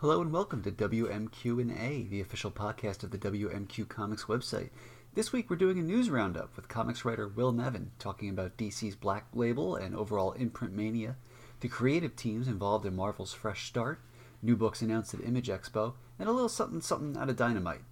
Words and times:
Hello 0.00 0.22
and 0.22 0.32
welcome 0.32 0.62
to 0.62 0.70
WMQ 0.70 1.60
and 1.60 1.72
A, 1.72 2.04
the 2.08 2.22
official 2.22 2.50
podcast 2.50 3.02
of 3.02 3.10
the 3.10 3.18
WMQ 3.18 3.86
Comics 3.86 4.24
website. 4.24 4.70
This 5.12 5.30
week 5.30 5.50
we're 5.50 5.56
doing 5.56 5.78
a 5.78 5.82
news 5.82 6.08
roundup 6.08 6.56
with 6.56 6.68
comics 6.68 7.04
writer 7.04 7.28
Will 7.28 7.52
Nevin 7.52 7.90
talking 7.98 8.30
about 8.30 8.56
DC's 8.56 8.96
Black 8.96 9.26
Label 9.34 9.76
and 9.76 9.94
overall 9.94 10.32
imprint 10.32 10.72
mania, 10.72 11.16
the 11.60 11.68
creative 11.68 12.16
teams 12.16 12.48
involved 12.48 12.86
in 12.86 12.96
Marvel's 12.96 13.34
Fresh 13.34 13.66
Start, 13.66 14.00
new 14.40 14.56
books 14.56 14.80
announced 14.80 15.12
at 15.12 15.22
Image 15.22 15.48
Expo, 15.48 15.92
and 16.18 16.30
a 16.30 16.32
little 16.32 16.48
something 16.48 16.80
something 16.80 17.20
out 17.20 17.28
of 17.28 17.36
Dynamite. 17.36 17.82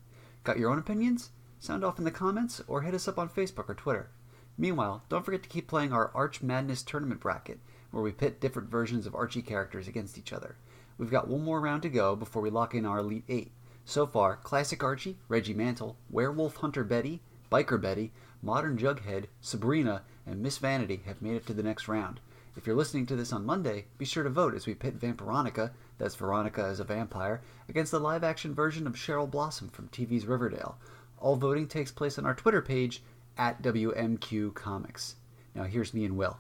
Got 0.45 0.59
your 0.59 0.71
own 0.71 0.79
opinions? 0.79 1.29
Sound 1.59 1.85
off 1.85 1.99
in 1.99 2.07
the 2.07 2.11
comments 2.11 2.63
or 2.67 2.81
hit 2.81 2.95
us 2.95 3.07
up 3.07 3.19
on 3.19 3.29
Facebook 3.29 3.69
or 3.69 3.75
Twitter. 3.75 4.09
Meanwhile, 4.57 5.03
don't 5.11 5.27
forget 5.27 5.43
to 5.43 5.49
keep 5.51 5.69
playing 5.69 5.93
our 5.93 6.11
Arch 6.15 6.41
Madness 6.41 6.83
tournament 6.83 7.21
bracket, 7.21 7.61
where 7.91 8.03
we 8.03 8.13
pit 8.13 8.41
different 8.41 8.71
versions 8.71 9.07
of 9.07 9.15
Archie 9.15 9.43
characters 9.43 9.87
against 9.87 10.17
each 10.17 10.33
other. 10.33 10.57
We've 10.99 11.11
got 11.11 11.29
one 11.29 11.45
more 11.45 11.61
round 11.61 11.83
to 11.83 11.89
go 11.89 12.17
before 12.17 12.43
we 12.43 12.51
lock 12.51 12.75
in 12.75 12.85
our 12.85 12.99
Elite 12.99 13.25
Eight. 13.29 13.53
So 13.85 14.05
far, 14.05 14.37
Classic 14.37 14.83
Archie, 14.83 15.17
Reggie 15.29 15.55
Mantle, 15.55 15.97
Werewolf 16.11 16.57
Hunter 16.57 16.83
Betty, 16.83 17.23
Biker 17.51 17.81
Betty, 17.81 18.13
Modern 18.43 18.77
Jughead, 18.77 19.27
Sabrina, 19.41 20.03
and 20.27 20.43
Miss 20.43 20.59
Vanity 20.59 21.03
have 21.07 21.23
made 21.23 21.37
it 21.37 21.47
to 21.47 21.55
the 21.55 21.63
next 21.63 21.87
round. 21.89 22.21
If 22.57 22.67
you're 22.67 22.77
listening 22.77 23.07
to 23.07 23.17
this 23.17 23.33
on 23.33 23.47
Monday, 23.47 23.87
be 23.97 24.05
sure 24.05 24.25
to 24.25 24.31
vote 24.31 24.55
as 24.55 24.67
we 24.67 24.75
pit 24.75 24.99
Vampironica, 24.99 25.71
that's 25.97 26.17
Veronica 26.17 26.65
as 26.65 26.81
a 26.81 26.85
vampire, 26.85 27.41
against 27.69 27.93
the 27.93 28.01
live 28.01 28.25
action 28.25 28.53
version 28.53 28.87
of 28.89 28.95
Cheryl 28.95 29.31
Blossom 29.31 29.69
from 29.69 29.89
TV's 29.89 30.27
Riverdale. 30.27 30.77
All 31.21 31.37
voting 31.37 31.69
takes 31.69 31.93
place 31.93 32.19
on 32.19 32.27
our 32.27 32.35
Twitter 32.35 32.61
page 32.61 33.03
at 33.37 33.63
WMQ 33.63 34.55
Comics. 34.55 35.15
Now 35.55 35.63
here's 35.63 35.95
me 35.95 36.05
and 36.05 36.17
Will. 36.17 36.39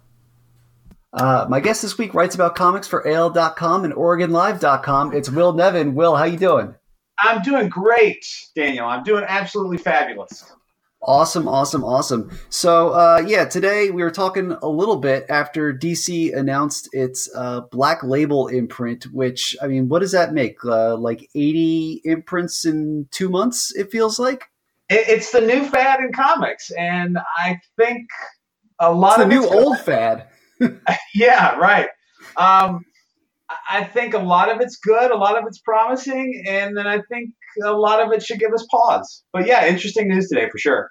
Uh, 1.12 1.46
my 1.48 1.60
guest 1.60 1.82
this 1.82 1.96
week 1.96 2.12
writes 2.12 2.34
about 2.34 2.54
comics 2.54 2.86
for 2.86 3.06
AL.com 3.08 3.84
and 3.84 3.94
OregonLive.com. 3.94 5.14
It's 5.14 5.30
Will 5.30 5.52
Nevin. 5.52 5.94
Will, 5.94 6.16
how 6.16 6.24
you 6.24 6.38
doing? 6.38 6.74
I'm 7.20 7.42
doing 7.42 7.68
great, 7.68 8.24
Daniel. 8.54 8.86
I'm 8.86 9.02
doing 9.02 9.24
absolutely 9.26 9.78
fabulous. 9.78 10.52
Awesome, 11.00 11.48
awesome, 11.48 11.84
awesome. 11.84 12.30
So, 12.50 12.90
uh, 12.90 13.24
yeah, 13.26 13.44
today 13.44 13.90
we 13.90 14.02
were 14.02 14.10
talking 14.10 14.52
a 14.62 14.68
little 14.68 14.96
bit 14.96 15.26
after 15.28 15.72
DC 15.72 16.36
announced 16.36 16.88
its 16.92 17.30
uh, 17.34 17.62
Black 17.70 18.02
Label 18.02 18.48
imprint, 18.48 19.04
which, 19.12 19.56
I 19.62 19.68
mean, 19.68 19.88
what 19.88 20.00
does 20.00 20.12
that 20.12 20.34
make? 20.34 20.62
Uh, 20.64 20.96
like 20.96 21.30
80 21.34 22.02
imprints 22.04 22.64
in 22.64 23.08
two 23.10 23.28
months, 23.28 23.72
it 23.74 23.90
feels 23.90 24.18
like? 24.18 24.44
It's 24.90 25.32
the 25.32 25.40
new 25.40 25.64
fad 25.66 26.00
in 26.00 26.12
comics. 26.12 26.70
And 26.72 27.18
I 27.36 27.60
think 27.76 28.08
a 28.80 28.92
lot 28.92 29.14
it's 29.14 29.22
of 29.22 29.28
the 29.28 29.34
new 29.34 29.48
old 29.48 29.78
fad. 29.80 30.26
yeah, 31.14 31.56
right. 31.56 31.88
Um, 32.36 32.84
I 33.70 33.84
think 33.84 34.14
a 34.14 34.18
lot 34.18 34.50
of 34.50 34.60
it's 34.60 34.76
good, 34.76 35.10
a 35.10 35.16
lot 35.16 35.38
of 35.38 35.44
it's 35.46 35.58
promising, 35.58 36.44
and 36.46 36.76
then 36.76 36.86
I 36.86 37.00
think 37.10 37.30
a 37.64 37.72
lot 37.72 38.04
of 38.04 38.12
it 38.12 38.22
should 38.22 38.38
give 38.38 38.52
us 38.52 38.66
pause. 38.70 39.24
But 39.32 39.46
yeah, 39.46 39.66
interesting 39.66 40.08
news 40.08 40.28
today 40.28 40.48
for 40.50 40.58
sure. 40.58 40.90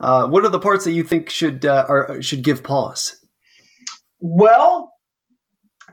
Uh, 0.00 0.26
what 0.28 0.44
are 0.44 0.48
the 0.48 0.60
parts 0.60 0.84
that 0.84 0.92
you 0.92 1.02
think 1.02 1.30
should 1.30 1.64
uh, 1.64 1.84
are, 1.88 2.22
should 2.22 2.42
give 2.42 2.62
pause? 2.62 3.16
Well, 4.20 4.92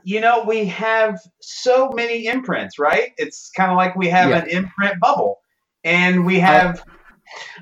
you 0.04 0.20
know, 0.20 0.44
we 0.46 0.66
have 0.66 1.18
so 1.40 1.90
many 1.90 2.26
imprints, 2.26 2.78
right? 2.78 3.10
It's 3.16 3.50
kind 3.56 3.70
of 3.70 3.76
like 3.76 3.96
we 3.96 4.08
have 4.08 4.30
yeah. 4.30 4.42
an 4.42 4.48
imprint 4.48 5.00
bubble, 5.00 5.40
and 5.82 6.24
we 6.24 6.38
have 6.38 6.82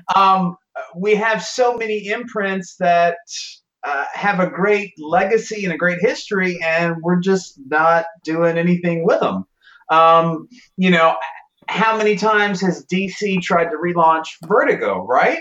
I, 0.09 0.35
um, 0.35 0.57
we 0.95 1.15
have 1.15 1.43
so 1.43 1.75
many 1.75 2.07
imprints 2.07 2.75
that 2.77 3.17
uh, 3.83 4.05
have 4.13 4.39
a 4.39 4.49
great 4.49 4.93
legacy 4.97 5.63
and 5.63 5.73
a 5.73 5.77
great 5.77 5.99
history, 6.01 6.59
and 6.63 6.97
we're 7.01 7.19
just 7.19 7.59
not 7.67 8.05
doing 8.23 8.57
anything 8.57 9.05
with 9.05 9.19
them. 9.19 9.45
Um, 9.89 10.47
you 10.77 10.91
know, 10.91 11.15
how 11.67 11.97
many 11.97 12.15
times 12.15 12.61
has 12.61 12.85
DC 12.85 13.41
tried 13.41 13.69
to 13.69 13.77
relaunch 13.77 14.27
Vertigo, 14.45 15.05
right? 15.05 15.39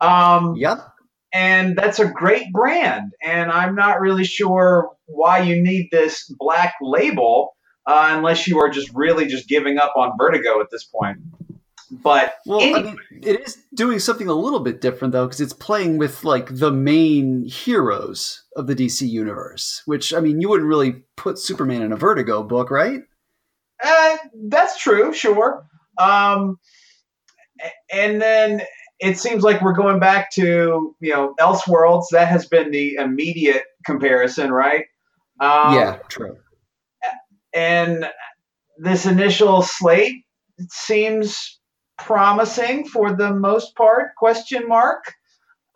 Um, 0.00 0.56
yep. 0.56 0.78
And 1.32 1.76
that's 1.76 1.98
a 1.98 2.08
great 2.08 2.52
brand, 2.52 3.12
and 3.22 3.50
I'm 3.50 3.74
not 3.74 4.00
really 4.00 4.24
sure 4.24 4.90
why 5.04 5.40
you 5.40 5.62
need 5.62 5.88
this 5.92 6.24
black 6.38 6.74
label 6.80 7.54
uh, 7.86 8.12
unless 8.12 8.46
you 8.46 8.58
are 8.60 8.70
just 8.70 8.90
really 8.94 9.26
just 9.26 9.46
giving 9.46 9.78
up 9.78 9.92
on 9.96 10.12
Vertigo 10.18 10.60
at 10.60 10.68
this 10.70 10.84
point. 10.84 11.18
But 11.90 12.34
well, 12.44 12.60
anyway. 12.60 12.80
I 12.80 12.82
mean, 12.82 12.98
it 13.22 13.40
is 13.40 13.58
doing 13.74 13.98
something 13.98 14.28
a 14.28 14.34
little 14.34 14.60
bit 14.60 14.80
different 14.80 15.12
though, 15.12 15.26
because 15.26 15.40
it's 15.40 15.52
playing 15.52 15.98
with 15.98 16.24
like 16.24 16.54
the 16.54 16.70
main 16.70 17.44
heroes 17.44 18.44
of 18.56 18.66
the 18.66 18.74
DC 18.74 19.08
universe. 19.08 19.82
Which 19.86 20.12
I 20.12 20.20
mean, 20.20 20.40
you 20.40 20.48
wouldn't 20.48 20.68
really 20.68 21.02
put 21.16 21.38
Superman 21.38 21.82
in 21.82 21.92
a 21.92 21.96
Vertigo 21.96 22.42
book, 22.42 22.70
right? 22.70 23.00
Uh, 23.82 24.16
that's 24.48 24.78
true, 24.78 25.12
sure. 25.12 25.66
Um, 25.98 26.58
and 27.92 28.20
then 28.20 28.62
it 29.00 29.18
seems 29.18 29.42
like 29.42 29.62
we're 29.62 29.72
going 29.72 30.00
back 30.00 30.30
to 30.32 30.94
you 31.00 31.12
know 31.12 31.34
Elseworlds. 31.40 32.06
That 32.12 32.28
has 32.28 32.46
been 32.46 32.70
the 32.70 32.94
immediate 32.94 33.64
comparison, 33.84 34.52
right? 34.52 34.84
Um, 35.40 35.74
yeah, 35.74 35.98
true. 36.08 36.36
And 37.54 38.08
this 38.76 39.06
initial 39.06 39.62
slate 39.62 40.24
seems 40.68 41.58
promising 41.98 42.86
for 42.86 43.12
the 43.12 43.32
most 43.32 43.74
part 43.74 44.14
question 44.16 44.66
mark. 44.68 45.14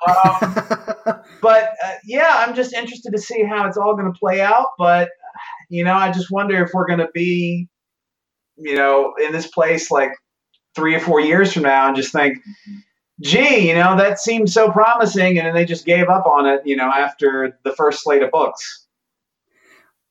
Um, 0.07 0.55
but 1.43 1.71
uh, 1.85 1.93
yeah 2.05 2.33
i'm 2.39 2.55
just 2.55 2.73
interested 2.73 3.13
to 3.13 3.19
see 3.19 3.45
how 3.45 3.67
it's 3.67 3.77
all 3.77 3.95
going 3.95 4.13
to 4.13 4.19
play 4.19 4.41
out 4.41 4.69
but 4.79 5.11
you 5.69 5.85
know 5.85 5.95
i 5.95 6.11
just 6.11 6.31
wonder 6.31 6.63
if 6.65 6.71
we're 6.73 6.87
going 6.87 6.99
to 6.99 7.11
be 7.15 7.69
you 8.57 8.75
know 8.75 9.15
in 9.23 9.33
this 9.33 9.47
place 9.47 9.91
like 9.91 10.13
three 10.75 10.95
or 10.95 11.01
four 11.01 11.21
years 11.21 11.53
from 11.53 11.65
now 11.65 11.89
and 11.89 11.97
just 11.97 12.13
think 12.13 12.39
gee 13.21 13.69
you 13.69 13.75
know 13.75 13.97
that 13.97 14.19
seemed 14.19 14.51
so 14.51 14.71
promising 14.71 15.39
and 15.39 15.47
then 15.47 15.55
they 15.55 15.65
just 15.65 15.85
gave 15.85 16.09
up 16.09 16.27
on 16.27 16.47
it 16.47 16.63
you 16.65 16.77
know 16.77 16.91
after 16.91 17.59
the 17.65 17.73
first 17.73 18.03
slate 18.03 18.23
of 18.23 18.31
books. 18.31 18.87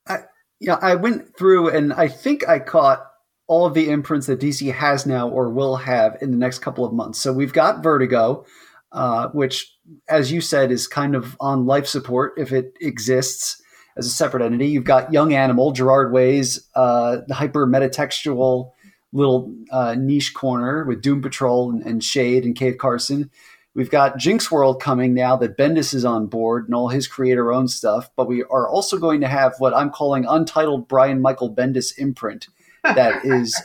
I, 0.07 0.19
yeah 0.59 0.77
i 0.81 0.95
went 0.95 1.35
through 1.37 1.69
and 1.69 1.93
i 1.93 2.07
think 2.07 2.47
i 2.47 2.59
caught 2.59 3.10
all 3.51 3.65
of 3.65 3.73
the 3.73 3.89
imprints 3.89 4.27
that 4.27 4.39
DC 4.39 4.73
has 4.73 5.05
now 5.05 5.27
or 5.27 5.49
will 5.49 5.75
have 5.75 6.17
in 6.21 6.31
the 6.31 6.37
next 6.37 6.59
couple 6.59 6.85
of 6.85 6.93
months. 6.93 7.19
So 7.19 7.33
we've 7.33 7.51
got 7.51 7.83
Vertigo, 7.83 8.45
uh, 8.93 9.27
which, 9.33 9.75
as 10.07 10.31
you 10.31 10.39
said, 10.39 10.71
is 10.71 10.87
kind 10.87 11.15
of 11.15 11.35
on 11.37 11.65
life 11.65 11.85
support 11.85 12.35
if 12.37 12.53
it 12.53 12.73
exists 12.79 13.61
as 13.97 14.05
a 14.05 14.09
separate 14.09 14.41
entity. 14.41 14.67
You've 14.67 14.85
got 14.85 15.11
Young 15.11 15.33
Animal, 15.33 15.73
Gerard 15.73 16.13
Way's 16.13 16.65
uh, 16.75 17.17
the 17.27 17.33
hyper 17.33 17.67
metatextual 17.67 18.71
little 19.11 19.53
uh, 19.69 19.95
niche 19.99 20.33
corner 20.33 20.85
with 20.85 21.01
Doom 21.01 21.21
Patrol 21.21 21.71
and, 21.71 21.85
and, 21.85 22.01
Shade 22.01 22.45
and 22.45 22.55
Cave 22.55 22.77
Carson. 22.77 23.29
We've 23.75 23.91
got 23.91 24.17
Jinx 24.17 24.49
World 24.49 24.81
coming 24.81 25.13
now 25.13 25.35
that 25.35 25.57
Bendis 25.57 25.93
is 25.93 26.05
on 26.05 26.27
board 26.27 26.67
and 26.67 26.73
all 26.73 26.87
his 26.87 27.05
creator 27.05 27.51
owned 27.51 27.69
stuff. 27.69 28.11
But 28.15 28.29
we 28.29 28.43
are 28.43 28.69
also 28.69 28.97
going 28.97 29.19
to 29.19 29.27
have 29.27 29.55
what 29.59 29.73
I'm 29.73 29.89
calling 29.89 30.25
Untitled 30.25 30.87
Brian 30.87 31.21
Michael 31.21 31.53
Bendis 31.53 31.97
imprint 31.97 32.47
that 32.83 33.25
is 33.25 33.55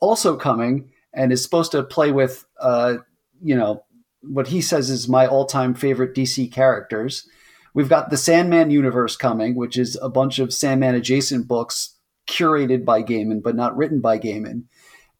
also 0.00 0.36
coming 0.36 0.90
and 1.12 1.32
is 1.32 1.42
supposed 1.42 1.72
to 1.72 1.82
play 1.82 2.12
with, 2.12 2.44
uh, 2.60 2.96
you 3.42 3.56
know, 3.56 3.84
what 4.22 4.48
he 4.48 4.60
says 4.60 4.88
is 4.88 5.08
my 5.08 5.26
all-time 5.26 5.74
favorite 5.74 6.14
DC 6.14 6.50
characters. 6.52 7.28
We've 7.74 7.88
got 7.88 8.10
the 8.10 8.16
Sandman 8.16 8.70
universe 8.70 9.16
coming, 9.16 9.54
which 9.54 9.76
is 9.76 9.98
a 10.00 10.08
bunch 10.08 10.38
of 10.38 10.52
Sandman 10.52 10.94
adjacent 10.94 11.48
books 11.48 11.96
curated 12.28 12.84
by 12.84 13.02
Gaiman 13.02 13.42
but 13.42 13.56
not 13.56 13.76
written 13.76 14.00
by 14.00 14.18
Gaiman. 14.18 14.64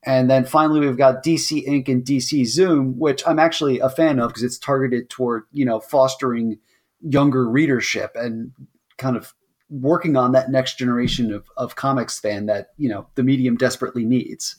And 0.04 0.28
then 0.28 0.44
finally, 0.44 0.80
we've 0.80 0.96
got 0.96 1.24
DC 1.24 1.64
Ink 1.64 1.88
and 1.88 2.04
DC 2.04 2.44
Zoom, 2.46 2.98
which 2.98 3.22
I'm 3.26 3.38
actually 3.38 3.78
a 3.78 3.88
fan 3.88 4.18
of 4.18 4.30
because 4.30 4.42
it's 4.42 4.58
targeted 4.58 5.08
toward 5.08 5.44
you 5.52 5.64
know 5.64 5.78
fostering 5.78 6.58
younger 7.00 7.48
readership 7.48 8.12
and 8.14 8.52
kind 8.98 9.16
of 9.16 9.34
working 9.72 10.16
on 10.16 10.32
that 10.32 10.50
next 10.50 10.76
generation 10.76 11.32
of, 11.32 11.44
of 11.56 11.76
comics 11.76 12.18
fan 12.18 12.46
that 12.46 12.68
you 12.76 12.88
know 12.88 13.06
the 13.14 13.22
medium 13.22 13.56
desperately 13.56 14.04
needs. 14.04 14.56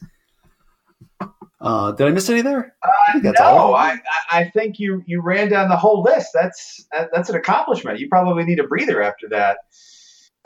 Uh, 1.62 1.94
did 1.94 2.08
I 2.08 2.12
miss 2.12 2.30
any 2.30 2.42
there? 2.42 2.76
I 2.84 3.18
uh, 3.18 3.20
no, 3.22 3.34
all. 3.42 3.76
I, 3.76 3.98
I 4.30 4.50
think 4.50 4.80
you 4.80 5.04
you 5.06 5.22
ran 5.22 5.50
down 5.50 5.70
the 5.70 5.78
whole 5.78 6.02
list. 6.02 6.32
That's 6.34 6.86
that's 6.92 7.30
an 7.30 7.36
accomplishment. 7.36 8.00
You 8.00 8.10
probably 8.10 8.44
need 8.44 8.60
a 8.60 8.68
breather 8.68 9.02
after 9.02 9.30
that. 9.30 9.60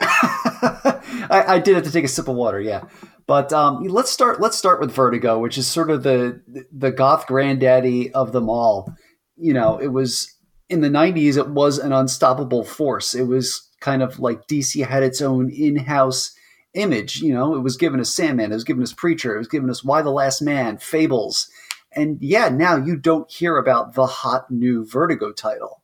I, 0.00 1.44
I, 1.48 1.58
did 1.58 1.74
have 1.74 1.84
to 1.84 1.90
take 1.90 2.04
a 2.04 2.08
sip 2.08 2.28
of 2.28 2.36
water, 2.36 2.60
yeah. 2.60 2.84
But 3.26 3.52
um, 3.52 3.82
let's 3.82 4.10
start. 4.10 4.40
Let's 4.40 4.56
start 4.56 4.80
with 4.80 4.92
Vertigo, 4.92 5.40
which 5.40 5.58
is 5.58 5.66
sort 5.66 5.90
of 5.90 6.04
the 6.04 6.40
the 6.72 6.92
goth 6.92 7.26
granddaddy 7.26 8.12
of 8.12 8.30
them 8.30 8.48
all. 8.48 8.94
You 9.36 9.54
know, 9.54 9.78
it 9.78 9.88
was 9.88 10.36
in 10.68 10.82
the 10.82 10.88
'90s. 10.88 11.36
It 11.36 11.48
was 11.48 11.78
an 11.78 11.92
unstoppable 11.92 12.62
force. 12.62 13.12
It 13.12 13.24
was 13.24 13.67
kind 13.80 14.02
of 14.02 14.18
like 14.18 14.46
DC 14.46 14.84
had 14.86 15.02
its 15.02 15.20
own 15.20 15.50
in-house 15.50 16.32
image. 16.74 17.20
You 17.20 17.32
know, 17.34 17.54
it 17.54 17.60
was 17.60 17.76
given 17.76 18.00
us 18.00 18.12
Sandman, 18.12 18.52
it 18.52 18.54
was 18.54 18.64
given 18.64 18.82
us 18.82 18.92
Preacher, 18.92 19.34
it 19.34 19.38
was 19.38 19.48
given 19.48 19.70
us 19.70 19.84
Y 19.84 20.02
the 20.02 20.10
Last 20.10 20.42
Man, 20.42 20.78
Fables, 20.78 21.50
and 21.92 22.18
yeah, 22.20 22.48
now 22.48 22.76
you 22.76 22.96
don't 22.96 23.30
hear 23.30 23.56
about 23.56 23.94
the 23.94 24.06
hot 24.06 24.50
new 24.50 24.84
Vertigo 24.84 25.32
title. 25.32 25.82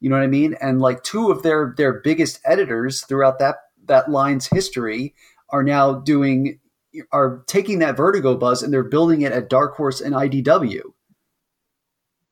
You 0.00 0.10
know 0.10 0.16
what 0.16 0.24
I 0.24 0.28
mean? 0.28 0.54
And 0.60 0.80
like 0.80 1.02
two 1.02 1.30
of 1.30 1.42
their 1.42 1.74
their 1.76 1.94
biggest 2.00 2.40
editors 2.44 3.02
throughout 3.02 3.38
that 3.38 3.56
that 3.86 4.10
line's 4.10 4.46
history 4.46 5.14
are 5.50 5.62
now 5.62 5.94
doing 5.94 6.58
are 7.12 7.44
taking 7.46 7.78
that 7.78 7.96
Vertigo 7.96 8.36
buzz 8.36 8.62
and 8.62 8.72
they're 8.72 8.82
building 8.82 9.22
it 9.22 9.32
at 9.32 9.48
Dark 9.48 9.76
Horse 9.76 10.00
and 10.00 10.14
IDW 10.14 10.82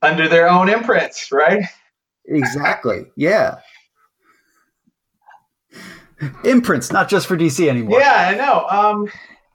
under 0.03 0.29
their 0.29 0.49
own 0.49 0.69
imprints, 0.69 1.33
right? 1.33 1.65
Exactly. 2.27 3.07
Yeah. 3.17 3.59
Imprints, 6.45 6.93
not 6.93 7.09
just 7.09 7.27
for 7.27 7.37
DC 7.37 7.69
anymore. 7.69 8.01
Yeah, 8.01 8.29
I 8.29 8.35
know. 8.35 8.67
Um, 8.69 9.09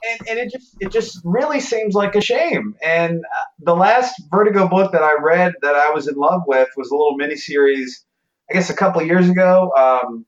and, 0.08 0.30
and 0.30 0.40
it 0.40 0.52
just 0.52 0.76
it 0.80 0.92
just 0.92 1.20
really 1.24 1.60
seems 1.60 1.94
like 1.94 2.16
a 2.16 2.22
shame. 2.22 2.76
And 2.82 3.20
uh, 3.20 3.46
the 3.60 3.76
last 3.76 4.14
Vertigo 4.32 4.68
book 4.68 4.92
that 4.92 5.04
I 5.04 5.16
read 5.22 5.54
that 5.62 5.76
I 5.76 5.92
was 5.92 6.08
in 6.08 6.16
love 6.16 6.42
with 6.48 6.70
was 6.78 6.90
a 6.90 6.96
little 6.96 7.18
miniseries, 7.18 7.90
I 8.50 8.54
guess 8.54 8.70
a 8.70 8.76
couple 8.76 9.02
years 9.02 9.30
ago. 9.30 9.72
Um, 9.78 10.26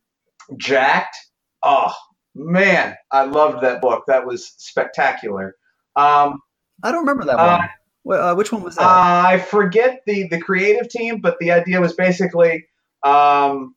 Jacked. 0.58 1.16
Oh 1.64 1.94
man, 2.36 2.96
I 3.12 3.24
loved 3.26 3.64
that 3.64 3.82
book. 3.82 4.04
That 4.08 4.26
was 4.26 4.54
spectacular. 4.58 5.56
Um, 5.96 6.40
I 6.84 6.92
don't 6.92 7.02
remember 7.02 7.26
that 7.26 7.40
uh, 7.40 7.58
one. 7.58 7.70
Well, 8.04 8.30
uh, 8.30 8.36
which 8.36 8.52
one 8.52 8.64
was 8.64 8.76
that? 8.76 8.84
Uh, 8.84 9.24
I 9.28 9.40
forget 9.40 10.02
the 10.06 10.28
the 10.28 10.42
creative 10.42 10.90
team, 10.90 11.22
but 11.22 11.38
the 11.40 11.52
idea 11.52 11.80
was 11.80 11.94
basically 11.94 12.66
um, 13.04 13.76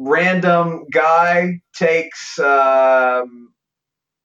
random 0.00 0.86
guy 0.90 1.60
takes 1.76 2.38
um, 2.38 3.52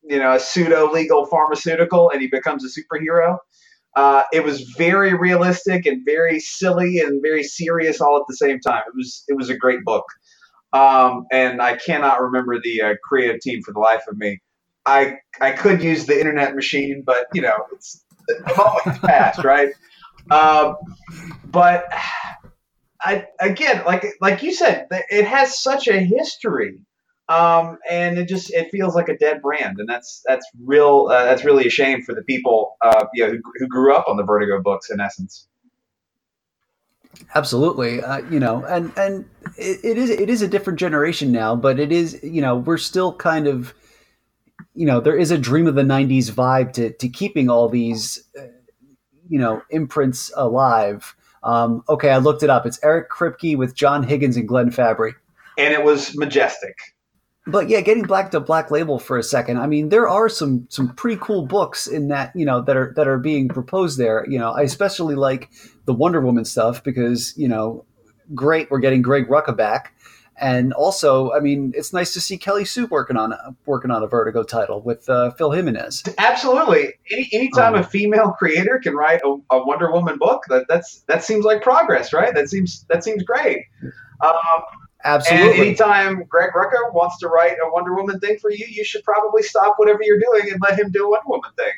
you 0.04 0.18
know 0.18 0.34
a 0.34 0.40
pseudo 0.40 0.92
legal 0.92 1.26
pharmaceutical 1.26 2.10
and 2.10 2.22
he 2.22 2.28
becomes 2.28 2.64
a 2.64 2.70
superhero. 2.70 3.38
Uh, 3.96 4.24
it 4.34 4.44
was 4.44 4.62
very 4.78 5.14
realistic 5.14 5.86
and 5.86 6.04
very 6.06 6.40
silly 6.40 7.00
and 7.00 7.22
very 7.22 7.44
serious 7.44 8.02
all 8.02 8.18
at 8.18 8.24
the 8.28 8.36
same 8.36 8.60
time. 8.60 8.84
It 8.88 8.96
was 8.96 9.24
it 9.28 9.36
was 9.36 9.50
a 9.50 9.58
great 9.58 9.84
book, 9.84 10.06
um, 10.74 11.26
and 11.32 11.62
I 11.62 11.78
cannot 11.78 12.22
remember 12.22 12.60
the 12.62 12.82
uh, 12.82 12.94
creative 13.04 13.42
team 13.42 13.62
for 13.64 13.74
the 13.74 13.80
life 13.80 14.04
of 14.10 14.18
me. 14.18 14.40
I 14.86 15.18
I 15.42 15.52
could 15.52 15.84
use 15.84 16.06
the 16.06 16.18
internet 16.18 16.56
machine, 16.56 17.04
but 17.06 17.26
you 17.34 17.42
know 17.42 17.56
it's 17.74 18.04
the 18.28 18.54
moment's 18.58 19.06
passed, 19.06 19.44
right? 19.44 19.70
Um, 20.32 20.76
but 21.46 21.86
I 23.06 23.28
again, 23.40 23.84
like 23.86 24.04
like 24.20 24.42
you 24.42 24.52
said, 24.52 24.88
it 24.90 25.26
has 25.26 25.62
such 25.62 25.88
a 25.88 26.00
history, 26.00 26.80
um, 27.30 27.78
and 27.90 28.18
it 28.18 28.28
just 28.28 28.52
it 28.52 28.72
feels 28.72 28.96
like 28.96 29.10
a 29.10 29.18
dead 29.18 29.44
brand, 29.44 29.78
and 29.78 29.88
that's 29.88 30.24
that's 30.26 30.46
real. 30.64 31.08
Uh, 31.12 31.24
that's 31.26 31.46
really 31.46 31.68
a 31.68 31.70
shame 31.70 32.02
for 32.02 32.16
the 32.16 32.24
people, 32.24 32.76
uh, 32.82 33.06
you 33.14 33.24
know, 33.24 33.34
who, 33.34 33.40
who 33.60 33.68
grew 33.68 33.96
up 33.96 34.06
on 34.08 34.18
the 34.18 34.24
Vertigo 34.24 34.60
books, 34.60 34.90
in 34.90 35.00
essence. 35.00 35.48
Absolutely, 37.36 38.02
uh, 38.02 38.18
you 38.32 38.40
know, 38.40 38.66
and 38.66 38.92
and 38.98 39.26
it, 39.56 39.80
it 39.84 39.98
is 40.00 40.10
it 40.10 40.30
is 40.30 40.42
a 40.42 40.48
different 40.48 40.80
generation 40.80 41.32
now, 41.32 41.56
but 41.56 41.80
it 41.80 41.92
is 41.92 42.20
you 42.24 42.42
know 42.42 42.58
we're 42.58 42.78
still 42.78 43.14
kind 43.14 43.46
of 43.46 43.76
you 44.74 44.88
know 44.88 45.00
there 45.00 45.16
is 45.16 45.30
a 45.30 45.38
dream 45.38 45.68
of 45.68 45.76
the 45.76 45.84
90s 45.84 46.32
vibe 46.32 46.74
to, 46.74 46.92
to 46.92 47.08
keeping 47.08 47.52
all 47.52 47.70
these 47.70 48.24
uh, 48.38 48.48
you 49.30 49.38
know 49.38 49.62
imprints 49.70 50.32
alive 50.36 51.16
um, 51.46 51.84
okay 51.88 52.10
i 52.10 52.18
looked 52.18 52.44
it 52.44 52.50
up. 52.50 52.66
It's 52.66 52.80
eric 52.84 53.10
kripke 53.10 53.58
with 53.58 53.76
john 53.76 54.04
higgins 54.04 54.36
and 54.38 54.48
glenn 54.48 54.72
fabry. 54.72 55.14
And 55.58 55.74
it 55.74 55.84
was 55.84 56.18
majestic. 56.18 56.76
But 57.48 57.70
yeah 57.70 57.82
getting 57.82 58.04
black 58.04 58.32
to 58.32 58.40
black 58.40 58.72
label 58.72 59.00
for 59.00 59.18
a 59.18 59.24
second 59.24 59.58
i 59.60 59.68
mean 59.68 59.90
there 59.90 60.10
are 60.10 60.28
some 60.28 60.68
some 60.70 60.94
pretty 60.96 61.18
cool 61.22 61.46
books 61.46 61.88
in 61.88 62.10
that 62.10 62.32
you 62.36 62.46
know 62.46 62.62
that 62.62 62.76
are 62.76 62.94
that 62.96 63.08
are 63.08 63.20
being 63.20 63.48
proposed 63.48 63.98
there. 63.98 64.26
You 64.28 64.40
know 64.40 64.52
i 64.52 64.64
especially 64.64 65.16
like 65.16 65.50
the 65.86 65.94
wonder 65.94 66.20
woman 66.20 66.44
stuff 66.44 66.84
because 66.84 67.34
you 67.38 67.48
know 67.48 67.86
great 68.34 68.70
we're 68.72 68.80
getting 68.80 69.02
greg 69.04 69.28
rucka 69.28 69.56
back 69.56 69.94
and 70.38 70.74
also, 70.74 71.32
I 71.32 71.40
mean, 71.40 71.72
it's 71.76 71.94
nice 71.94 72.14
to 72.14 72.22
see 72.22 72.38
Kelly 72.38 72.66
Sue 72.66 72.88
working 72.88 73.16
on 73.16 73.32
a, 73.32 73.56
working 73.66 73.90
on 73.90 74.04
a 74.04 74.08
Vertigo 74.08 74.44
title 74.44 74.82
with 74.82 75.08
uh, 75.10 75.32
Phil 75.32 75.52
Jimenez. 75.52 76.04
Absolutely. 76.18 76.94
Any 77.12 77.30
anytime 77.32 77.76
um, 77.76 77.80
a 77.80 77.84
female 77.84 78.32
creator 78.32 78.80
can 78.84 78.96
write 78.96 79.22
a, 79.24 79.38
a, 79.50 79.66
Wonder 79.66 79.92
Woman 79.92 80.18
book, 80.18 80.44
that 80.50 80.66
that's 80.68 81.02
that 81.08 81.24
seems 81.24 81.46
like 81.46 81.62
progress, 81.62 82.12
right? 82.12 82.34
That 82.34 82.50
seems 82.50 82.86
that 82.90 83.04
seems 83.04 83.24
great. 83.24 83.66
Um, 84.22 84.34
Absolutely. 85.06 85.52
And 85.52 85.60
anytime 85.60 86.24
Greg 86.28 86.50
Rucka 86.54 86.94
wants 86.94 87.20
to 87.20 87.28
write 87.28 87.54
a 87.54 87.72
Wonder 87.72 87.96
Woman 87.96 88.20
thing 88.20 88.38
for 88.40 88.52
you, 88.52 88.66
you 88.68 88.84
should 88.84 89.04
probably 89.04 89.44
stop 89.44 89.76
whatever 89.78 90.00
you're 90.02 90.20
doing 90.20 90.52
and 90.52 90.60
let 90.62 90.78
him 90.78 90.92
do 90.92 91.06
a 91.06 91.10
Wonder 91.10 91.28
Woman 91.28 91.52
thing. 91.56 91.74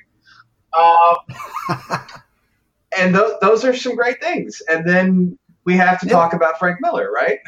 Um, 0.80 2.00
and 2.98 3.14
th- 3.14 3.34
those 3.42 3.66
are 3.66 3.76
some 3.76 3.96
great 3.96 4.22
things. 4.22 4.62
And 4.70 4.88
then 4.88 5.38
we 5.66 5.76
have 5.76 6.00
to 6.00 6.08
talk 6.08 6.34
about 6.34 6.58
Frank 6.58 6.78
Miller, 6.82 7.12
right? 7.12 7.40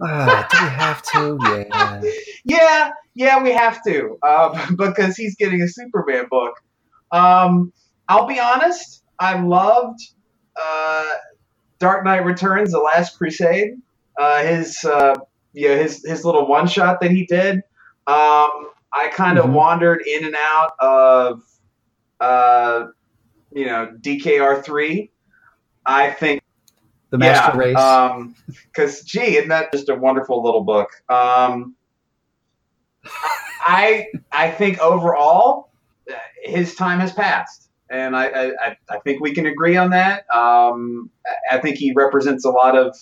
Uh, 0.00 0.44
do 0.50 0.58
we 0.62 0.70
have 0.70 1.02
to? 1.02 1.38
Yeah. 1.42 2.02
yeah, 2.44 2.90
yeah, 3.14 3.42
we 3.42 3.52
have 3.52 3.82
to 3.84 4.18
um, 4.22 4.76
because 4.78 5.16
he's 5.16 5.36
getting 5.36 5.62
a 5.62 5.68
Superman 5.68 6.26
book. 6.30 6.54
Um, 7.12 7.72
I'll 8.08 8.26
be 8.26 8.38
honest, 8.38 9.02
I 9.18 9.40
loved 9.40 10.00
uh, 10.60 11.12
Dark 11.78 12.04
Knight 12.04 12.24
Returns: 12.24 12.72
The 12.72 12.78
Last 12.78 13.16
Crusade. 13.16 13.74
Uh, 14.18 14.42
his 14.42 14.84
uh, 14.84 15.14
yeah, 15.52 15.76
his 15.76 16.04
his 16.04 16.24
little 16.24 16.46
one 16.46 16.66
shot 16.66 17.00
that 17.00 17.10
he 17.10 17.26
did. 17.26 17.56
Um, 18.06 18.68
I 18.92 19.10
kind 19.12 19.38
of 19.38 19.46
mm-hmm. 19.46 19.54
wandered 19.54 20.02
in 20.06 20.24
and 20.24 20.36
out 20.38 20.72
of 20.78 21.42
uh, 22.20 22.86
you 23.52 23.66
know 23.66 23.92
DKR 24.00 24.62
three. 24.64 25.10
I 25.84 26.10
think 26.10 26.42
the 27.10 27.18
master 27.18 27.52
yeah, 27.52 27.58
race. 27.58 28.34
Because, 28.66 29.00
um, 29.00 29.06
gee, 29.06 29.36
isn't 29.36 29.48
that 29.48 29.72
just 29.72 29.88
a 29.88 29.94
wonderful 29.94 30.42
little 30.42 30.64
book? 30.64 30.90
Um, 31.08 31.74
I 33.60 34.08
I 34.32 34.50
think 34.50 34.78
overall, 34.80 35.70
his 36.42 36.74
time 36.74 37.00
has 37.00 37.12
passed, 37.12 37.70
and 37.90 38.16
I 38.16 38.26
I, 38.26 38.76
I 38.88 38.98
think 39.00 39.20
we 39.20 39.34
can 39.34 39.46
agree 39.46 39.76
on 39.76 39.90
that. 39.90 40.24
Um, 40.34 41.10
I 41.50 41.58
think 41.58 41.76
he 41.76 41.92
represents 41.94 42.44
a 42.44 42.50
lot 42.50 42.76
of 42.76 42.96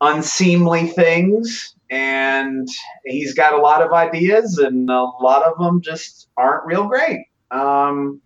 unseemly 0.00 0.88
things, 0.88 1.74
and 1.90 2.68
he's 3.04 3.34
got 3.34 3.54
a 3.54 3.58
lot 3.58 3.82
of 3.82 3.92
ideas, 3.92 4.58
and 4.58 4.88
a 4.90 5.02
lot 5.20 5.44
of 5.44 5.58
them 5.58 5.80
just 5.80 6.28
aren't 6.36 6.66
real 6.66 6.86
great. 6.88 7.26
Um, 7.50 8.20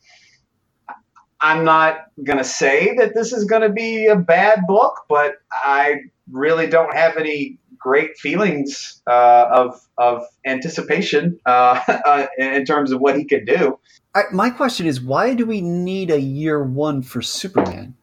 I'm 1.41 1.65
not 1.65 2.07
going 2.25 2.39
to 2.39 2.45
say 2.45 2.95
that 2.97 3.15
this 3.15 3.33
is 3.33 3.45
going 3.45 3.63
to 3.63 3.69
be 3.69 4.07
a 4.07 4.17
bad 4.17 4.67
book, 4.67 5.05
but 5.09 5.37
I 5.53 6.03
really 6.31 6.67
don't 6.67 6.95
have 6.95 7.17
any 7.17 7.59
great 7.79 8.19
feelings 8.19 9.01
uh, 9.07 9.47
of 9.51 9.81
of 9.99 10.25
anticipation 10.45 11.39
uh, 11.47 11.81
uh, 12.05 12.27
in 12.39 12.65
terms 12.65 12.93
of 12.93 13.01
what 13.01 13.17
he 13.17 13.25
could 13.25 13.47
do. 13.47 13.79
I, 14.15 14.23
my 14.33 14.51
question 14.51 14.87
is, 14.87 15.01
why 15.01 15.35
do 15.35 15.47
we 15.47 15.61
need 15.61 16.11
a 16.11 16.21
year 16.21 16.63
one 16.63 17.03
for 17.03 17.23
Superman? 17.23 17.95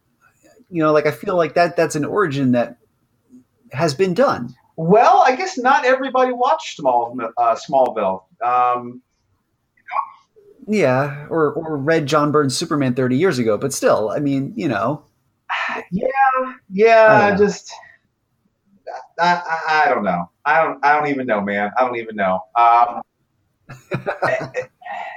You 0.70 0.82
know, 0.82 0.92
like 0.92 1.06
I 1.06 1.10
feel 1.10 1.36
like 1.36 1.54
that 1.54 1.76
that's 1.76 1.94
an 1.94 2.04
origin 2.04 2.52
that 2.52 2.78
has 3.72 3.94
been 3.94 4.14
done. 4.14 4.54
Well, 4.76 5.22
I 5.26 5.36
guess 5.36 5.56
not 5.56 5.84
everybody 5.84 6.32
watched 6.32 6.76
Small, 6.76 7.16
uh, 7.38 7.56
Smallville. 7.56 8.24
Um, 8.44 9.02
yeah, 10.66 11.26
or 11.30 11.52
or 11.52 11.76
read 11.76 12.06
John 12.06 12.32
Byrne's 12.32 12.56
Superman 12.56 12.94
30 12.94 13.16
years 13.16 13.38
ago, 13.38 13.56
but 13.56 13.72
still, 13.72 14.10
I 14.10 14.18
mean, 14.18 14.52
you 14.56 14.68
know. 14.68 15.04
Yeah, 15.92 16.54
yeah, 16.70 17.30
I 17.32 17.36
just 17.36 17.70
I, 19.18 19.42
I, 19.46 19.82
I, 19.84 19.94
don't 19.94 20.04
know. 20.04 20.30
I 20.44 20.64
don't 20.64 20.84
I 20.84 20.96
don't 20.96 21.08
even 21.08 21.26
know, 21.26 21.40
man. 21.40 21.70
I 21.78 21.84
don't 21.84 21.96
even 21.96 22.16
know. 22.16 22.40
Um, 22.56 23.02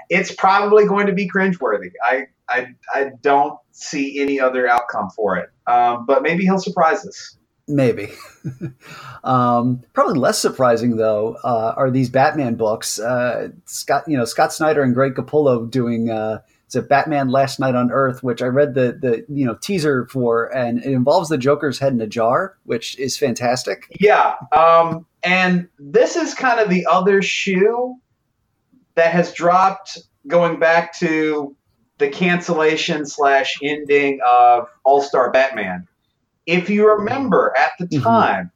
it's 0.10 0.34
probably 0.36 0.86
going 0.86 1.08
to 1.08 1.14
be 1.14 1.30
cringeworthy. 1.30 1.92
I, 2.04 2.28
I 2.50 2.68
I 2.94 3.12
don't 3.22 3.58
see 3.72 4.20
any 4.20 4.40
other 4.40 4.68
outcome 4.68 5.10
for 5.16 5.38
it. 5.38 5.50
Um, 5.68 6.06
but 6.06 6.22
maybe 6.22 6.44
he'll 6.44 6.60
surprise 6.60 7.06
us. 7.06 7.38
Maybe. 7.70 8.10
um, 9.24 9.84
probably 9.94 10.20
less 10.20 10.40
surprising 10.40 10.98
though 10.98 11.38
uh, 11.44 11.76
are 11.78 11.92
these 11.92 12.10
Batman 12.10 12.56
books. 12.56 13.00
Uh, 13.00 13.50
Scott, 13.66 14.04
you 14.08 14.18
know, 14.18 14.26
Scott 14.26 14.52
Snyder 14.52 14.82
and 14.82 14.96
Greg 14.96 15.14
Capullo 15.14 15.70
doing 15.70 16.10
uh, 16.10 16.40
it's 16.66 16.76
a 16.76 16.82
Batman 16.82 17.30
Last 17.30 17.60
Night 17.60 17.76
on 17.76 17.92
Earth, 17.92 18.24
which 18.24 18.42
I 18.42 18.46
read 18.48 18.74
the 18.74 18.98
the 19.00 19.26
you 19.28 19.46
know 19.46 19.56
teaser 19.56 20.08
for, 20.08 20.56
and 20.56 20.80
it 20.80 20.92
involves 20.92 21.30
the 21.30 21.38
Joker's 21.38 21.78
head 21.78 21.94
in 21.94 22.02
a 22.02 22.08
jar, 22.08 22.58
which 22.66 22.98
is 23.00 23.18
fantastic. 23.18 23.86
Yeah, 24.00 24.34
um, 24.52 25.06
and 25.24 25.68
this 25.78 26.16
is 26.16 26.34
kind 26.34 26.60
of 26.60 26.70
the 26.70 26.88
other 26.88 27.22
shoe 27.22 27.96
that 28.96 29.12
has 29.12 29.32
dropped, 29.34 30.00
going 30.28 30.60
back 30.60 30.98
to 31.00 31.56
the 32.00 32.10
cancellation 32.10 33.06
slash 33.06 33.58
ending 33.62 34.20
of 34.28 34.68
All 34.84 35.02
Star 35.02 35.32
Batman 35.32 35.88
if 36.50 36.70
you 36.70 36.88
remember 36.88 37.54
at 37.58 37.72
the 37.80 37.86
mm-hmm. 37.86 38.04
time. 38.04 38.52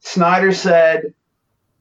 Snyder 0.00 0.52
said, 0.52 1.14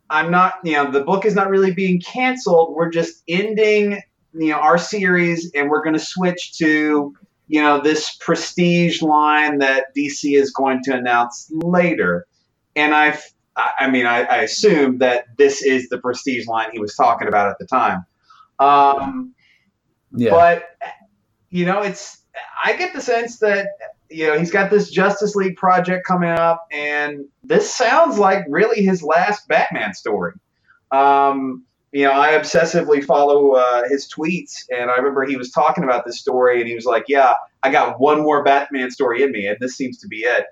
I'm 0.10 0.32
not, 0.32 0.56
you 0.64 0.74
know, 0.74 0.90
the 0.90 1.04
book 1.04 1.26
is 1.26 1.36
not 1.36 1.50
really 1.50 1.74
being 1.74 2.02
canceled. 2.02 2.74
We're 2.76 2.90
just 2.90 3.22
ending, 3.28 4.02
you 4.34 4.50
know, 4.50 4.58
our 4.58 4.78
series 4.78 5.52
and 5.54 5.70
we're 5.70 5.84
going 5.84 5.94
to 5.94 6.00
switch 6.00 6.58
to, 6.58 7.14
you 7.48 7.62
know, 7.62 7.82
this 7.82 8.16
prestige 8.20 9.02
line 9.02 9.60
that 9.60 9.88
DC 9.96 10.36
is 10.36 10.52
going 10.52 10.82
to 10.84 10.96
announce 10.96 11.52
later. 11.52 12.26
And 12.76 12.96
I, 12.96 13.20
I 13.56 13.90
mean, 13.90 14.06
I, 14.06 14.24
I 14.24 14.38
assume 14.38 15.00
that 15.00 15.26
this 15.38 15.62
is 15.62 15.90
the 15.90 16.00
prestige 16.00 16.48
line 16.48 16.70
he 16.72 16.80
was 16.80 16.96
talking 16.96 17.28
about 17.28 17.50
at 17.50 17.60
the 17.60 17.66
time. 17.66 18.06
Um, 18.60 19.34
yeah. 20.16 20.32
But 20.32 20.70
you 21.50 21.66
know, 21.66 21.82
it's 21.82 22.22
I 22.64 22.76
get 22.76 22.94
the 22.94 23.02
sense 23.02 23.40
that 23.40 23.68
you 24.10 24.28
know 24.28 24.38
he's 24.38 24.52
got 24.52 24.70
this 24.70 24.90
Justice 24.90 25.36
League 25.36 25.56
project 25.56 26.06
coming 26.06 26.30
up, 26.30 26.66
and 26.72 27.26
this 27.44 27.74
sounds 27.74 28.18
like 28.18 28.46
really 28.50 28.84
his 28.84 29.04
last 29.04 29.48
Batman 29.48 29.94
story. 29.94 30.34
Um, 30.92 31.64
you 31.92 32.04
know, 32.04 32.12
I 32.12 32.30
obsessively 32.32 33.04
follow 33.04 33.52
uh, 33.52 33.88
his 33.90 34.12
tweets, 34.12 34.66
and 34.70 34.92
I 34.92 34.96
remember 34.96 35.26
he 35.26 35.38
was 35.38 35.52
talking 35.52 35.84
about 35.84 36.06
this 36.06 36.20
story, 36.20 36.60
and 36.60 36.68
he 36.68 36.76
was 36.76 36.86
like, 36.86 37.06
"Yeah, 37.08 37.34
I 37.64 37.72
got 37.72 38.00
one 38.00 38.22
more 38.22 38.44
Batman 38.44 38.92
story 38.92 39.24
in 39.24 39.32
me, 39.32 39.48
and 39.48 39.58
this 39.60 39.76
seems 39.76 39.98
to 40.00 40.08
be 40.08 40.18
it." 40.18 40.46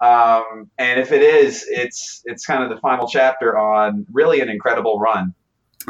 Um, 0.00 0.70
and 0.78 0.98
if 0.98 1.12
it 1.12 1.22
is, 1.22 1.66
it's 1.68 2.22
it's 2.24 2.46
kind 2.46 2.62
of 2.62 2.70
the 2.70 2.78
final 2.80 3.06
chapter 3.06 3.58
on 3.58 4.06
really 4.12 4.40
an 4.40 4.48
incredible 4.48 4.98
run. 4.98 5.34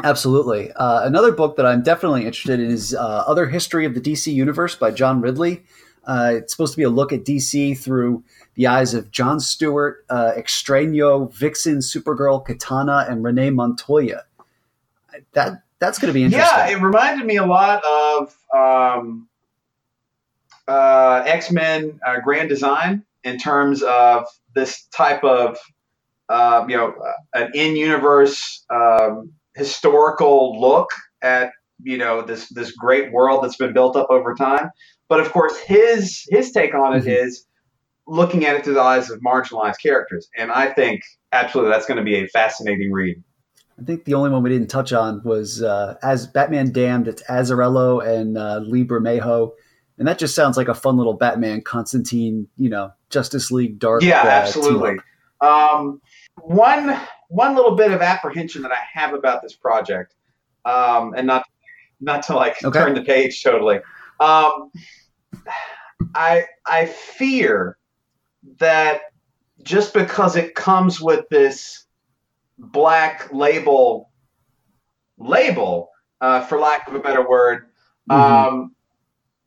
Absolutely. 0.03 0.71
Uh, 0.73 1.05
another 1.05 1.31
book 1.31 1.57
that 1.57 1.65
I'm 1.65 1.81
definitely 1.81 2.25
interested 2.25 2.59
in 2.59 2.71
is 2.71 2.93
uh, 2.93 3.23
Other 3.27 3.47
History 3.47 3.85
of 3.85 3.93
the 3.93 4.01
DC 4.01 4.33
Universe 4.33 4.75
by 4.75 4.91
John 4.91 5.21
Ridley. 5.21 5.63
Uh, 6.05 6.33
it's 6.35 6.53
supposed 6.53 6.73
to 6.73 6.77
be 6.77 6.83
a 6.83 6.89
look 6.89 7.13
at 7.13 7.23
DC 7.23 7.77
through 7.77 8.23
the 8.55 8.67
eyes 8.67 8.93
of 8.93 9.11
John 9.11 9.39
Stewart, 9.39 10.03
uh, 10.09 10.31
Extraño, 10.35 11.31
Vixen, 11.33 11.77
Supergirl, 11.77 12.43
Katana, 12.43 13.05
and 13.07 13.23
Renee 13.23 13.51
Montoya. 13.51 14.23
That 15.33 15.63
that's 15.79 15.99
going 15.99 16.07
to 16.07 16.13
be 16.13 16.23
interesting. 16.23 16.57
Yeah, 16.57 16.69
it 16.69 16.81
reminded 16.81 17.25
me 17.25 17.37
a 17.37 17.45
lot 17.45 17.83
of 17.83 18.35
um, 18.53 19.27
uh, 20.67 21.23
X 21.25 21.51
Men 21.51 21.99
uh, 22.05 22.19
Grand 22.21 22.49
Design 22.49 23.03
in 23.23 23.37
terms 23.37 23.83
of 23.83 24.25
this 24.55 24.85
type 24.85 25.23
of 25.23 25.57
uh, 26.29 26.65
you 26.67 26.77
know 26.77 26.93
an 27.33 27.51
in 27.53 27.75
universe 27.75 28.65
um, 28.69 29.33
historical 29.55 30.59
look 30.59 30.89
at 31.21 31.51
you 31.83 31.97
know 31.97 32.21
this 32.21 32.49
this 32.49 32.71
great 32.71 33.11
world 33.11 33.43
that's 33.43 33.57
been 33.57 33.73
built 33.73 33.95
up 33.95 34.07
over 34.09 34.33
time. 34.33 34.69
But 35.09 35.19
of 35.19 35.31
course, 35.31 35.57
his 35.57 36.25
his 36.29 36.51
take 36.51 36.73
on 36.73 36.95
it 36.95 37.01
mm-hmm. 37.01 37.09
is 37.09 37.45
looking 38.07 38.45
at 38.45 38.55
it 38.55 38.63
through 38.63 38.75
the 38.75 38.81
eyes 38.81 39.09
of 39.09 39.19
marginalized 39.21 39.81
characters, 39.81 40.29
and 40.37 40.51
I 40.51 40.71
think 40.73 41.01
absolutely 41.31 41.71
that's 41.71 41.85
going 41.85 41.97
to 41.97 42.03
be 42.03 42.15
a 42.15 42.27
fascinating 42.27 42.91
read. 42.91 43.21
I 43.79 43.83
think 43.83 44.05
the 44.05 44.13
only 44.13 44.29
one 44.29 44.43
we 44.43 44.49
didn't 44.49 44.69
touch 44.69 44.93
on 44.93 45.21
was 45.23 45.63
uh, 45.63 45.95
as 46.03 46.27
Batman 46.27 46.71
Damned. 46.71 47.07
It's 47.07 47.23
Azzarello 47.23 48.05
and 48.05 48.37
uh, 48.37 48.59
Lee 48.59 48.85
Bermejo, 48.85 49.51
and 49.97 50.07
that 50.07 50.19
just 50.19 50.35
sounds 50.35 50.55
like 50.55 50.67
a 50.67 50.73
fun 50.73 50.97
little 50.97 51.13
Batman 51.13 51.61
Constantine, 51.61 52.47
you 52.57 52.69
know, 52.69 52.91
Justice 53.09 53.51
League 53.51 53.79
Dark. 53.79 54.03
Yeah, 54.03 54.21
uh, 54.21 54.27
absolutely. 54.27 54.97
Um, 55.41 55.99
one 56.41 56.99
one 57.29 57.55
little 57.55 57.75
bit 57.75 57.91
of 57.91 58.01
apprehension 58.01 58.61
that 58.61 58.71
I 58.71 58.79
have 58.93 59.13
about 59.13 59.41
this 59.41 59.55
project, 59.55 60.13
um, 60.65 61.13
and 61.15 61.25
not 61.25 61.45
not 62.01 62.23
to 62.23 62.35
like 62.35 62.63
okay. 62.63 62.79
turn 62.79 62.95
the 62.95 63.03
page 63.03 63.43
totally. 63.43 63.79
Um, 64.19 64.71
I 66.15 66.45
I 66.65 66.85
fear 66.85 67.77
that 68.59 69.01
just 69.63 69.93
because 69.93 70.35
it 70.35 70.55
comes 70.55 70.99
with 70.99 71.25
this 71.29 71.85
black 72.57 73.31
label 73.31 74.09
label, 75.17 75.89
uh, 76.19 76.41
for 76.41 76.59
lack 76.59 76.87
of 76.87 76.95
a 76.95 76.99
better 76.99 77.27
word, 77.27 77.67
mm-hmm. 78.09 78.21
um, 78.21 78.75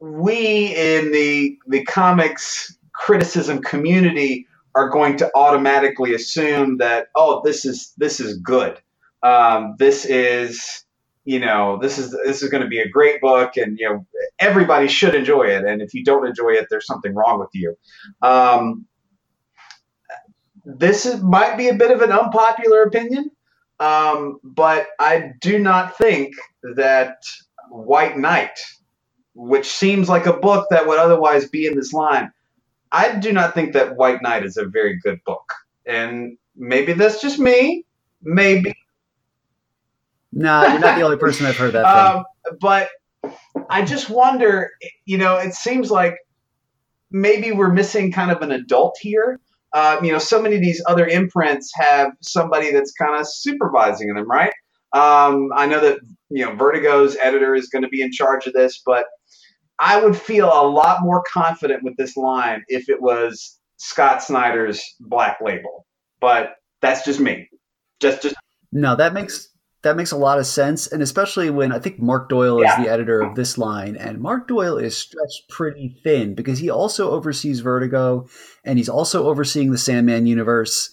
we 0.01 0.75
in 0.75 1.13
the 1.13 1.59
the 1.67 1.85
comics 1.85 2.77
criticism 2.93 3.61
community 3.63 4.47
are 4.77 4.89
going 4.89 5.17
to 5.17 5.31
automatically 5.35 6.15
assume 6.15 6.79
that 6.79 7.07
oh 7.15 7.41
this 7.45 7.65
is 7.65 7.93
this 7.97 8.21
is 8.21 8.39
good 8.39 8.81
um, 9.23 9.75
this 9.79 10.05
is 10.05 10.85
you 11.25 11.41
know 11.41 11.79
this 11.81 11.99
is 11.99 12.13
this 12.27 12.43
is 12.43 12.51
going 12.51 12.63
to 12.63 12.69
be 12.69 12.81
a 12.81 12.89
great 12.89 13.21
book 13.21 13.57
and 13.57 13.79
you 13.79 13.89
know 13.89 14.07
everybody 14.41 14.89
should 14.89 15.15
enjoy 15.15 15.45
it 15.45 15.65
and 15.65 15.83
if 15.83 15.95
you 15.95 16.05
don't 16.05 16.27
enjoy 16.27 16.51
it 16.51 16.67
there's 16.71 16.87
something 16.87 17.15
wrong 17.15 17.41
with 17.41 17.51
you 17.55 17.77
um, 18.23 18.87
this 20.65 21.07
is, 21.07 21.23
might 21.23 21.57
be 21.59 21.69
a 21.69 21.75
bit 21.75 21.91
of 21.93 22.03
an 22.03 22.13
unpopular 22.13 22.83
opinion 22.85 23.31
um, 23.81 24.39
but 24.45 24.89
i 25.01 25.33
do 25.41 25.59
not 25.59 25.97
think 25.99 26.35
that 26.77 27.17
white 27.71 28.19
knight 28.19 28.59
which 29.35 29.67
seems 29.69 30.09
like 30.09 30.27
a 30.27 30.33
book 30.35 30.67
that 30.71 30.87
would 30.87 30.99
otherwise 30.99 31.49
be 31.49 31.67
in 31.67 31.77
this 31.77 31.93
line 31.93 32.23
I 32.91 33.17
do 33.17 33.33
not 33.33 33.55
think 33.55 33.73
that 33.75 33.97
White 33.97 34.23
Knight 34.23 34.45
is 34.45 34.57
a 34.57 34.65
very 34.67 34.99
good 35.03 35.21
book. 35.25 35.53
And 35.87 36.39
maybe 36.57 36.93
that's 36.95 37.21
just 37.21 37.39
me. 37.39 37.85
Maybe. 38.23 38.75
No, 40.35 40.67
you're 40.67 40.81
not 40.81 40.97
the 40.97 41.03
only 41.03 41.17
person 41.17 41.47
I've 41.47 41.57
heard 41.57 41.73
that 41.73 41.83
from. 41.83 42.25
Um, 42.47 42.59
but 42.61 42.91
I 43.71 43.85
just 43.85 44.11
wonder, 44.11 44.71
you 45.07 45.17
know, 45.17 45.37
it 45.37 45.55
seems 45.55 45.91
like 45.91 46.17
maybe 47.11 47.53
we're 47.53 47.73
missing 47.73 48.13
kind 48.13 48.31
of 48.31 48.43
an 48.43 48.51
adult 48.51 48.97
here. 49.01 49.41
Uh, 49.73 49.99
you 50.03 50.13
know, 50.13 50.19
so 50.19 50.43
many 50.43 50.57
of 50.57 50.61
these 50.61 50.83
other 50.87 51.07
imprints 51.07 51.73
have 51.75 52.13
somebody 52.21 52.71
that's 52.71 52.93
kind 52.93 53.19
of 53.19 53.27
supervising 53.27 54.13
them, 54.13 54.29
right? 54.29 54.53
Um, 54.93 55.49
I 55.57 55.67
know 55.67 55.81
that, 55.81 55.99
you 56.29 56.45
know, 56.45 56.55
Vertigo's 56.55 57.17
editor 57.17 57.55
is 57.55 57.69
going 57.69 57.83
to 57.83 57.89
be 57.89 58.03
in 58.03 58.13
charge 58.13 58.47
of 58.47 58.53
this, 58.53 58.83
but 58.85 59.07
I 59.79 60.03
would 60.03 60.17
feel 60.17 60.47
a 60.47 60.67
lot 60.69 60.99
more 61.03 61.23
confident 61.33 61.83
with 61.83 61.97
this 61.97 62.17
line 62.17 62.63
if 62.69 62.89
it 62.89 63.01
was 63.01 63.59
Scott 63.79 64.23
Snyder's 64.23 64.83
Black 65.01 65.39
Label. 65.41 65.87
But 66.21 66.55
that's 66.81 67.05
just 67.05 67.21
me. 67.21 67.49
Just 68.01 68.23
just 68.23 68.37
No, 68.71 68.95
that 68.97 69.15
makes 69.15 69.49
that 69.85 69.97
makes 69.97 70.11
a 70.11 70.17
lot 70.17 70.39
of 70.39 70.47
sense 70.47 70.87
and 70.87 71.03
especially 71.03 71.51
when 71.51 71.71
I 71.71 71.79
think 71.79 72.01
Mark 72.01 72.29
Doyle 72.29 72.61
yeah. 72.61 72.79
is 72.79 72.85
the 72.85 72.91
editor 72.91 73.21
of 73.21 73.37
this 73.37 73.57
line 73.57 73.97
and 73.97 74.21
Mark 74.21 74.49
Doyle 74.49 74.79
is 74.79 74.97
stretched 74.97 75.49
pretty 75.49 76.01
thin 76.03 76.35
because 76.35 76.59
he 76.59 76.71
also 76.71 77.11
oversees 77.11 77.61
Vertigo 77.61 78.27
and 78.65 78.79
he's 78.79 78.89
also 78.89 79.27
overseeing 79.27 79.71
the 79.71 79.79
Sandman 79.79 80.27
universe. 80.27 80.91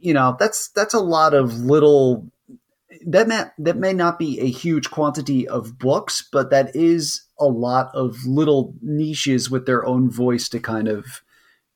You 0.00 0.14
know, 0.14 0.36
that's 0.38 0.70
that's 0.70 0.94
a 0.94 1.00
lot 1.00 1.34
of 1.34 1.58
little 1.58 2.30
that 3.06 3.28
may, 3.28 3.44
that 3.58 3.76
may 3.76 3.92
not 3.92 4.18
be 4.18 4.40
a 4.40 4.50
huge 4.50 4.90
quantity 4.90 5.46
of 5.46 5.78
books, 5.78 6.26
but 6.32 6.50
that 6.50 6.74
is 6.74 7.22
a 7.38 7.46
lot 7.46 7.90
of 7.94 8.24
little 8.26 8.74
niches 8.82 9.50
with 9.50 9.66
their 9.66 9.84
own 9.84 10.10
voice 10.10 10.48
to 10.48 10.58
kind 10.58 10.88
of 10.88 11.22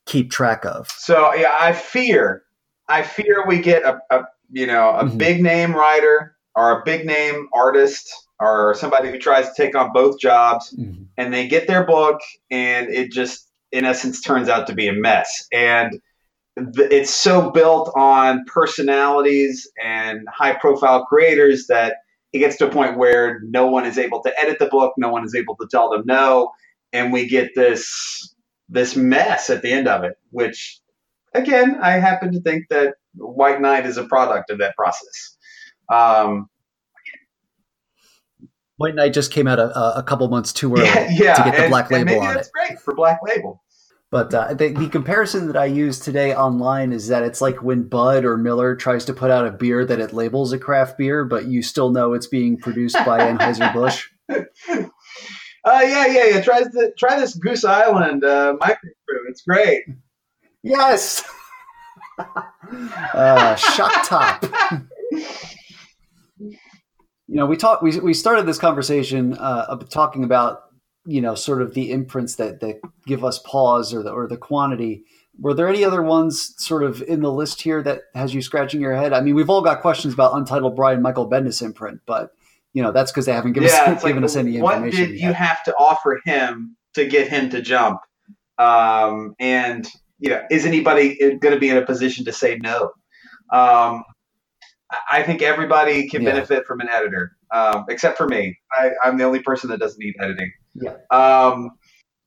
keep 0.05 0.31
track 0.31 0.65
of. 0.65 0.89
So 0.89 1.33
yeah, 1.33 1.55
I 1.59 1.73
fear, 1.73 2.43
I 2.87 3.03
fear 3.03 3.45
we 3.47 3.59
get 3.59 3.83
a, 3.83 3.99
a 4.09 4.23
you 4.51 4.67
know 4.67 4.89
a 4.91 5.05
mm-hmm. 5.05 5.17
big 5.17 5.41
name 5.41 5.73
writer 5.73 6.35
or 6.55 6.79
a 6.79 6.83
big 6.85 7.05
name 7.05 7.47
artist 7.53 8.11
or 8.39 8.75
somebody 8.75 9.09
who 9.09 9.17
tries 9.17 9.47
to 9.47 9.53
take 9.55 9.75
on 9.75 9.91
both 9.93 10.19
jobs, 10.19 10.75
mm-hmm. 10.77 11.03
and 11.17 11.33
they 11.33 11.47
get 11.47 11.67
their 11.67 11.85
book, 11.85 12.19
and 12.51 12.89
it 12.89 13.11
just 13.11 13.49
in 13.71 13.85
essence 13.85 14.21
turns 14.21 14.49
out 14.49 14.67
to 14.67 14.73
be 14.73 14.87
a 14.87 14.93
mess 14.93 15.47
and 15.51 15.99
it's 16.55 17.13
so 17.13 17.49
built 17.51 17.91
on 17.95 18.43
personalities 18.45 19.69
and 19.83 20.27
high 20.31 20.53
profile 20.53 21.05
creators 21.05 21.67
that 21.67 21.95
it 22.31 22.39
gets 22.39 22.57
to 22.57 22.67
a 22.67 22.71
point 22.71 22.97
where 22.97 23.39
no 23.43 23.67
one 23.67 23.85
is 23.85 23.97
able 23.97 24.21
to 24.21 24.39
edit 24.39 24.59
the 24.59 24.67
book, 24.67 24.93
no 24.97 25.09
one 25.09 25.23
is 25.23 25.35
able 25.35 25.55
to 25.55 25.67
tell 25.69 25.89
them 25.89 26.03
no, 26.05 26.51
and 26.91 27.11
we 27.11 27.27
get 27.27 27.51
this 27.55 28.35
this 28.69 28.95
mess 28.95 29.49
at 29.49 29.61
the 29.61 29.71
end 29.71 29.87
of 29.87 30.03
it. 30.03 30.17
Which, 30.31 30.79
again, 31.33 31.77
I 31.81 31.91
happen 31.91 32.31
to 32.33 32.41
think 32.41 32.65
that 32.69 32.95
White 33.15 33.61
Knight 33.61 33.85
is 33.85 33.97
a 33.97 34.03
product 34.03 34.49
of 34.49 34.59
that 34.59 34.75
process. 34.75 35.37
Um, 35.91 36.49
White 38.77 38.95
Knight 38.95 39.13
just 39.13 39.31
came 39.31 39.47
out 39.47 39.59
a, 39.59 39.97
a 39.97 40.03
couple 40.03 40.27
months 40.29 40.51
too 40.51 40.73
early 40.73 40.85
yeah, 40.85 41.09
yeah, 41.11 41.33
to 41.35 41.43
get 41.43 41.55
the 41.55 41.63
and, 41.63 41.69
black 41.69 41.91
label 41.91 42.19
on 42.19 42.33
that's 42.33 42.47
it. 42.47 42.53
Great 42.53 42.79
for 42.79 42.95
Black 42.95 43.19
Label. 43.23 43.61
But 44.09 44.33
uh, 44.33 44.53
the, 44.53 44.69
the, 44.69 44.89
comparison 44.89 45.47
that 45.47 45.57
I 45.57 45.65
use 45.65 45.99
today 45.99 46.35
online 46.35 46.93
is 46.93 47.07
that 47.07 47.23
it's 47.23 47.41
like 47.41 47.63
when 47.63 47.83
Bud 47.83 48.25
or 48.25 48.37
Miller 48.37 48.75
tries 48.75 49.05
to 49.05 49.13
put 49.13 49.31
out 49.31 49.47
a 49.47 49.51
beer 49.51 49.85
that 49.85 49.99
it 49.99 50.13
labels 50.13 50.53
a 50.53 50.59
craft 50.59 50.99
beer, 50.99 51.25
but 51.25 51.45
you 51.45 51.63
still 51.63 51.89
know 51.89 52.13
it's 52.13 52.27
being 52.27 52.57
produced 52.57 52.97
by 53.05 53.19
Anheuser 53.19 53.73
Busch. 53.73 54.09
Uh, 55.65 55.79
yeah, 55.81 56.07
yeah, 56.07 56.25
yeah. 56.25 56.41
Try 56.41 56.61
this, 56.61 56.91
try 56.97 57.17
this 57.17 57.35
Goose 57.35 57.63
Island 57.63 58.25
uh, 58.25 58.57
microbrew. 58.59 59.29
It's 59.29 59.43
great. 59.43 59.83
Yes. 60.61 61.23
uh, 63.13 63.55
shock 63.55 64.07
top. 64.07 64.43
you 66.41 66.55
know, 67.27 67.45
we 67.45 67.57
talked. 67.57 67.83
We 67.83 67.99
we 67.99 68.13
started 68.13 68.45
this 68.45 68.57
conversation 68.57 69.33
uh, 69.35 69.75
talking 69.89 70.23
about 70.23 70.63
you 71.05 71.21
know 71.21 71.35
sort 71.35 71.61
of 71.61 71.73
the 71.73 71.91
imprints 71.91 72.35
that 72.35 72.59
that 72.61 72.79
give 73.05 73.23
us 73.23 73.39
pause 73.39 73.93
or 73.93 74.03
the 74.03 74.11
or 74.11 74.27
the 74.27 74.37
quantity 74.37 75.03
were 75.39 75.53
there 75.53 75.67
any 75.67 75.83
other 75.83 76.01
ones 76.01 76.53
sort 76.57 76.83
of 76.83 77.01
in 77.03 77.21
the 77.21 77.31
list 77.31 77.61
here 77.61 77.81
that 77.81 78.01
has 78.13 78.33
you 78.33 78.41
scratching 78.41 78.79
your 78.79 78.95
head 78.95 79.13
i 79.13 79.19
mean 79.19 79.35
we've 79.35 79.49
all 79.49 79.61
got 79.61 79.81
questions 79.81 80.13
about 80.13 80.33
untitled 80.33 80.75
brian 80.75 81.01
michael 81.01 81.29
bendis 81.29 81.61
imprint 81.61 81.99
but 82.05 82.31
you 82.73 82.81
know 82.81 82.91
that's 82.91 83.11
because 83.11 83.25
they 83.25 83.33
haven't 83.33 83.53
given, 83.53 83.69
yeah, 83.69 83.91
us, 83.91 84.03
given 84.03 84.21
like, 84.21 84.25
us 84.25 84.35
any 84.35 84.61
what 84.61 84.75
information 84.75 85.01
what 85.01 85.07
did 85.07 85.19
yet. 85.19 85.27
you 85.27 85.33
have 85.33 85.63
to 85.63 85.73
offer 85.75 86.21
him 86.25 86.75
to 86.93 87.05
get 87.05 87.27
him 87.27 87.49
to 87.49 87.61
jump 87.61 87.99
um, 88.59 89.33
and 89.39 89.89
you 90.23 90.29
know 90.29 90.41
is 90.49 90.65
anybody 90.65 91.17
going 91.41 91.53
to 91.53 91.59
be 91.59 91.69
in 91.69 91.77
a 91.77 91.85
position 91.85 92.25
to 92.25 92.33
say 92.33 92.57
no 92.57 92.91
um, 93.51 94.03
i 95.11 95.21
think 95.21 95.41
everybody 95.41 96.09
can 96.09 96.23
yeah. 96.23 96.31
benefit 96.31 96.65
from 96.65 96.79
an 96.79 96.89
editor 96.89 97.35
um, 97.53 97.85
except 97.87 98.17
for 98.17 98.27
me. 98.27 98.57
I, 98.71 98.91
I'm 99.03 99.17
the 99.17 99.23
only 99.23 99.39
person 99.39 99.69
that 99.69 99.79
doesn't 99.79 99.99
need 99.99 100.15
editing. 100.19 100.51
Yeah. 100.73 100.95
Um, 101.11 101.71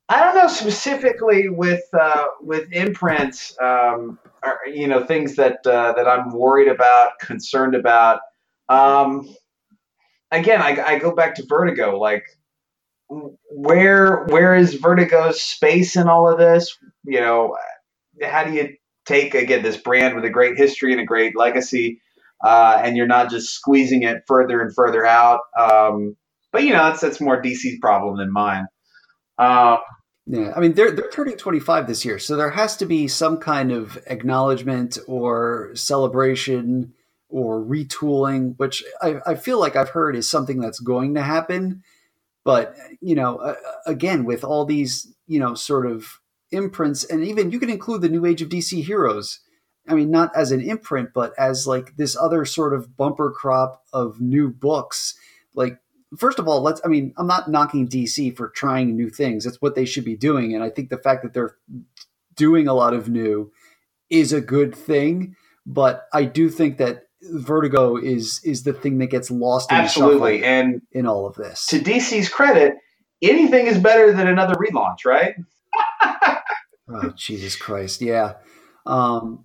I 0.08 0.22
don't 0.22 0.36
know 0.36 0.46
specifically 0.46 1.48
with 1.48 1.82
uh, 1.98 2.26
with 2.40 2.70
imprints, 2.72 3.56
um, 3.60 4.20
or, 4.44 4.60
you 4.72 4.86
know, 4.86 5.04
things 5.04 5.34
that 5.34 5.66
uh, 5.66 5.92
that 5.94 6.06
I'm 6.06 6.30
worried 6.30 6.68
about, 6.68 7.18
concerned 7.20 7.74
about. 7.74 8.20
Um, 8.68 9.34
again, 10.30 10.62
I, 10.62 10.80
I 10.80 10.98
go 11.00 11.12
back 11.12 11.34
to 11.36 11.46
Vertigo. 11.48 11.98
Like, 11.98 12.24
where 13.08 14.26
where 14.26 14.54
is 14.54 14.74
Vertigo's 14.74 15.42
space 15.42 15.96
in 15.96 16.08
all 16.08 16.30
of 16.30 16.38
this? 16.38 16.72
You 17.04 17.18
know, 17.18 17.56
how 18.22 18.44
do 18.44 18.52
you 18.52 18.76
take 19.06 19.34
again 19.34 19.62
this 19.62 19.76
brand 19.76 20.14
with 20.14 20.24
a 20.24 20.30
great 20.30 20.56
history 20.56 20.92
and 20.92 21.00
a 21.00 21.04
great 21.04 21.36
legacy, 21.36 22.00
uh, 22.44 22.80
and 22.82 22.96
you're 22.96 23.06
not 23.06 23.30
just 23.30 23.50
squeezing 23.50 24.02
it 24.02 24.22
further 24.26 24.60
and 24.60 24.74
further 24.74 25.04
out? 25.04 25.40
Um, 25.58 26.16
but 26.52 26.64
you 26.64 26.72
know, 26.72 26.84
that's 26.84 27.00
that's 27.00 27.20
more 27.20 27.40
DC's 27.40 27.78
problem 27.80 28.18
than 28.18 28.32
mine. 28.32 28.66
Um, 29.38 29.78
yeah, 30.26 30.52
I 30.56 30.60
mean 30.60 30.72
they're 30.72 30.90
they're 30.90 31.10
turning 31.10 31.36
25 31.36 31.86
this 31.86 32.04
year, 32.04 32.18
so 32.18 32.36
there 32.36 32.50
has 32.50 32.76
to 32.78 32.86
be 32.86 33.06
some 33.06 33.38
kind 33.38 33.70
of 33.70 33.98
acknowledgement 34.06 34.98
or 35.06 35.70
celebration 35.74 36.94
or 37.28 37.60
retooling, 37.60 38.54
which 38.56 38.82
I, 39.00 39.16
I 39.26 39.34
feel 39.34 39.60
like 39.60 39.76
I've 39.76 39.90
heard 39.90 40.16
is 40.16 40.28
something 40.28 40.60
that's 40.60 40.80
going 40.80 41.14
to 41.14 41.22
happen. 41.22 41.82
But 42.44 42.74
you 43.00 43.14
know, 43.14 43.36
uh, 43.36 43.54
again, 43.86 44.24
with 44.24 44.42
all 44.42 44.64
these 44.64 45.14
you 45.28 45.38
know 45.38 45.54
sort 45.54 45.86
of 45.86 46.20
imprints, 46.50 47.04
and 47.04 47.24
even 47.24 47.50
you 47.50 47.58
can 47.58 47.70
include 47.70 48.02
the 48.02 48.08
New 48.08 48.24
Age 48.26 48.42
of 48.42 48.48
DC 48.48 48.84
Heroes. 48.84 49.40
I 49.88 49.94
mean, 49.94 50.10
not 50.10 50.34
as 50.34 50.50
an 50.50 50.60
imprint, 50.60 51.10
but 51.14 51.32
as 51.38 51.66
like 51.66 51.96
this 51.96 52.16
other 52.16 52.44
sort 52.44 52.74
of 52.74 52.96
bumper 52.96 53.30
crop 53.30 53.84
of 53.92 54.20
new 54.20 54.50
books. 54.50 55.14
Like 55.54 55.78
first 56.16 56.38
of 56.38 56.48
all, 56.48 56.60
let's, 56.60 56.80
I 56.84 56.88
mean, 56.88 57.14
I'm 57.16 57.26
not 57.26 57.50
knocking 57.50 57.88
DC 57.88 58.36
for 58.36 58.48
trying 58.48 58.96
new 58.96 59.10
things. 59.10 59.44
That's 59.44 59.60
what 59.62 59.74
they 59.74 59.84
should 59.84 60.04
be 60.04 60.16
doing. 60.16 60.54
And 60.54 60.62
I 60.62 60.70
think 60.70 60.90
the 60.90 60.98
fact 60.98 61.22
that 61.22 61.34
they're 61.34 61.56
doing 62.34 62.68
a 62.68 62.74
lot 62.74 62.94
of 62.94 63.08
new 63.08 63.52
is 64.10 64.32
a 64.32 64.40
good 64.40 64.74
thing. 64.74 65.36
But 65.64 66.06
I 66.12 66.24
do 66.24 66.48
think 66.48 66.78
that 66.78 67.02
Vertigo 67.22 67.96
is 67.96 68.40
is 68.44 68.62
the 68.62 68.72
thing 68.72 68.98
that 68.98 69.06
gets 69.06 69.30
lost 69.30 69.72
in 69.72 69.78
absolutely 69.78 70.44
and 70.44 70.82
in 70.92 71.06
all 71.06 71.26
of 71.26 71.34
this. 71.34 71.66
To 71.68 71.80
DC's 71.80 72.28
credit, 72.28 72.74
anything 73.20 73.66
is 73.66 73.78
better 73.78 74.12
than 74.12 74.28
another 74.28 74.54
relaunch, 74.54 75.04
right? 75.04 75.34
oh 76.88 77.10
Jesus 77.16 77.56
Christ! 77.56 78.00
Yeah. 78.00 78.34
Um, 78.86 79.44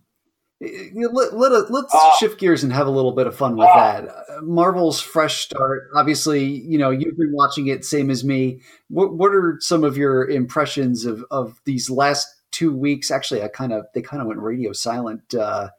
let, 0.61 1.35
let 1.35 1.51
us, 1.51 1.69
let's 1.69 1.93
uh, 1.93 2.15
shift 2.19 2.39
gears 2.39 2.63
and 2.63 2.71
have 2.71 2.85
a 2.85 2.91
little 2.91 3.13
bit 3.13 3.25
of 3.25 3.35
fun 3.35 3.57
with 3.57 3.67
uh, 3.67 3.75
that. 3.75 4.43
Marvel's 4.43 5.01
fresh 5.01 5.39
start. 5.39 5.89
Obviously, 5.95 6.45
you 6.45 6.77
know 6.77 6.91
you've 6.91 7.17
been 7.17 7.33
watching 7.33 7.67
it, 7.67 7.83
same 7.83 8.09
as 8.09 8.23
me. 8.23 8.61
What 8.89 9.13
what 9.15 9.33
are 9.33 9.57
some 9.59 9.83
of 9.83 9.97
your 9.97 10.29
impressions 10.29 11.05
of 11.05 11.25
of 11.31 11.59
these 11.65 11.89
last 11.89 12.27
two 12.51 12.75
weeks? 12.75 13.09
Actually, 13.09 13.41
I 13.41 13.47
kind 13.47 13.73
of 13.73 13.85
they 13.95 14.01
kind 14.01 14.21
of 14.21 14.27
went 14.27 14.39
radio 14.39 14.71
silent 14.71 15.33
uh, 15.33 15.69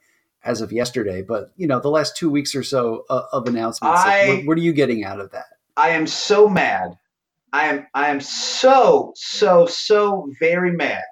as 0.45 0.61
of 0.61 0.73
yesterday, 0.73 1.23
but 1.23 1.53
you 1.57 1.69
know 1.69 1.79
the 1.79 1.91
last 1.91 2.17
two 2.17 2.31
weeks 2.31 2.55
or 2.55 2.65
so 2.65 3.05
uh, 3.09 3.23
of 3.33 3.47
announcements. 3.47 4.01
I, 4.05 4.29
what, 4.29 4.47
what 4.47 4.59
are 4.59 4.63
you 4.63 4.73
getting 4.73 5.05
out 5.05 5.21
of 5.21 5.31
that? 5.31 5.47
I 5.77 5.91
am 5.91 6.09
so 6.09 6.49
mad. 6.49 6.99
I 7.53 7.67
am 7.67 7.87
I 7.95 8.09
am 8.09 8.21
so 8.21 9.13
so 9.15 9.67
so 9.67 10.29
very 10.41 10.73
mad 10.73 11.05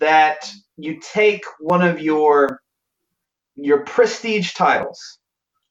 that 0.00 0.50
you 0.76 1.00
take 1.00 1.44
one 1.60 1.82
of 1.82 2.00
your 2.00 2.60
your 3.56 3.84
prestige 3.84 4.54
titles, 4.54 5.18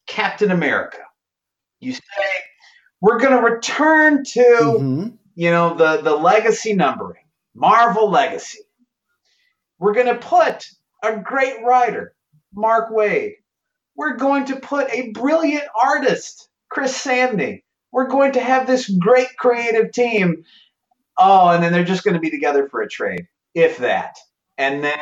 Captain 0.07 0.51
America. 0.51 0.99
You 1.79 1.93
say 1.93 2.01
we're 3.01 3.19
going 3.19 3.35
to 3.35 3.43
return 3.43 4.23
to 4.23 4.39
mm-hmm. 4.39 5.07
you 5.35 5.51
know 5.51 5.75
the 5.75 6.01
the 6.01 6.15
legacy 6.15 6.73
numbering, 6.73 7.23
Marvel 7.53 8.09
Legacy. 8.09 8.59
We're 9.79 9.93
going 9.93 10.07
to 10.07 10.15
put 10.15 10.67
a 11.03 11.17
great 11.17 11.63
writer, 11.63 12.13
Mark 12.53 12.91
Waid. 12.91 13.33
We're 13.95 14.17
going 14.17 14.45
to 14.45 14.57
put 14.57 14.89
a 14.91 15.11
brilliant 15.11 15.65
artist, 15.81 16.49
Chris 16.69 16.97
Samnee. 17.01 17.63
We're 17.91 18.07
going 18.07 18.33
to 18.33 18.41
have 18.41 18.67
this 18.67 18.89
great 18.89 19.35
creative 19.37 19.91
team. 19.91 20.43
Oh, 21.17 21.49
and 21.49 21.63
then 21.63 21.73
they're 21.73 21.83
just 21.83 22.03
going 22.03 22.13
to 22.13 22.19
be 22.19 22.29
together 22.29 22.67
for 22.69 22.81
a 22.81 22.89
trade, 22.89 23.27
if 23.59 23.77
that 23.77 24.15
and 24.57 24.83
then 24.83 24.97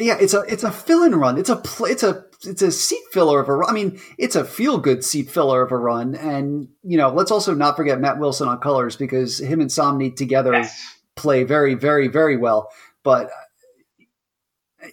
yeah, 0.00 0.16
it's 0.20 0.34
a 0.34 0.42
it's 0.42 0.62
a 0.62 0.70
fill 0.70 1.02
in 1.02 1.14
run. 1.14 1.38
It's 1.38 1.50
a 1.50 1.60
it's 1.80 2.02
a 2.02 2.24
it's 2.44 2.62
a 2.62 2.70
seat 2.70 3.02
filler 3.10 3.40
of 3.40 3.48
a 3.48 3.54
run. 3.56 3.70
I 3.70 3.72
mean, 3.72 4.00
it's 4.16 4.36
a 4.36 4.44
feel 4.44 4.78
good 4.78 5.04
seat 5.04 5.28
filler 5.30 5.62
of 5.62 5.72
a 5.72 5.76
run. 5.76 6.14
And 6.14 6.68
you 6.82 6.96
know, 6.96 7.08
let's 7.10 7.30
also 7.30 7.54
not 7.54 7.76
forget 7.76 8.00
Matt 8.00 8.18
Wilson 8.18 8.48
on 8.48 8.60
colors 8.60 8.96
because 8.96 9.40
him 9.40 9.60
and 9.60 9.70
Samnee 9.70 10.14
together 10.14 10.52
yes. 10.52 10.98
play 11.16 11.42
very 11.42 11.74
very 11.74 12.06
very 12.06 12.36
well. 12.36 12.70
But 13.02 13.30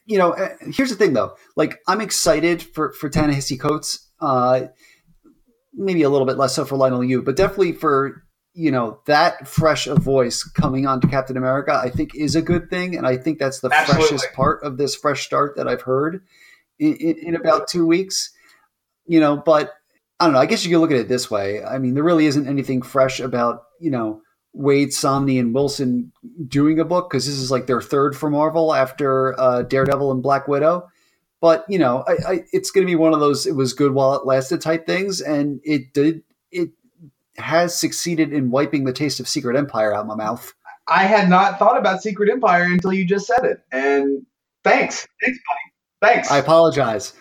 you 0.05 0.17
know, 0.17 0.35
here's 0.61 0.89
the 0.89 0.95
thing 0.95 1.13
though. 1.13 1.35
Like, 1.55 1.79
I'm 1.87 2.01
excited 2.01 2.63
for 2.63 2.91
for 2.93 3.09
Ta-Nehisi 3.09 3.59
Coates. 3.59 4.09
Uh, 4.19 4.67
maybe 5.73 6.01
a 6.01 6.09
little 6.09 6.25
bit 6.25 6.37
less 6.37 6.55
so 6.55 6.65
for 6.65 6.77
Leinil 6.77 7.07
Yu, 7.07 7.21
but 7.21 7.35
definitely 7.35 7.73
for 7.73 8.24
you 8.55 8.71
know 8.71 8.99
that 9.05 9.47
fresh 9.47 9.85
a 9.85 9.95
voice 9.95 10.43
coming 10.43 10.87
on 10.87 11.01
to 11.01 11.07
Captain 11.07 11.37
America, 11.37 11.73
I 11.73 11.89
think 11.89 12.15
is 12.15 12.35
a 12.35 12.41
good 12.41 12.69
thing, 12.69 12.95
and 12.95 13.05
I 13.05 13.17
think 13.17 13.37
that's 13.37 13.59
the 13.59 13.69
Absolutely. 13.71 14.07
freshest 14.07 14.33
part 14.33 14.63
of 14.63 14.77
this 14.77 14.95
fresh 14.95 15.25
start 15.25 15.57
that 15.57 15.67
I've 15.67 15.81
heard 15.81 16.23
in, 16.79 16.95
in, 16.95 17.17
in, 17.17 17.35
about 17.35 17.67
two 17.67 17.85
weeks. 17.85 18.31
You 19.05 19.19
know, 19.19 19.35
but 19.37 19.73
I 20.19 20.25
don't 20.25 20.33
know. 20.33 20.39
I 20.39 20.45
guess 20.45 20.63
you 20.65 20.71
can 20.71 20.79
look 20.79 20.91
at 20.91 20.97
it 20.97 21.09
this 21.09 21.29
way. 21.29 21.63
I 21.63 21.77
mean, 21.77 21.93
there 21.93 22.03
really 22.03 22.25
isn't 22.25 22.47
anything 22.47 22.81
fresh 22.81 23.19
about 23.19 23.63
you 23.79 23.91
know 23.91 24.21
Waid, 24.55 24.87
Samnee, 24.87 25.39
and 25.39 25.53
Wilson 25.53 26.13
doing 26.47 26.79
a 26.79 26.85
book 26.85 27.09
because 27.09 27.25
this 27.25 27.35
is 27.35 27.51
like 27.51 27.67
their 27.67 27.81
third 27.81 28.15
for 28.15 28.29
Marvel 28.29 28.73
after 28.73 29.37
uh, 29.39 29.63
Daredevil 29.63 30.11
and 30.13 30.23
Black 30.23 30.47
Widow. 30.47 30.87
But 31.41 31.65
you 31.67 31.77
know, 31.77 32.05
I, 32.07 32.13
I, 32.27 32.39
it's 32.53 32.71
going 32.71 32.87
to 32.87 32.89
be 32.89 32.95
one 32.95 33.13
of 33.13 33.19
those 33.19 33.45
"it 33.45 33.55
was 33.55 33.73
good 33.73 33.93
while 33.93 34.15
it 34.15 34.25
lasted" 34.25 34.61
type 34.61 34.85
things, 34.85 35.19
and 35.19 35.59
it 35.65 35.93
did 35.93 36.23
it 36.51 36.69
has 37.37 37.77
succeeded 37.77 38.33
in 38.33 38.49
wiping 38.49 38.85
the 38.85 38.93
taste 38.93 39.19
of 39.19 39.27
Secret 39.27 39.57
Empire 39.57 39.93
out 39.93 40.01
of 40.01 40.07
my 40.07 40.15
mouth. 40.15 40.53
I 40.87 41.03
had 41.03 41.29
not 41.29 41.57
thought 41.57 41.77
about 41.77 42.01
Secret 42.01 42.29
Empire 42.29 42.63
until 42.63 42.93
you 42.93 43.05
just 43.05 43.27
said 43.27 43.43
it, 43.43 43.61
and 43.71 44.25
thanks, 44.63 45.07
thanks, 45.23 45.39
buddy, 45.47 46.13
thanks. 46.13 46.31
I 46.31 46.37
apologize. 46.37 47.13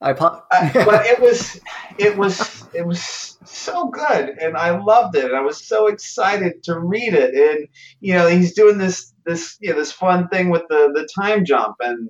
I 0.00 0.14
po- 0.14 0.42
uh, 0.50 0.70
but 0.84 1.06
it 1.06 1.20
was, 1.20 1.60
it 1.98 2.16
was, 2.16 2.64
it 2.74 2.86
was 2.86 3.38
so 3.44 3.88
good, 3.88 4.30
and 4.40 4.56
I 4.56 4.78
loved 4.78 5.16
it, 5.16 5.26
and 5.26 5.36
I 5.36 5.42
was 5.42 5.62
so 5.62 5.88
excited 5.88 6.62
to 6.64 6.78
read 6.78 7.14
it. 7.14 7.34
And 7.34 7.68
you 8.00 8.14
know, 8.14 8.26
he's 8.28 8.54
doing 8.54 8.78
this, 8.78 9.12
this, 9.26 9.56
you 9.60 9.70
know, 9.70 9.76
this 9.76 9.92
fun 9.92 10.28
thing 10.28 10.48
with 10.48 10.62
the 10.68 10.90
the 10.94 11.08
time 11.14 11.44
jump, 11.44 11.76
and, 11.80 12.08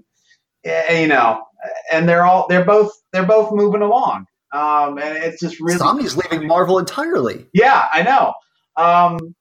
and 0.64 0.98
you 1.00 1.08
know, 1.08 1.42
and 1.92 2.08
they're 2.08 2.24
all, 2.24 2.46
they're 2.48 2.64
both, 2.64 2.92
they're 3.12 3.26
both 3.26 3.52
moving 3.52 3.82
along. 3.82 4.26
Um, 4.52 4.98
and 4.98 5.16
it's 5.16 5.40
just 5.40 5.60
really 5.60 5.78
Samnee's 5.78 6.16
leaving 6.16 6.46
Marvel 6.46 6.78
entirely. 6.78 7.46
Yeah, 7.54 7.86
I 7.92 8.02
know. 8.02 8.34
Um, 8.76 9.34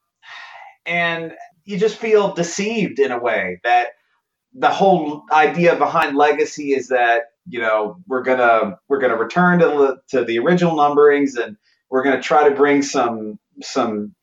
and 0.85 1.33
you 1.65 1.77
just 1.77 1.97
feel 1.97 2.33
deceived 2.33 2.99
in 2.99 3.11
a 3.11 3.19
way 3.19 3.59
that 3.63 3.89
the 4.53 4.69
whole 4.69 5.23
idea 5.31 5.75
behind 5.75 6.17
legacy 6.17 6.73
is 6.73 6.87
that 6.89 7.23
you 7.47 7.59
know 7.59 7.97
we're 8.07 8.23
gonna 8.23 8.77
we're 8.87 8.99
gonna 8.99 9.15
return 9.15 9.59
to 9.59 9.65
the 9.65 9.97
to 10.09 10.25
the 10.25 10.39
original 10.39 10.75
numberings 10.75 11.37
and 11.41 11.57
we're 11.89 12.03
gonna 12.03 12.21
try 12.21 12.47
to 12.47 12.55
bring 12.55 12.81
some 12.81 13.39
some 13.61 14.13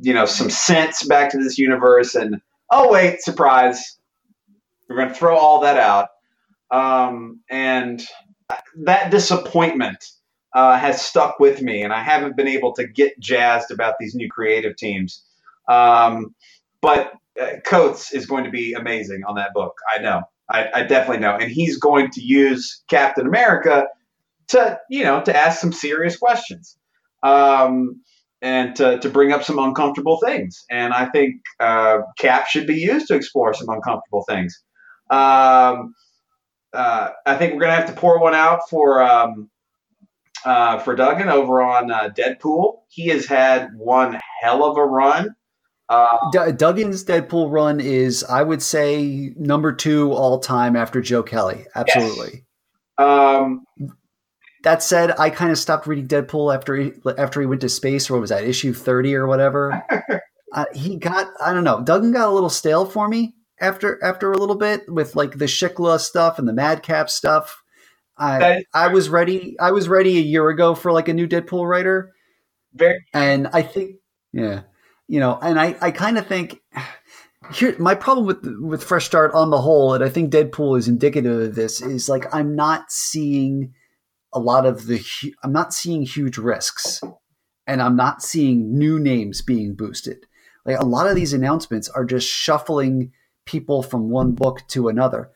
you 0.00 0.12
know 0.12 0.26
some 0.26 0.50
sense 0.50 1.04
back 1.04 1.30
to 1.30 1.38
this 1.38 1.58
universe 1.58 2.14
and 2.14 2.40
oh 2.70 2.90
wait 2.90 3.22
surprise 3.22 3.98
we're 4.88 4.96
gonna 4.96 5.14
throw 5.14 5.36
all 5.36 5.60
that 5.60 5.76
out 5.76 6.08
um, 6.70 7.40
and 7.48 8.04
that 8.84 9.10
disappointment 9.10 10.04
uh, 10.56 10.78
has 10.78 11.04
stuck 11.04 11.38
with 11.38 11.60
me, 11.60 11.82
and 11.82 11.92
I 11.92 12.02
haven't 12.02 12.34
been 12.34 12.48
able 12.48 12.72
to 12.76 12.86
get 12.86 13.20
jazzed 13.20 13.70
about 13.70 13.96
these 14.00 14.14
new 14.14 14.30
creative 14.30 14.74
teams. 14.74 15.22
Um, 15.68 16.34
but 16.80 17.12
uh, 17.38 17.60
Coates 17.66 18.14
is 18.14 18.24
going 18.24 18.44
to 18.44 18.50
be 18.50 18.72
amazing 18.72 19.20
on 19.28 19.34
that 19.34 19.52
book. 19.52 19.74
I 19.94 20.00
know. 20.00 20.22
I, 20.48 20.68
I, 20.72 20.82
definitely 20.84 21.18
know. 21.18 21.36
And 21.36 21.50
he's 21.50 21.76
going 21.76 22.10
to 22.12 22.22
use 22.22 22.82
Captain 22.88 23.26
America 23.26 23.88
to, 24.48 24.80
you 24.88 25.04
know, 25.04 25.20
to 25.20 25.36
ask 25.36 25.60
some 25.60 25.72
serious 25.72 26.16
questions 26.16 26.78
um, 27.22 28.00
and 28.40 28.74
to, 28.76 28.98
to 29.00 29.10
bring 29.10 29.32
up 29.32 29.42
some 29.42 29.58
uncomfortable 29.58 30.20
things. 30.24 30.64
And 30.70 30.94
I 30.94 31.06
think 31.06 31.42
uh, 31.60 31.98
Cap 32.18 32.46
should 32.46 32.66
be 32.66 32.76
used 32.76 33.08
to 33.08 33.14
explore 33.14 33.52
some 33.52 33.68
uncomfortable 33.68 34.24
things. 34.26 34.62
Um, 35.10 35.94
uh, 36.72 37.10
I 37.26 37.36
think 37.36 37.52
we're 37.52 37.60
going 37.60 37.72
to 37.72 37.76
have 37.76 37.94
to 37.94 38.00
pour 38.00 38.20
one 38.20 38.34
out 38.34 38.70
for 38.70 39.02
um, 39.02 39.50
uh, 40.46 40.78
for 40.78 40.94
Duggan 40.94 41.28
over 41.28 41.60
on 41.60 41.90
uh, 41.90 42.08
Deadpool. 42.16 42.78
He 42.88 43.08
has 43.08 43.26
had 43.26 43.70
one 43.76 44.18
hell 44.40 44.64
of 44.64 44.78
a 44.78 44.84
run. 44.84 45.34
Uh, 45.88 46.16
D- 46.32 46.38
Duggan's 46.52 47.04
Deadpool 47.04 47.50
run 47.50 47.80
is, 47.80 48.24
I 48.24 48.42
would 48.42 48.62
say, 48.62 49.34
number 49.36 49.72
two 49.72 50.12
all 50.12 50.38
time 50.38 50.76
after 50.76 51.00
Joe 51.00 51.22
Kelly. 51.22 51.66
Absolutely. 51.74 52.44
Yes. 52.98 53.08
Um, 53.08 53.66
that 54.62 54.82
said, 54.82 55.12
I 55.18 55.30
kind 55.30 55.50
of 55.50 55.58
stopped 55.58 55.86
reading 55.86 56.08
Deadpool 56.08 56.54
after 56.54 56.76
he, 56.76 56.92
after 57.18 57.40
he 57.40 57.46
went 57.46 57.60
to 57.60 57.68
space, 57.68 58.08
or 58.08 58.14
what 58.14 58.20
was 58.20 58.30
that 58.30 58.44
issue 58.44 58.72
thirty 58.72 59.14
or 59.14 59.26
whatever. 59.26 59.84
uh, 60.52 60.64
he 60.72 60.96
got 60.96 61.28
I 61.44 61.52
don't 61.52 61.64
know. 61.64 61.82
Duggan 61.82 62.12
got 62.12 62.28
a 62.28 62.32
little 62.32 62.50
stale 62.50 62.86
for 62.86 63.08
me 63.08 63.34
after 63.60 64.02
after 64.02 64.32
a 64.32 64.38
little 64.38 64.56
bit 64.56 64.82
with 64.88 65.14
like 65.14 65.38
the 65.38 65.44
Shiklah 65.44 66.00
stuff 66.00 66.38
and 66.38 66.48
the 66.48 66.52
Madcap 66.52 67.10
stuff. 67.10 67.62
I 68.18 68.64
I 68.72 68.88
was 68.88 69.08
ready. 69.08 69.56
I 69.60 69.72
was 69.72 69.88
ready 69.88 70.18
a 70.18 70.22
year 70.22 70.48
ago 70.48 70.74
for 70.74 70.92
like 70.92 71.08
a 71.08 71.14
new 71.14 71.26
Deadpool 71.28 71.68
writer. 71.68 72.12
Very, 72.74 73.04
and 73.12 73.48
I 73.52 73.62
think 73.62 73.96
yeah, 74.32 74.62
you 75.08 75.20
know, 75.20 75.38
and 75.40 75.58
I 75.60 75.76
I 75.80 75.90
kind 75.90 76.18
of 76.18 76.26
think 76.26 76.60
here 77.52 77.74
my 77.78 77.94
problem 77.94 78.26
with 78.26 78.46
with 78.60 78.82
Fresh 78.82 79.06
Start 79.06 79.32
on 79.34 79.50
the 79.50 79.60
whole, 79.60 79.94
and 79.94 80.02
I 80.02 80.08
think 80.08 80.32
Deadpool 80.32 80.78
is 80.78 80.88
indicative 80.88 81.40
of 81.40 81.54
this, 81.54 81.80
is 81.80 82.08
like 82.08 82.32
I'm 82.34 82.56
not 82.56 82.90
seeing 82.90 83.74
a 84.32 84.38
lot 84.38 84.66
of 84.66 84.86
the 84.86 85.04
I'm 85.42 85.52
not 85.52 85.74
seeing 85.74 86.02
huge 86.02 86.38
risks, 86.38 87.00
and 87.66 87.82
I'm 87.82 87.96
not 87.96 88.22
seeing 88.22 88.78
new 88.78 88.98
names 88.98 89.42
being 89.42 89.74
boosted. 89.74 90.26
Like 90.64 90.78
a 90.78 90.86
lot 90.86 91.06
of 91.06 91.14
these 91.14 91.32
announcements 91.32 91.88
are 91.88 92.04
just 92.04 92.28
shuffling 92.28 93.12
people 93.44 93.82
from 93.82 94.10
one 94.10 94.32
book 94.32 94.62
to 94.68 94.88
another. 94.88 95.30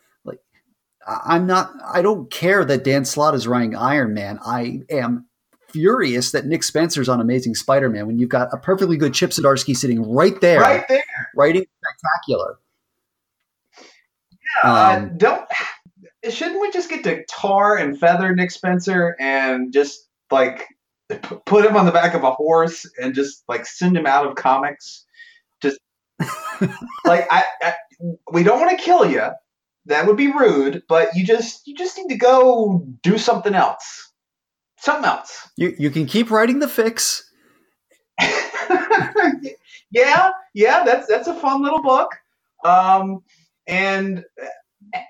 I'm 1.07 1.47
not 1.47 1.73
I 1.87 2.03
don't 2.03 2.31
care 2.31 2.65
that 2.65 2.85
Dan 2.85 3.05
Slott 3.05 3.35
is 3.35 3.49
writing 3.49 3.75
Iron 3.75 4.15
Man. 4.15 4.39
I 4.45 4.83
am 4.91 5.27
furious 5.71 6.33
that 6.33 6.47
Nick 6.47 6.63
Spencer's 6.63 7.09
on 7.09 7.21
Amazing 7.21 7.55
Spider-Man 7.55 8.07
when 8.07 8.19
you've 8.19 8.29
got 8.29 8.49
a 8.53 8.57
perfectly 8.57 8.97
good 8.97 9.15
Chip 9.15 9.31
Zdarsky 9.31 9.77
sitting 9.77 10.03
right 10.13 10.39
there, 10.41 10.61
right 10.61 10.87
there, 10.89 11.03
writing 11.35 11.65
spectacular. 11.83 12.59
Yeah, 14.65 14.71
uh, 14.71 14.97
um, 14.97 15.17
don't 15.17 15.47
shouldn't 16.29 16.61
we 16.61 16.71
just 16.71 16.91
get 16.91 17.05
to 17.05 17.25
tar 17.27 17.77
and 17.77 17.99
feather 17.99 18.35
Nick 18.35 18.51
Spencer 18.51 19.17
and 19.19 19.73
just 19.73 20.09
like 20.31 20.67
put 21.47 21.65
him 21.65 21.77
on 21.77 21.87
the 21.87 21.93
back 21.93 22.15
of 22.15 22.25
a 22.25 22.31
horse 22.33 22.87
and 23.01 23.15
just 23.15 23.43
like 23.49 23.65
send 23.67 23.97
him 23.97 24.07
out 24.07 24.27
of 24.27 24.35
comics? 24.35 25.05
Just 25.63 25.79
like 27.05 27.27
I, 27.31 27.45
I 27.63 27.75
we 28.33 28.43
don't 28.43 28.61
want 28.61 28.77
to 28.77 28.85
kill 28.85 29.11
you. 29.11 29.29
That 29.87 30.07
would 30.07 30.17
be 30.17 30.31
rude, 30.33 30.83
but 30.89 31.09
you 31.15 31.25
just 31.25 31.67
you 31.67 31.75
just 31.75 31.97
need 31.97 32.09
to 32.09 32.17
go 32.17 32.87
do 33.03 33.19
something 33.19 33.55
else. 33.55 34.13
Something 34.79 35.07
else. 35.07 35.49
You 35.57 35.75
you 35.79 35.91
can 35.91 36.07
keep 36.07 36.31
writing 36.31 36.59
the 36.59 36.69
fix. 36.69 37.31
yeah, 39.91 40.31
yeah, 40.55 40.85
that's 40.85 41.07
that's 41.07 41.29
a 41.29 41.35
fun 41.35 41.63
little 41.63 41.83
book. 41.83 42.11
Um, 42.65 43.21
and 43.67 44.25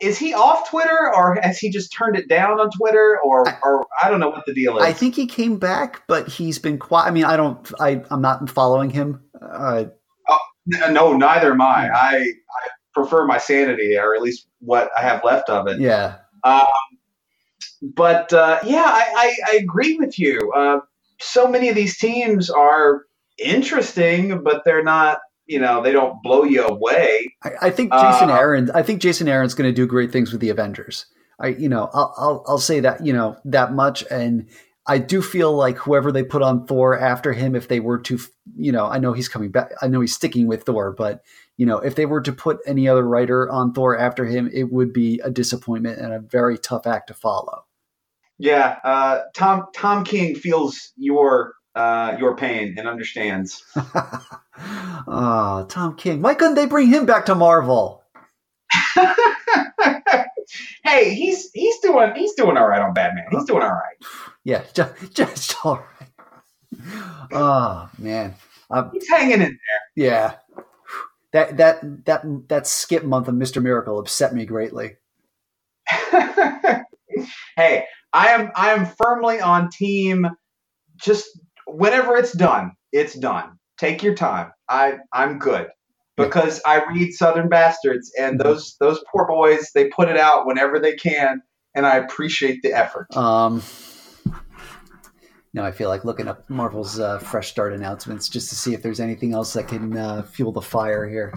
is 0.01 0.19
he 0.19 0.35
off 0.35 0.69
Twitter 0.69 1.13
or 1.15 1.39
has 1.43 1.59
he 1.59 1.71
just 1.71 1.93
turned 1.93 2.17
it 2.17 2.29
down 2.29 2.61
on 2.61 2.71
Twitter 2.71 3.19
or 3.25 3.49
I, 3.49 3.57
or 3.63 3.87
I 4.03 4.11
don't 4.11 4.21
know 4.21 4.29
what 4.29 4.45
the 4.47 4.55
deal 4.55 4.79
is. 4.79 4.85
I 4.85 4.93
think 4.93 5.15
he 5.15 5.27
came 5.27 5.59
back, 5.59 6.03
but 6.07 6.29
he's 6.29 6.59
been 6.59 6.79
quiet. 6.79 7.07
I 7.07 7.11
mean, 7.11 7.25
I 7.25 7.37
don't. 7.37 7.73
I 7.81 8.03
I'm 8.11 8.21
not 8.21 8.49
following 8.51 8.91
him. 8.91 9.23
Uh, 9.41 9.85
oh, 10.29 10.39
no, 10.67 11.17
neither 11.17 11.53
am 11.53 11.61
I. 11.61 11.91
I 11.91 12.17
I 12.17 12.69
prefer 12.95 13.27
my 13.27 13.39
sanity, 13.39 13.97
or 13.97 14.15
at 14.15 14.23
least 14.23 14.47
what 14.61 14.91
I 14.97 15.03
have 15.03 15.25
left 15.25 15.49
of 15.49 15.67
it. 15.69 15.81
Yeah. 15.81 16.17
Um, 16.45 16.67
but 17.83 18.33
uh, 18.33 18.61
yeah, 18.65 18.85
I, 18.87 19.13
I, 19.15 19.53
I, 19.53 19.57
agree 19.57 19.97
with 19.97 20.19
you. 20.19 20.53
Uh, 20.57 20.81
so 21.21 21.49
many 21.49 21.69
of 21.69 21.75
these 21.75 21.99
teams 21.99 22.51
are 22.51 23.03
interesting, 23.39 24.43
but 24.43 24.63
they're 24.65 24.85
not 24.85 25.19
you 25.47 25.59
know 25.59 25.83
they 25.83 25.93
don't 25.93 26.23
blow 26.23 26.45
you 26.45 26.65
away. 26.65 27.35
I, 27.43 27.51
I 27.63 27.71
think 27.71 27.93
Jason 27.93 28.31
uh, 28.31 28.37
Aaron. 28.37 28.71
I 28.73 28.83
think 28.83 29.03
Jason 29.03 29.29
Aaron's 29.29 29.55
going 29.55 29.69
to 29.69 29.75
do 29.75 29.87
great 29.87 30.13
things 30.13 30.31
with 30.33 30.41
the 30.41 30.51
Avengers. 30.51 31.07
I 31.41 31.49
you 31.49 31.69
know 31.69 31.91
I'll, 31.93 32.15
I'll 32.17 32.45
I'll 32.49 32.59
say 32.59 32.81
that 32.81 33.05
you 33.05 33.13
know 33.13 33.37
that 33.47 33.73
much, 33.73 34.05
and 34.11 34.49
I 34.87 34.99
do 34.99 35.21
feel 35.21 35.53
like 35.53 35.77
whoever 35.77 36.13
they 36.13 36.23
put 36.23 36.43
on 36.43 36.67
Thor 36.67 36.99
after 36.99 37.33
him, 37.33 37.55
if 37.55 37.69
they 37.69 37.81
were 37.81 37.99
to 37.99 38.19
you 38.57 38.73
know 38.73 38.87
I 38.87 38.99
know 38.99 39.13
he's 39.13 39.29
coming 39.29 39.51
back. 39.51 39.73
I 39.83 39.89
know 39.89 40.01
he's 40.01 40.15
sticking 40.15 40.47
with 40.47 40.63
Thor, 40.63 40.93
but 40.93 41.23
you 41.61 41.67
know 41.67 41.77
if 41.77 41.95
they 41.95 42.07
were 42.07 42.23
to 42.23 42.33
put 42.33 42.59
any 42.65 42.89
other 42.89 43.07
writer 43.07 43.51
on 43.51 43.75
Thor 43.75 43.95
after 43.99 44.25
him, 44.25 44.49
it 44.51 44.73
would 44.73 44.95
be 44.95 45.21
a 45.23 45.31
disappointment 45.31 46.01
and 46.01 46.11
a 46.11 46.19
very 46.19 46.57
tough 46.57 46.87
act 46.87 47.09
to 47.09 47.15
follow. 47.15 47.67
Yeah, 48.39 48.79
uh, 48.83 49.25
Tom 49.37 49.67
Tom 49.75 50.03
King 50.03 50.35
feels 50.37 50.95
your 50.97 51.53
uh, 51.75 52.17
your 52.19 52.35
pain 52.35 52.77
and 52.79 52.89
understands. 52.89 53.63
Oh, 53.77 55.67
Tom 55.69 55.97
King. 55.97 56.23
Why 56.23 56.33
couldn't 56.33 56.55
they 56.55 56.65
bring 56.65 56.87
him 56.87 57.05
back 57.05 57.27
to 57.27 57.35
Marvel? 57.35 58.05
hey, 60.83 61.15
he's 61.15 61.51
he's 61.53 61.79
doing 61.81 62.15
he's 62.17 62.33
doing 62.33 62.57
all 62.57 62.69
right 62.69 62.81
on 62.81 62.95
Batman. 62.95 63.27
He's 63.31 63.45
doing 63.45 63.63
all 63.63 63.69
right. 63.69 63.97
Yeah, 64.45 64.63
just, 64.73 65.15
just 65.15 65.57
all 65.63 65.85
right. 66.01 67.29
Oh 67.33 67.91
man, 67.99 68.35
um, 68.71 68.93
he's 68.95 69.07
hanging 69.11 69.33
in 69.33 69.41
there. 69.41 69.59
Yeah, 69.95 70.37
that 71.33 71.57
that 71.59 72.05
that 72.07 72.23
that 72.49 72.67
skip 72.67 73.05
month 73.05 73.29
of 73.29 73.35
Mister 73.35 73.61
Miracle 73.61 73.99
upset 73.99 74.35
me 74.35 74.45
greatly. 74.45 74.97
hey, 76.11 76.85
I 78.13 78.29
am 78.29 78.51
I 78.55 78.71
am 78.73 78.87
firmly 78.87 79.41
on 79.41 79.71
team. 79.71 80.27
Just 80.97 81.27
whenever 81.67 82.17
it's 82.17 82.33
done, 82.33 82.73
it's 82.93 83.15
done. 83.15 83.59
Take 83.79 84.03
your 84.03 84.15
time. 84.15 84.53
I 84.69 84.99
I'm 85.13 85.39
good 85.39 85.69
because 86.17 86.61
I 86.67 86.85
read 86.85 87.13
Southern 87.13 87.49
Bastards 87.49 88.13
and 88.19 88.39
mm-hmm. 88.39 88.49
those 88.49 88.77
those 88.81 89.03
poor 89.13 89.27
boys 89.27 89.71
they 89.75 89.89
put 89.89 90.09
it 90.09 90.17
out 90.17 90.47
whenever 90.47 90.79
they 90.79 90.95
can, 90.95 91.43
and 91.75 91.87
I 91.87 91.97
appreciate 91.97 92.61
the 92.63 92.73
effort. 92.73 93.07
Um. 93.17 93.63
Now 95.53 95.65
I 95.65 95.73
feel 95.73 95.89
like 95.89 96.05
looking 96.05 96.29
up 96.29 96.49
Marvel's 96.49 97.01
uh, 97.01 97.19
fresh 97.19 97.51
start 97.51 97.73
announcements 97.73 98.29
just 98.29 98.51
to 98.51 98.55
see 98.55 98.73
if 98.73 98.83
there's 98.83 99.01
anything 99.01 99.35
else 99.35 99.53
that 99.55 99.69
can 99.69 99.97
uh, 99.97 100.23
fuel 100.23 100.53
the 100.53 100.61
fire 100.61 101.09
here. 101.09 101.35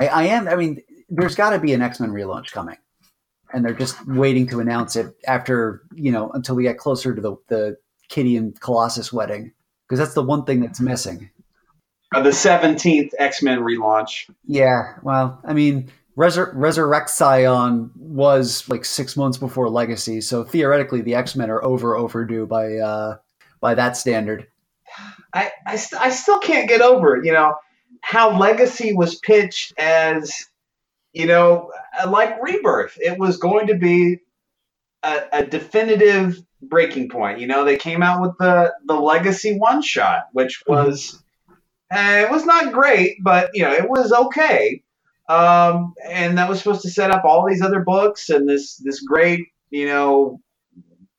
I, 0.00 0.06
I 0.06 0.22
am. 0.24 0.46
I 0.46 0.54
mean, 0.54 0.82
there's 1.08 1.34
got 1.34 1.50
to 1.50 1.58
be 1.58 1.72
an 1.72 1.82
X 1.82 2.00
Men 2.00 2.10
relaunch 2.10 2.52
coming, 2.52 2.76
and 3.52 3.64
they're 3.64 3.74
just 3.74 4.06
waiting 4.06 4.46
to 4.48 4.60
announce 4.60 4.96
it 4.96 5.14
after 5.26 5.82
you 5.94 6.12
know 6.12 6.30
until 6.30 6.54
we 6.54 6.62
get 6.62 6.78
closer 6.78 7.14
to 7.14 7.20
the 7.20 7.36
the 7.48 7.76
Kitty 8.08 8.36
and 8.36 8.58
Colossus 8.60 9.12
wedding 9.12 9.52
because 9.86 9.98
that's 9.98 10.14
the 10.14 10.22
one 10.22 10.44
thing 10.44 10.60
that's 10.60 10.80
missing. 10.80 11.30
Uh, 12.14 12.22
the 12.22 12.32
seventeenth 12.32 13.12
X 13.18 13.42
Men 13.42 13.60
relaunch. 13.60 14.30
Yeah, 14.44 14.94
well, 15.02 15.40
I 15.44 15.52
mean, 15.52 15.90
Resur- 16.16 16.54
Resurrexion 16.54 17.90
was 17.96 18.68
like 18.68 18.84
six 18.84 19.16
months 19.16 19.36
before 19.36 19.68
Legacy, 19.68 20.20
so 20.20 20.44
theoretically, 20.44 21.02
the 21.02 21.14
X 21.14 21.36
Men 21.36 21.50
are 21.50 21.62
over 21.62 21.94
overdue 21.94 22.46
by 22.46 22.76
uh, 22.76 23.16
by 23.60 23.74
that 23.74 23.96
standard. 23.96 24.46
I 25.34 25.52
I, 25.66 25.76
st- 25.76 26.00
I 26.00 26.10
still 26.10 26.38
can't 26.38 26.68
get 26.68 26.80
over 26.80 27.16
it. 27.16 27.26
You 27.26 27.32
know 27.32 27.54
how 28.06 28.38
Legacy 28.38 28.92
was 28.92 29.16
pitched 29.16 29.72
as, 29.78 30.46
you 31.12 31.26
know, 31.26 31.72
like 32.06 32.40
Rebirth. 32.40 32.96
It 33.00 33.18
was 33.18 33.36
going 33.36 33.66
to 33.66 33.74
be 33.74 34.20
a, 35.02 35.22
a 35.32 35.44
definitive 35.44 36.40
breaking 36.62 37.08
point. 37.08 37.40
You 37.40 37.48
know, 37.48 37.64
they 37.64 37.76
came 37.76 38.02
out 38.02 38.22
with 38.22 38.38
the 38.38 38.72
the 38.86 38.94
Legacy 38.94 39.58
one 39.58 39.82
shot, 39.82 40.28
which 40.32 40.62
mm-hmm. 40.64 40.86
was 40.86 41.20
mm-hmm. 41.92 42.24
it 42.24 42.30
was 42.30 42.46
not 42.46 42.72
great, 42.72 43.22
but 43.22 43.50
you 43.54 43.62
know, 43.64 43.72
it 43.72 43.88
was 43.88 44.12
okay. 44.12 44.82
Um, 45.28 45.94
and 46.08 46.38
that 46.38 46.48
was 46.48 46.58
supposed 46.58 46.82
to 46.82 46.90
set 46.90 47.10
up 47.10 47.24
all 47.24 47.46
these 47.46 47.62
other 47.62 47.80
books 47.80 48.28
and 48.28 48.48
this 48.48 48.76
this 48.76 49.00
great, 49.00 49.40
you 49.70 49.86
know, 49.86 50.40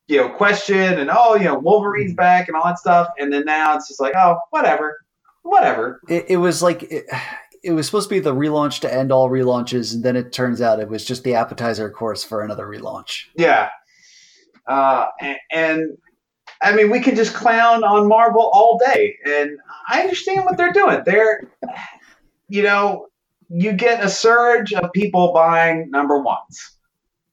you 0.08 0.18
know, 0.18 0.30
question 0.30 1.00
and 1.00 1.10
oh, 1.12 1.36
you 1.36 1.46
know, 1.46 1.60
Wolverine's 1.60 2.12
mm-hmm. 2.12 2.16
back 2.16 2.48
and 2.48 2.56
all 2.56 2.64
that 2.66 2.80
stuff. 2.80 3.10
And 3.20 3.32
then 3.32 3.44
now 3.46 3.76
it's 3.76 3.88
just 3.88 4.00
like, 4.00 4.14
oh, 4.16 4.38
whatever, 4.52 5.02
whatever. 5.44 6.00
It, 6.08 6.26
it 6.30 6.38
was 6.38 6.64
like. 6.64 6.84
It, 6.84 7.06
it 7.64 7.72
was 7.72 7.86
supposed 7.86 8.08
to 8.08 8.16
be 8.16 8.20
the 8.20 8.36
relaunch 8.36 8.80
to 8.82 8.94
end 8.94 9.12
all 9.12 9.30
relaunches, 9.30 9.94
and 9.94 10.04
then 10.04 10.16
it 10.16 10.32
turns 10.32 10.62
out 10.62 10.80
it 10.80 10.88
was 10.88 11.04
just 11.04 11.24
the 11.24 11.34
appetizer 11.34 11.90
course 11.90 12.24
for 12.24 12.42
another 12.42 12.66
relaunch. 12.66 13.26
Yeah, 13.36 13.70
uh, 14.68 15.08
and, 15.20 15.38
and, 15.52 15.98
I 16.62 16.76
mean, 16.76 16.90
we 16.90 17.02
can 17.02 17.16
just 17.16 17.34
clown 17.34 17.84
on 17.84 18.08
Marvel 18.08 18.50
all 18.54 18.78
day, 18.78 19.18
and 19.26 19.58
I 19.90 20.02
understand 20.02 20.46
what 20.46 20.56
they're 20.58 20.72
doing. 20.72 21.02
They're, 21.06 21.52
you 22.48 22.64
know, 22.64 23.08
you 23.50 23.74
get 23.74 24.04
a 24.04 24.10
surge 24.10 24.74
of 24.74 24.92
people 24.94 25.34
buying 25.34 25.90
number 25.92 26.22
ones, 26.22 26.78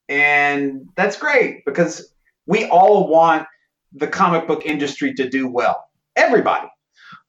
and 0.09 0.89
that's 0.97 1.17
great 1.17 1.65
because 1.65 2.13
we 2.47 2.67
all 2.67 3.09
want 3.09 3.47
the 3.93 4.07
comic 4.07 4.47
book 4.47 4.67
industry 4.67 5.15
to 5.15 5.29
do 5.29 5.49
well. 5.49 5.89
Everybody. 6.17 6.69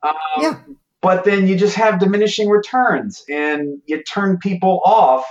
Um, 0.04 0.14
yeah. 0.40 0.60
But 1.02 1.24
then 1.24 1.48
you 1.48 1.56
just 1.56 1.76
have 1.76 2.00
diminishing 2.00 2.50
returns, 2.50 3.24
and 3.30 3.82
you 3.86 4.04
turn 4.04 4.38
people 4.38 4.82
off. 4.86 5.26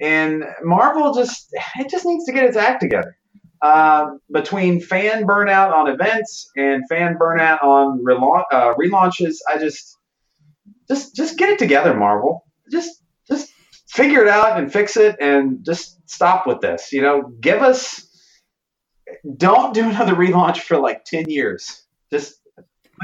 And 0.00 0.44
Marvel 0.62 1.12
just 1.12 1.48
it 1.78 1.88
just 1.90 2.06
needs 2.06 2.24
to 2.26 2.32
get 2.32 2.44
its 2.44 2.56
act 2.56 2.80
together 2.80 3.18
uh, 3.62 4.10
between 4.30 4.80
fan 4.80 5.24
burnout 5.24 5.72
on 5.72 5.88
events 5.88 6.50
and 6.56 6.84
fan 6.88 7.16
burnout 7.16 7.62
on 7.62 8.02
relaunch, 8.04 8.44
uh, 8.52 8.74
relaunches. 8.74 9.36
I 9.48 9.58
just, 9.58 9.96
just, 10.88 11.14
just 11.14 11.38
get 11.38 11.50
it 11.50 11.58
together, 11.58 11.94
Marvel. 11.94 12.44
Just, 12.70 13.02
just 13.28 13.52
figure 13.88 14.22
it 14.22 14.28
out 14.28 14.58
and 14.58 14.72
fix 14.72 14.96
it, 14.96 15.16
and 15.20 15.64
just 15.64 15.98
stop 16.08 16.46
with 16.46 16.60
this. 16.60 16.92
You 16.92 17.02
know, 17.02 17.32
give 17.40 17.62
us, 17.62 18.06
don't 19.36 19.74
do 19.74 19.88
another 19.88 20.14
relaunch 20.14 20.58
for 20.58 20.78
like 20.78 21.04
10 21.04 21.28
years. 21.28 21.82
Just 22.10 22.40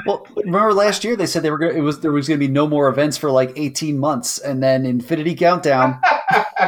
well, 0.07 0.27
remember 0.37 0.72
last 0.72 1.05
year 1.05 1.14
they 1.14 1.27
said 1.27 1.42
they 1.42 1.50
were 1.50 1.59
going 1.59 1.77
it 1.77 1.81
was 1.81 2.00
there 2.00 2.11
was 2.11 2.27
going 2.27 2.40
to 2.40 2.46
be 2.46 2.53
no 2.53 2.66
more 2.66 2.88
events 2.88 3.16
for 3.16 3.31
like 3.31 3.53
18 3.55 3.96
months 3.98 4.38
and 4.38 4.62
then 4.62 4.85
Infinity 4.85 5.37
Countdown. 5.37 6.00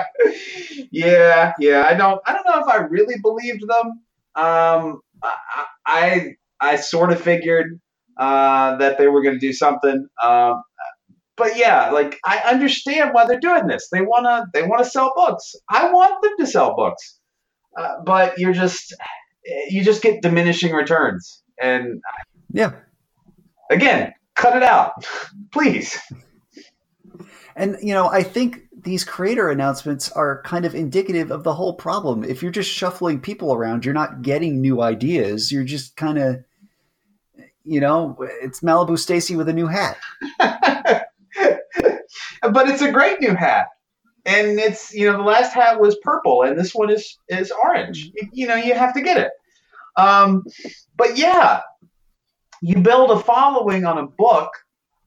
yeah, 0.93 1.53
yeah, 1.59 1.85
I 1.89 1.95
don't 1.95 2.21
I 2.25 2.33
don't 2.33 2.47
know 2.47 2.61
if 2.61 2.69
I 2.69 2.77
really 2.85 3.17
believed 3.21 3.63
them. 3.67 4.03
Um 4.37 5.01
I 5.23 5.65
I, 5.87 6.37
I 6.61 6.77
sort 6.77 7.13
of 7.13 7.21
figured 7.21 7.81
uh, 8.17 8.77
that 8.77 8.99
they 8.99 9.09
were 9.09 9.23
going 9.23 9.35
to 9.35 9.41
do 9.41 9.53
something. 9.53 10.09
Um, 10.23 10.63
but 11.37 11.57
yeah, 11.57 11.91
like 11.91 12.19
I 12.25 12.39
understand 12.39 13.11
why 13.13 13.27
they're 13.27 13.41
doing 13.41 13.67
this. 13.67 13.89
They 13.91 14.03
wanna 14.03 14.47
they 14.53 14.63
wanna 14.63 14.85
sell 14.85 15.13
books. 15.15 15.55
I 15.69 15.93
want 15.93 16.23
them 16.23 16.33
to 16.39 16.47
sell 16.47 16.75
books, 16.75 17.19
uh, 17.77 17.97
but 18.05 18.39
you're 18.39 18.53
just 18.53 18.95
you 19.69 19.85
just 19.85 20.03
get 20.03 20.23
diminishing 20.23 20.73
returns. 20.73 21.43
And 21.61 22.01
yeah, 22.53 22.73
again, 23.71 24.15
cut 24.35 24.57
it 24.57 24.63
out, 24.63 24.93
please. 25.53 25.99
And 27.55 27.77
you 27.81 27.95
know, 27.95 28.09
I 28.09 28.23
think 28.23 28.63
these 28.87 29.05
creator 29.05 29.51
announcements 29.51 30.11
are 30.13 30.43
kind 30.43 30.65
of 30.65 30.75
indicative 30.75 31.31
of 31.31 31.43
the 31.43 31.55
whole 31.55 31.75
problem. 31.75 32.23
If 32.23 32.43
you're 32.43 32.53
just 32.53 32.71
shuffling 32.71 33.21
people 33.21 33.53
around, 33.53 33.85
you're 33.85 33.95
not 33.95 34.23
getting 34.23 34.61
new 34.61 34.81
ideas. 34.81 35.51
You're 35.51 35.65
just 35.65 35.97
kind 35.97 36.19
of, 36.19 36.45
you 37.65 37.81
know, 37.81 38.17
it's 38.43 38.61
Malibu 38.61 38.99
Stacy 38.99 39.35
with 39.35 39.49
a 39.49 39.53
new 39.53 39.67
hat. 39.67 39.99
but 42.53 42.69
it's 42.69 42.83
a 42.83 42.93
great 42.93 43.21
new 43.21 43.35
hat. 43.35 43.67
And 44.25 44.59
it's 44.59 44.93
you 44.93 45.11
know 45.11 45.19
the 45.19 45.25
last 45.25 45.53
hat 45.53 45.81
was 45.81 45.97
purple 46.03 46.43
and 46.43 46.59
this 46.59 46.75
one 46.75 46.91
is 46.91 47.19
is 47.29 47.53
orange. 47.65 48.11
You, 48.15 48.29
you 48.33 48.47
know 48.47 48.57
you 48.57 48.75
have 48.75 48.95
to 48.95 49.01
get 49.01 49.19
it. 49.19 49.31
Um, 49.97 50.45
but 50.97 51.17
yeah, 51.17 51.61
you 52.61 52.77
build 52.79 53.11
a 53.11 53.19
following 53.19 53.85
on 53.85 53.99
a 53.99 54.07
book 54.07 54.51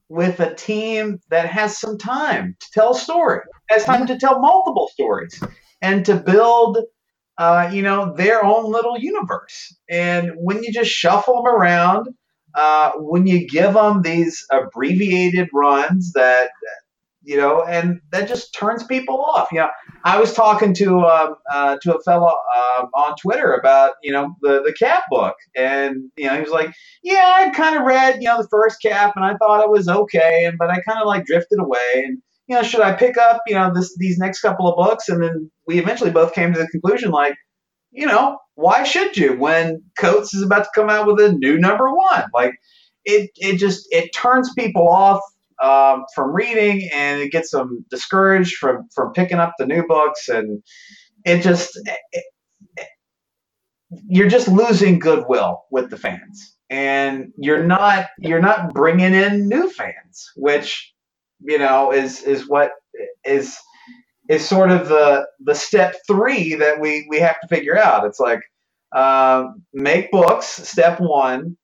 with 0.09 0.39
a 0.39 0.53
team 0.55 1.19
that 1.29 1.47
has 1.47 1.77
some 1.77 1.97
time 1.97 2.55
to 2.59 2.67
tell 2.73 2.91
a 2.91 2.99
story, 2.99 3.41
has 3.69 3.85
time 3.85 4.07
to 4.07 4.17
tell 4.17 4.39
multiple 4.39 4.89
stories, 4.91 5.41
and 5.81 6.05
to 6.05 6.15
build, 6.15 6.79
uh, 7.37 7.69
you 7.71 7.81
know, 7.81 8.13
their 8.15 8.43
own 8.43 8.71
little 8.71 8.97
universe. 8.97 9.75
And 9.89 10.31
when 10.35 10.63
you 10.63 10.73
just 10.73 10.89
shuffle 10.89 11.43
them 11.43 11.53
around, 11.53 12.07
uh, 12.55 12.91
when 12.95 13.27
you 13.27 13.47
give 13.47 13.75
them 13.75 14.01
these 14.01 14.43
abbreviated 14.51 15.49
runs 15.53 16.13
that 16.13 16.49
you 17.29 17.37
know, 17.37 17.63
and 17.63 18.01
that 18.11 18.27
just 18.27 18.55
turns 18.55 18.83
people 18.85 19.21
off. 19.23 19.49
You 19.51 19.59
know, 19.59 19.69
I 20.03 20.19
was 20.19 20.33
talking 20.33 20.73
to 20.73 21.01
um, 21.01 21.35
uh, 21.51 21.77
to 21.83 21.95
a 21.95 22.01
fellow 22.01 22.33
uh, 22.57 22.87
on 22.95 23.15
Twitter 23.21 23.53
about 23.53 23.91
you 24.01 24.11
know 24.11 24.33
the 24.41 24.63
the 24.65 24.73
cap 24.73 25.03
book, 25.11 25.35
and 25.55 26.09
you 26.17 26.25
know 26.25 26.33
he 26.33 26.41
was 26.41 26.49
like, 26.49 26.73
yeah, 27.03 27.31
I 27.35 27.51
kind 27.51 27.77
of 27.77 27.83
read 27.83 28.15
you 28.19 28.27
know 28.29 28.41
the 28.41 28.47
first 28.49 28.81
cap, 28.81 29.13
and 29.15 29.23
I 29.23 29.35
thought 29.37 29.63
it 29.63 29.69
was 29.69 29.87
okay, 29.87 30.45
and 30.45 30.57
but 30.57 30.71
I 30.71 30.81
kind 30.81 30.99
of 30.99 31.05
like 31.05 31.25
drifted 31.27 31.59
away, 31.59 31.77
and 31.97 32.17
you 32.47 32.55
know, 32.55 32.63
should 32.63 32.81
I 32.81 32.93
pick 32.93 33.15
up 33.19 33.43
you 33.45 33.53
know 33.53 33.71
this 33.75 33.95
these 33.99 34.17
next 34.17 34.41
couple 34.41 34.67
of 34.67 34.75
books, 34.75 35.07
and 35.07 35.21
then 35.21 35.51
we 35.67 35.77
eventually 35.77 36.09
both 36.11 36.33
came 36.33 36.51
to 36.51 36.59
the 36.59 36.67
conclusion 36.69 37.11
like, 37.11 37.35
you 37.91 38.07
know, 38.07 38.39
why 38.55 38.83
should 38.83 39.17
you 39.17 39.37
when 39.37 39.83
Coates 39.99 40.33
is 40.33 40.43
about 40.43 40.63
to 40.63 40.71
come 40.75 40.89
out 40.89 41.07
with 41.07 41.19
a 41.19 41.33
new 41.33 41.59
number 41.59 41.93
one, 41.93 42.25
like. 42.33 42.53
It, 43.05 43.31
it 43.37 43.57
just 43.57 43.87
it 43.91 44.11
turns 44.13 44.53
people 44.53 44.87
off 44.87 45.21
um, 45.63 46.05
from 46.15 46.33
reading, 46.35 46.89
and 46.93 47.21
it 47.21 47.31
gets 47.31 47.51
them 47.51 47.85
discouraged 47.89 48.57
from 48.57 48.87
from 48.95 49.13
picking 49.13 49.39
up 49.39 49.53
the 49.59 49.65
new 49.67 49.85
books, 49.87 50.29
and 50.29 50.63
it 51.25 51.41
just 51.43 51.77
it, 51.77 51.99
it, 52.13 52.25
you're 54.09 54.29
just 54.29 54.47
losing 54.47 54.99
goodwill 54.99 55.63
with 55.71 55.89
the 55.89 55.97
fans, 55.97 56.55
and 56.69 57.33
you're 57.37 57.63
not 57.65 58.07
you're 58.19 58.41
not 58.41 58.73
bringing 58.73 59.13
in 59.15 59.49
new 59.49 59.69
fans, 59.69 60.31
which 60.35 60.93
you 61.41 61.59
know 61.59 61.91
is 61.93 62.23
is 62.23 62.47
what 62.47 62.71
is 63.25 63.57
is 64.29 64.47
sort 64.47 64.71
of 64.71 64.89
the 64.89 65.27
the 65.41 65.55
step 65.55 65.95
three 66.07 66.55
that 66.55 66.79
we 66.81 67.07
we 67.09 67.19
have 67.19 67.39
to 67.41 67.49
figure 67.49 67.77
out. 67.77 68.05
It's 68.05 68.19
like 68.21 68.41
um, 68.95 69.63
make 69.73 70.11
books, 70.11 70.47
step 70.47 70.99
one, 70.99 71.57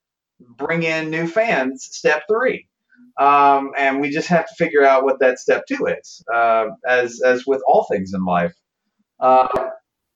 bring 0.58 0.84
in 0.84 1.10
new 1.12 1.28
fans, 1.28 1.88
step 1.92 2.24
three. 2.30 2.68
Um, 3.18 3.72
and 3.78 4.02
we 4.02 4.10
just 4.10 4.28
have 4.28 4.48
to 4.48 4.56
figure 4.56 4.84
out 4.84 5.04
what 5.04 5.20
that 5.20 5.40
step 5.40 5.66
two 5.68 5.86
is, 5.86 6.24
uh, 6.34 6.68
as 6.88 7.22
as 7.22 7.46
with 7.46 7.62
all 7.68 7.86
things 7.90 8.14
in 8.14 8.26
life. 8.26 8.54
Uh, 9.20 9.48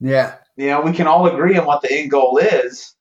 yeah, 0.01 0.35
you 0.57 0.67
know, 0.67 0.81
we 0.81 0.91
can 0.91 1.07
all 1.07 1.25
agree 1.25 1.57
on 1.57 1.65
what 1.65 1.81
the 1.81 1.91
end 1.91 2.12
goal 2.12 2.38
is, 2.38 2.93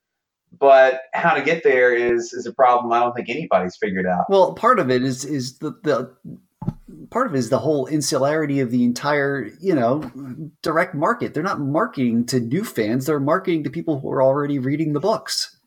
but 0.57 1.01
how 1.15 1.35
to 1.35 1.43
get 1.43 1.65
there 1.65 1.95
is 1.95 2.33
is 2.33 2.47
a 2.47 2.53
problem. 2.53 2.93
I 2.93 3.01
don't 3.01 3.15
think 3.15 3.29
anybody's 3.29 3.77
figured 3.77 4.07
out. 4.07 4.27
Well, 4.29 4.55
part 4.55 4.79
of 4.79 4.89
it 4.89 5.03
is 5.03 5.25
is 5.25 5.59
the 5.59 5.73
the 5.83 6.15
part 7.11 7.27
of 7.27 7.35
it 7.35 7.39
is 7.39 7.51
the 7.51 7.59
whole 7.59 7.87
insularity 7.87 8.61
of 8.61 8.71
the 8.71 8.85
entire 8.85 9.51
you 9.61 9.75
know 9.75 10.09
direct 10.63 10.95
market. 10.95 11.35
They're 11.35 11.43
not 11.43 11.61
marketing 11.61 12.27
to 12.27 12.39
new 12.39 12.63
fans; 12.63 13.07
they're 13.07 13.19
marketing 13.19 13.65
to 13.65 13.71
people 13.71 13.99
who 13.99 14.11
are 14.11 14.23
already 14.23 14.61
reading 14.61 14.93
the 14.93 15.01
books 15.01 15.59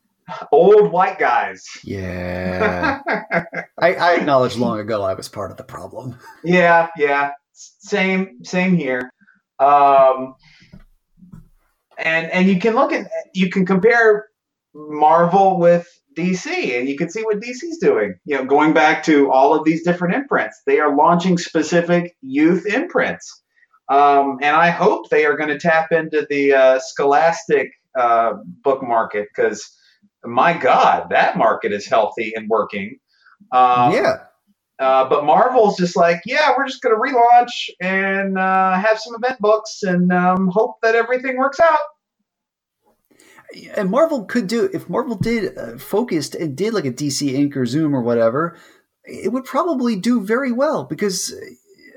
old 0.50 0.92
white 0.92 1.18
guys. 1.18 1.66
Yeah. 1.84 3.00
I, 3.82 3.94
I 3.94 4.14
acknowledged 4.14 4.56
long 4.56 4.78
ago 4.78 5.02
I 5.02 5.14
was 5.14 5.28
part 5.28 5.50
of 5.50 5.56
the 5.56 5.64
problem. 5.64 6.16
Yeah, 6.44 6.88
yeah. 6.96 7.32
Same 7.52 8.44
same 8.44 8.76
here. 8.76 9.12
Um 9.58 10.34
and 11.98 12.30
and 12.30 12.48
you 12.48 12.58
can 12.60 12.74
look 12.74 12.92
at 12.92 13.08
you 13.34 13.50
can 13.50 13.66
compare 13.66 14.28
Marvel 14.74 15.58
with 15.58 15.88
DC 16.16 16.78
and 16.78 16.88
you 16.88 16.96
can 16.96 17.10
see 17.10 17.22
what 17.22 17.40
DC's 17.40 17.78
doing. 17.78 18.14
You 18.24 18.36
know, 18.36 18.44
going 18.44 18.72
back 18.72 19.02
to 19.04 19.30
all 19.30 19.54
of 19.54 19.64
these 19.64 19.82
different 19.82 20.14
imprints, 20.14 20.62
they 20.66 20.78
are 20.78 20.94
launching 20.94 21.36
specific 21.36 22.16
youth 22.20 22.66
imprints. 22.66 23.42
Um, 23.88 24.38
and 24.42 24.54
I 24.56 24.70
hope 24.70 25.10
they 25.10 25.26
are 25.26 25.36
going 25.36 25.48
to 25.50 25.58
tap 25.58 25.90
into 25.90 26.26
the 26.30 26.54
uh, 26.54 26.80
Scholastic 26.80 27.70
uh, 27.98 28.34
book 28.62 28.82
market 28.82 29.28
because 29.34 29.68
my 30.24 30.56
God, 30.56 31.08
that 31.10 31.36
market 31.36 31.72
is 31.72 31.86
healthy 31.86 32.32
and 32.36 32.48
working. 32.48 32.98
Um, 33.50 33.92
yeah. 33.92 34.16
Uh, 34.78 35.08
but 35.08 35.24
Marvel's 35.24 35.76
just 35.76 35.96
like, 35.96 36.20
yeah, 36.26 36.52
we're 36.56 36.66
just 36.66 36.82
going 36.82 36.94
to 36.94 37.00
relaunch 37.00 37.70
and 37.80 38.38
uh, 38.38 38.72
have 38.72 38.98
some 38.98 39.14
event 39.14 39.38
books 39.40 39.82
and 39.82 40.12
um, 40.12 40.48
hope 40.48 40.76
that 40.82 40.94
everything 40.94 41.36
works 41.36 41.60
out. 41.60 41.78
And 43.76 43.90
Marvel 43.90 44.24
could 44.24 44.46
do 44.46 44.68
if 44.72 44.88
Marvel 44.88 45.14
did 45.14 45.56
uh, 45.56 45.78
focused 45.78 46.34
and 46.34 46.56
did 46.56 46.74
like 46.74 46.86
a 46.86 46.90
DC 46.90 47.32
Ink 47.32 47.56
or 47.56 47.66
Zoom 47.66 47.94
or 47.94 48.00
whatever, 48.00 48.56
it 49.04 49.30
would 49.30 49.44
probably 49.44 49.94
do 49.94 50.22
very 50.22 50.52
well 50.52 50.84
because 50.84 51.34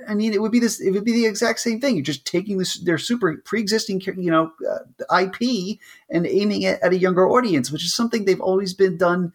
I 0.07 0.13
mean, 0.13 0.33
it 0.33 0.41
would 0.41 0.51
be 0.51 0.59
this. 0.59 0.79
It 0.79 0.91
would 0.91 1.05
be 1.05 1.13
the 1.13 1.25
exact 1.25 1.59
same 1.59 1.79
thing. 1.79 1.95
You're 1.95 2.03
just 2.03 2.25
taking 2.25 2.57
this 2.57 2.77
their 2.79 2.97
super 2.97 3.37
pre-existing, 3.37 4.01
you 4.01 4.31
know, 4.31 4.51
uh, 4.69 5.21
IP 5.21 5.79
and 6.09 6.27
aiming 6.27 6.63
it 6.63 6.79
at 6.81 6.93
a 6.93 6.97
younger 6.97 7.27
audience, 7.27 7.71
which 7.71 7.83
is 7.83 7.95
something 7.95 8.25
they've 8.25 8.41
always 8.41 8.73
been 8.73 8.97
done 8.97 9.33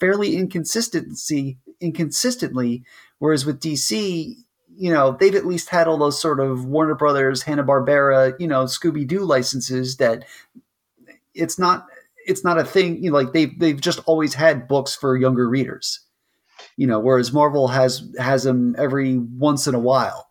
fairly 0.00 0.36
inconsistency 0.36 1.58
inconsistently. 1.80 2.84
Whereas 3.18 3.46
with 3.46 3.60
DC, 3.60 4.34
you 4.76 4.92
know, 4.92 5.16
they've 5.18 5.34
at 5.34 5.46
least 5.46 5.70
had 5.70 5.88
all 5.88 5.98
those 5.98 6.20
sort 6.20 6.40
of 6.40 6.64
Warner 6.64 6.94
Brothers, 6.94 7.42
Hanna 7.42 7.64
Barbera, 7.64 8.34
you 8.38 8.46
know, 8.46 8.64
Scooby 8.64 9.06
Doo 9.06 9.24
licenses 9.24 9.96
that 9.96 10.24
it's 11.34 11.58
not 11.58 11.86
it's 12.26 12.44
not 12.44 12.58
a 12.58 12.64
thing. 12.64 13.02
You 13.02 13.10
know, 13.10 13.16
like 13.16 13.32
they've 13.32 13.58
they've 13.58 13.80
just 13.80 14.00
always 14.06 14.34
had 14.34 14.68
books 14.68 14.94
for 14.94 15.16
younger 15.16 15.48
readers 15.48 16.00
you 16.78 16.86
know, 16.86 17.00
whereas 17.00 17.32
Marvel 17.32 17.68
has 17.68 18.08
has 18.18 18.44
them 18.44 18.74
every 18.78 19.18
once 19.18 19.66
in 19.66 19.74
a 19.74 19.80
while. 19.80 20.30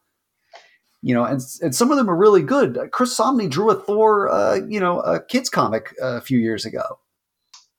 You 1.02 1.14
know, 1.14 1.26
and 1.26 1.42
and 1.62 1.76
some 1.76 1.92
of 1.92 1.98
them 1.98 2.10
are 2.10 2.16
really 2.16 2.42
good. 2.42 2.80
Chris 2.92 3.16
Samnee 3.16 3.50
drew 3.50 3.70
a 3.70 3.76
Thor, 3.76 4.30
uh, 4.30 4.56
you 4.68 4.80
know, 4.80 5.00
a 5.02 5.22
kids 5.22 5.50
comic 5.50 5.94
a 6.02 6.22
few 6.22 6.40
years 6.40 6.66
ago. 6.66 7.00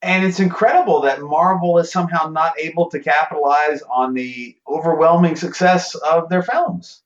And 0.00 0.24
it's 0.24 0.38
incredible 0.38 1.00
that 1.02 1.20
Marvel 1.20 1.78
is 1.78 1.90
somehow 1.90 2.28
not 2.28 2.58
able 2.58 2.88
to 2.90 3.00
capitalize 3.00 3.82
on 3.82 4.14
the 4.14 4.56
overwhelming 4.68 5.34
success 5.34 5.94
of 5.96 6.28
their 6.28 6.42
films. 6.42 7.02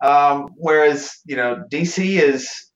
Um, 0.00 0.54
whereas, 0.56 1.18
you 1.24 1.34
know, 1.34 1.64
DC 1.70 2.20
is 2.20 2.68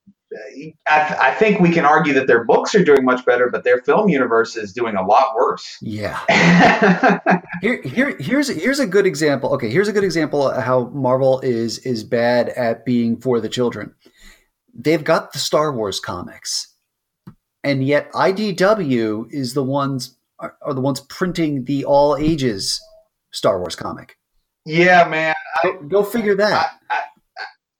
I, 0.88 1.16
I, 1.20 1.34
think 1.34 1.60
we 1.60 1.70
can 1.70 1.84
argue 1.84 2.12
that 2.14 2.26
their 2.26 2.44
books 2.44 2.74
are 2.74 2.84
doing 2.84 3.04
much 3.04 3.24
better, 3.24 3.50
but 3.50 3.64
their 3.64 3.78
film 3.82 4.08
universe 4.08 4.56
is 4.56 4.72
doing 4.72 4.96
a 4.96 5.04
lot 5.04 5.34
worse. 5.34 5.78
Yeah. 5.80 6.18
here, 7.60 7.82
here, 7.82 8.16
here's 8.18 8.48
here's 8.48 8.80
a 8.80 8.86
good 8.86 9.06
example. 9.06 9.52
Okay, 9.54 9.70
here's 9.70 9.88
a 9.88 9.92
good 9.92 10.04
example 10.04 10.48
of 10.48 10.62
how 10.62 10.86
Marvel 10.94 11.40
is 11.40 11.78
is 11.80 12.04
bad 12.04 12.50
at 12.50 12.84
being 12.84 13.20
for 13.20 13.40
the 13.40 13.48
children. 13.48 13.94
They've 14.74 15.04
got 15.04 15.32
the 15.32 15.38
Star 15.38 15.72
Wars 15.72 16.00
comics, 16.00 16.71
and 17.64 17.84
yet 17.86 18.10
IDW 18.12 19.26
is 19.30 19.54
the 19.54 19.62
ones 19.62 20.16
are, 20.38 20.56
are 20.62 20.74
the 20.74 20.80
ones 20.80 21.00
printing 21.00 21.64
the 21.64 21.84
all 21.84 22.16
ages 22.16 22.80
Star 23.30 23.58
Wars 23.58 23.76
comic. 23.76 24.16
Yeah, 24.64 25.08
man. 25.08 25.34
I, 25.62 25.62
go, 25.62 25.82
go, 25.88 26.02
figure 26.02 26.36
that. 26.36 26.70
I, 26.90 26.98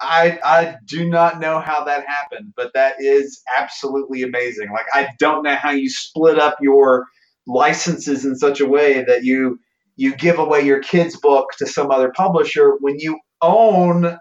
I 0.01 0.39
I 0.45 0.77
do 0.87 1.09
not 1.09 1.41
know 1.41 1.61
how 1.61 1.85
that 1.85 2.05
happened, 2.07 2.53
but 2.57 2.73
that 2.75 2.97
is 2.99 3.41
absolutely 3.57 4.23
amazing. 4.23 4.71
Like 4.73 4.87
I 4.93 5.09
don't 5.19 5.45
know 5.45 5.55
how 5.55 5.71
you 5.71 5.89
split 5.89 6.39
up 6.39 6.57
your 6.61 7.07
licenses 7.47 8.25
in 8.25 8.37
such 8.37 8.61
a 8.61 8.67
way 8.67 9.05
that 9.05 9.25
you 9.25 9.59
you 9.97 10.17
give 10.17 10.39
away 10.39 10.63
your 10.63 10.81
kid's 10.81 11.17
book 11.17 11.51
to 11.59 11.67
some 11.67 11.91
other 11.91 12.13
publisher 12.17 12.77
when 12.81 12.99
you 12.99 13.19
own, 13.43 14.19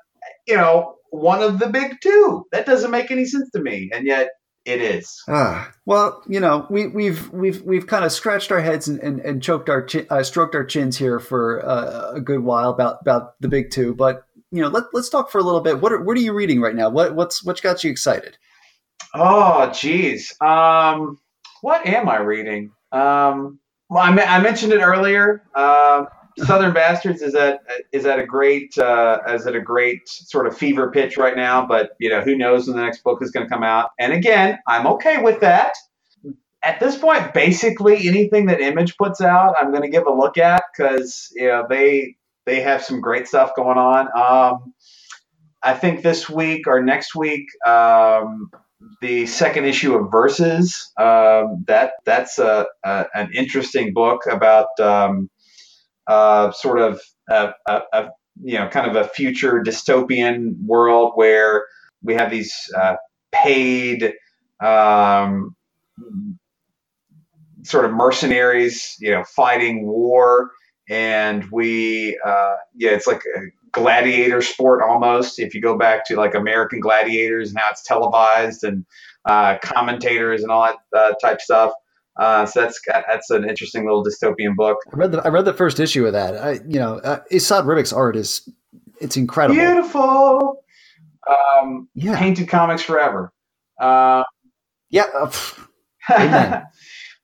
you 0.47 0.55
know, 0.55 0.95
one 1.09 1.41
of 1.41 1.59
the 1.59 1.67
big 1.69 1.99
two. 2.01 2.45
That 2.51 2.65
doesn't 2.65 2.91
make 2.91 3.09
any 3.09 3.25
sense 3.25 3.49
to 3.51 3.61
me, 3.61 3.89
and 3.91 4.05
yet 4.05 4.29
it 4.65 4.81
is. 4.81 5.23
Ah, 5.27 5.71
well, 5.85 6.21
you 6.27 6.39
know, 6.39 6.67
we, 6.69 6.87
we've 6.87 7.31
we've 7.31 7.61
we've 7.63 7.87
kind 7.87 8.05
of 8.05 8.11
scratched 8.11 8.51
our 8.51 8.61
heads 8.61 8.87
and, 8.87 8.99
and, 8.99 9.19
and 9.19 9.41
choked 9.41 9.69
our 9.69 9.83
chin, 9.83 10.05
uh, 10.09 10.23
stroked 10.23 10.55
our 10.55 10.65
chins 10.65 10.97
here 10.97 11.19
for 11.19 11.65
uh, 11.65 12.11
a 12.13 12.21
good 12.21 12.41
while 12.41 12.69
about 12.69 12.99
about 13.01 13.39
the 13.41 13.47
big 13.47 13.71
two, 13.71 13.95
but 13.95 14.25
you 14.51 14.61
know, 14.61 14.67
let, 14.67 14.85
let's 14.93 15.09
talk 15.09 15.31
for 15.31 15.39
a 15.39 15.43
little 15.43 15.61
bit. 15.61 15.79
What 15.79 15.93
are, 15.93 16.03
what 16.03 16.17
are 16.17 16.21
you 16.21 16.33
reading 16.33 16.61
right 16.61 16.75
now? 16.75 16.89
What 16.89 17.15
what's 17.15 17.43
what's 17.43 17.61
got 17.61 17.83
you 17.83 17.89
excited? 17.89 18.37
Oh, 19.13 19.71
geez. 19.73 20.35
Um, 20.41 21.19
what 21.61 21.85
am 21.85 22.07
I 22.07 22.19
reading? 22.19 22.71
Um, 22.91 23.59
well, 23.89 24.03
I, 24.03 24.09
I 24.09 24.41
mentioned 24.41 24.73
it 24.73 24.81
earlier. 24.81 25.43
Uh, 25.55 26.05
Southern 26.37 26.73
Bastards 26.73 27.21
is 27.21 27.35
at 27.35 27.61
is 27.91 28.05
at 28.05 28.19
a 28.19 28.25
great 28.25 28.77
uh, 28.77 29.19
is 29.29 29.47
at 29.47 29.55
a 29.55 29.61
great 29.61 30.07
sort 30.07 30.47
of 30.47 30.57
fever 30.57 30.91
pitch 30.91 31.17
right 31.17 31.35
now. 31.35 31.65
But 31.65 31.91
you 31.99 32.09
know, 32.09 32.21
who 32.21 32.35
knows 32.35 32.67
when 32.67 32.77
the 32.77 32.83
next 32.83 33.03
book 33.03 33.21
is 33.21 33.31
going 33.31 33.45
to 33.45 33.49
come 33.49 33.63
out? 33.63 33.91
And 33.99 34.13
again, 34.13 34.59
I'm 34.67 34.87
okay 34.87 35.21
with 35.21 35.41
that. 35.41 35.73
At 36.63 36.79
this 36.79 36.95
point, 36.97 37.33
basically 37.33 38.07
anything 38.07 38.45
that 38.45 38.61
Image 38.61 38.95
puts 38.97 39.19
out, 39.19 39.55
I'm 39.59 39.71
going 39.71 39.83
to 39.83 39.89
give 39.89 40.05
a 40.05 40.13
look 40.13 40.37
at 40.37 40.63
because 40.75 41.29
you 41.33 41.47
know 41.47 41.65
they 41.69 42.15
they 42.45 42.61
have 42.61 42.83
some 42.83 43.01
great 43.01 43.27
stuff 43.27 43.55
going 43.55 43.77
on. 43.77 44.07
Um, 44.15 44.73
I 45.63 45.73
think 45.73 46.01
this 46.01 46.29
week 46.29 46.67
or 46.67 46.81
next 46.81 47.15
week, 47.15 47.45
um, 47.65 48.49
the 49.01 49.25
second 49.25 49.65
issue 49.65 49.95
of 49.95 50.11
Versus. 50.11 50.91
Um, 50.97 51.63
that 51.67 51.93
that's 52.05 52.39
a, 52.39 52.67
a, 52.83 53.05
an 53.13 53.31
interesting 53.35 53.93
book 53.93 54.21
about 54.29 54.67
um, 54.79 55.29
uh, 56.07 56.51
sort 56.51 56.79
of 56.79 57.01
a, 57.29 57.53
a, 57.67 58.09
you 58.43 58.57
know 58.57 58.67
kind 58.67 58.89
of 58.89 58.95
a 58.95 59.07
future 59.07 59.61
dystopian 59.65 60.55
world 60.65 61.13
where 61.15 61.65
we 62.03 62.13
have 62.13 62.31
these 62.31 62.53
uh, 62.77 62.95
paid 63.31 64.13
um, 64.61 65.55
sort 67.63 67.85
of 67.85 67.91
mercenaries, 67.91 68.95
you 68.99 69.11
know, 69.11 69.23
fighting 69.23 69.85
war, 69.85 70.51
and 70.89 71.45
we 71.51 72.19
uh, 72.25 72.55
yeah, 72.75 72.91
it's 72.91 73.07
like 73.07 73.21
a 73.35 73.41
gladiator 73.71 74.41
sport 74.41 74.81
almost. 74.81 75.39
If 75.39 75.53
you 75.53 75.61
go 75.61 75.77
back 75.77 76.05
to 76.07 76.15
like 76.15 76.35
American 76.35 76.79
Gladiators 76.79 77.49
and 77.49 77.59
how 77.59 77.69
it's 77.71 77.83
televised 77.83 78.63
and 78.63 78.85
uh, 79.25 79.57
commentators 79.61 80.41
and 80.41 80.51
all 80.51 80.63
that 80.63 80.97
uh, 80.97 81.13
type 81.21 81.41
stuff. 81.41 81.71
Uh, 82.17 82.45
so 82.45 82.61
that's 82.61 82.79
that's 82.85 83.29
an 83.29 83.47
interesting 83.47 83.85
little 83.85 84.03
dystopian 84.03 84.55
book. 84.55 84.77
I 84.91 84.97
read 84.97 85.11
the 85.11 85.21
I 85.23 85.29
read 85.29 85.45
the 85.45 85.53
first 85.53 85.79
issue 85.79 86.05
of 86.05 86.13
that. 86.13 86.35
I 86.35 86.51
you 86.67 86.79
know 86.79 86.95
uh, 86.99 87.19
Esad 87.31 87.63
Ribić's 87.63 87.93
art 87.93 88.15
is 88.15 88.49
it's 88.99 89.17
incredible, 89.17 89.59
beautiful. 89.59 90.63
Um, 91.29 91.87
yeah, 91.95 92.17
painted 92.17 92.49
comics 92.49 92.81
forever. 92.81 93.31
Uh, 93.79 94.23
yeah. 94.89 95.05
Uh, 96.09 96.61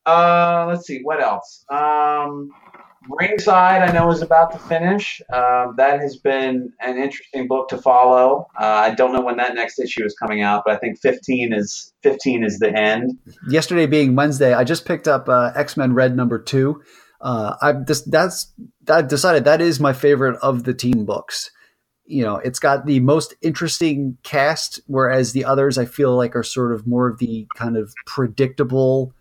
uh, 0.09 0.65
let's 0.67 0.87
see 0.87 1.01
what 1.03 1.21
else. 1.21 1.65
Um, 1.69 2.49
Ringside, 3.09 3.81
I 3.81 3.91
know, 3.91 4.11
is 4.11 4.21
about 4.21 4.51
to 4.51 4.59
finish. 4.59 5.21
Uh, 5.31 5.71
that 5.77 5.99
has 5.99 6.17
been 6.17 6.71
an 6.81 6.97
interesting 6.97 7.47
book 7.47 7.69
to 7.69 7.77
follow. 7.77 8.47
Uh, 8.59 8.65
I 8.65 8.95
don't 8.95 9.13
know 9.13 9.21
when 9.21 9.37
that 9.37 9.55
next 9.55 9.79
issue 9.79 10.05
is 10.05 10.15
coming 10.15 10.41
out, 10.41 10.63
but 10.65 10.75
I 10.75 10.77
think 10.77 10.99
15 10.99 11.53
is 11.53 11.93
15 12.03 12.43
is 12.43 12.59
the 12.59 12.71
end. 12.71 13.17
Yesterday 13.49 13.85
being 13.85 14.15
Wednesday, 14.15 14.53
I 14.53 14.63
just 14.63 14.85
picked 14.85 15.07
up 15.07 15.29
uh, 15.29 15.51
X 15.55 15.77
Men 15.77 15.93
Red 15.93 16.15
number 16.15 16.39
two. 16.39 16.81
Uh, 17.19 17.55
I 17.61 17.73
just 17.73 18.11
that's 18.11 18.53
I've 18.89 19.07
decided 19.07 19.45
that 19.45 19.61
is 19.61 19.79
my 19.79 19.93
favorite 19.93 20.37
of 20.41 20.63
the 20.63 20.73
team 20.73 21.05
books. 21.05 21.49
You 22.05 22.23
know, 22.23 22.37
it's 22.37 22.59
got 22.59 22.85
the 22.85 22.99
most 23.01 23.33
interesting 23.41 24.17
cast, 24.23 24.79
whereas 24.87 25.33
the 25.33 25.43
others 25.43 25.77
I 25.77 25.85
feel 25.85 26.15
like 26.15 26.35
are 26.35 26.43
sort 26.43 26.73
of 26.73 26.87
more 26.87 27.09
of 27.09 27.17
the 27.19 27.47
kind 27.57 27.75
of 27.75 27.93
predictable 28.05 29.13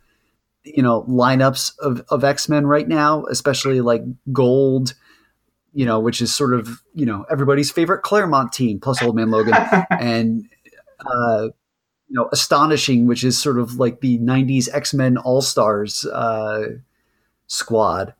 you 0.66 0.82
know 0.82 1.02
lineups 1.08 1.78
of, 1.78 2.04
of 2.10 2.24
x-men 2.24 2.66
right 2.66 2.88
now 2.88 3.24
especially 3.26 3.80
like 3.80 4.02
gold 4.32 4.94
you 5.76 5.84
know 5.84 6.00
which 6.00 6.22
is 6.22 6.34
sort 6.34 6.54
of 6.54 6.82
you 6.94 7.04
know 7.04 7.26
everybody's 7.30 7.70
favorite 7.70 8.02
claremont 8.02 8.50
team 8.50 8.80
plus 8.80 9.02
old 9.02 9.14
man 9.14 9.30
logan. 9.30 9.54
And 9.90 10.48
uh 11.00 11.48
you 12.08 12.14
know 12.14 12.28
astonishing 12.32 13.06
which 13.06 13.22
is 13.22 13.40
sort 13.40 13.58
of 13.58 13.74
like 13.74 14.00
the 14.00 14.18
90s 14.18 14.68
x-men 14.72 15.18
all-stars 15.18 16.06
uh 16.06 16.78
squad. 17.46 18.14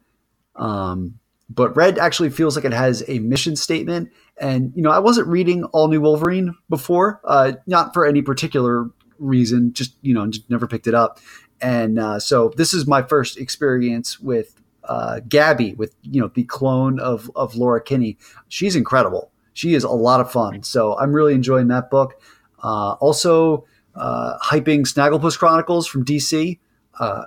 Um 0.55 1.19
but 1.49 1.75
red 1.75 1.99
actually 1.99 2.29
feels 2.31 2.57
like 2.57 2.65
it 2.67 2.73
has 2.73 3.05
a 3.09 3.21
mission 3.21 3.57
statement. 3.57 4.11
And 4.39 4.73
you 4.77 4.83
know 4.83 4.91
i 4.91 4.99
wasn't 4.99 5.29
reading 5.29 5.65
all 5.65 5.89
new 5.89 6.03
wolverine 6.03 6.55
before 6.69 7.23
uh 7.25 7.53
not 7.67 7.95
for 7.95 8.05
any 8.05 8.21
particular 8.21 8.91
reason 9.19 9.73
just 9.73 9.97
you 10.03 10.13
know 10.13 10.27
just 10.27 10.51
never 10.51 10.67
picked 10.67 10.87
it 10.87 10.95
up 10.95 11.21
and 11.61 11.99
uh, 11.99 12.19
so 12.19 12.53
this 12.57 12.75
is 12.75 12.87
my 12.87 13.03
first 13.03 13.39
experience 13.39 14.21
with 14.21 14.61
uh, 14.85 15.21
Gabby, 15.29 15.75
with 15.75 15.95
you 16.03 16.21
know 16.21 16.29
the 16.29 16.45
clone 16.45 17.01
of 17.01 17.31
of 17.35 17.57
Laura 17.57 17.83
Kinney. 17.83 18.19
She's 18.49 18.77
incredible. 18.77 19.31
She 19.53 19.75
is 19.75 19.85
a 19.85 19.91
lot 19.91 20.21
of 20.21 20.31
fun. 20.31 20.63
So 20.63 20.99
I'm 20.99 21.13
really 21.13 21.35
enjoying 21.35 21.69
that 21.69 21.91
book. 21.91 22.21
Uh, 22.63 22.93
also, 23.01 23.65
uh, 23.95 24.39
hyping 24.39 24.81
Snagglepuss 24.81 25.39
Chronicles 25.39 25.87
from 25.87 26.05
DC. 26.05 26.59
Uh, 26.99 27.25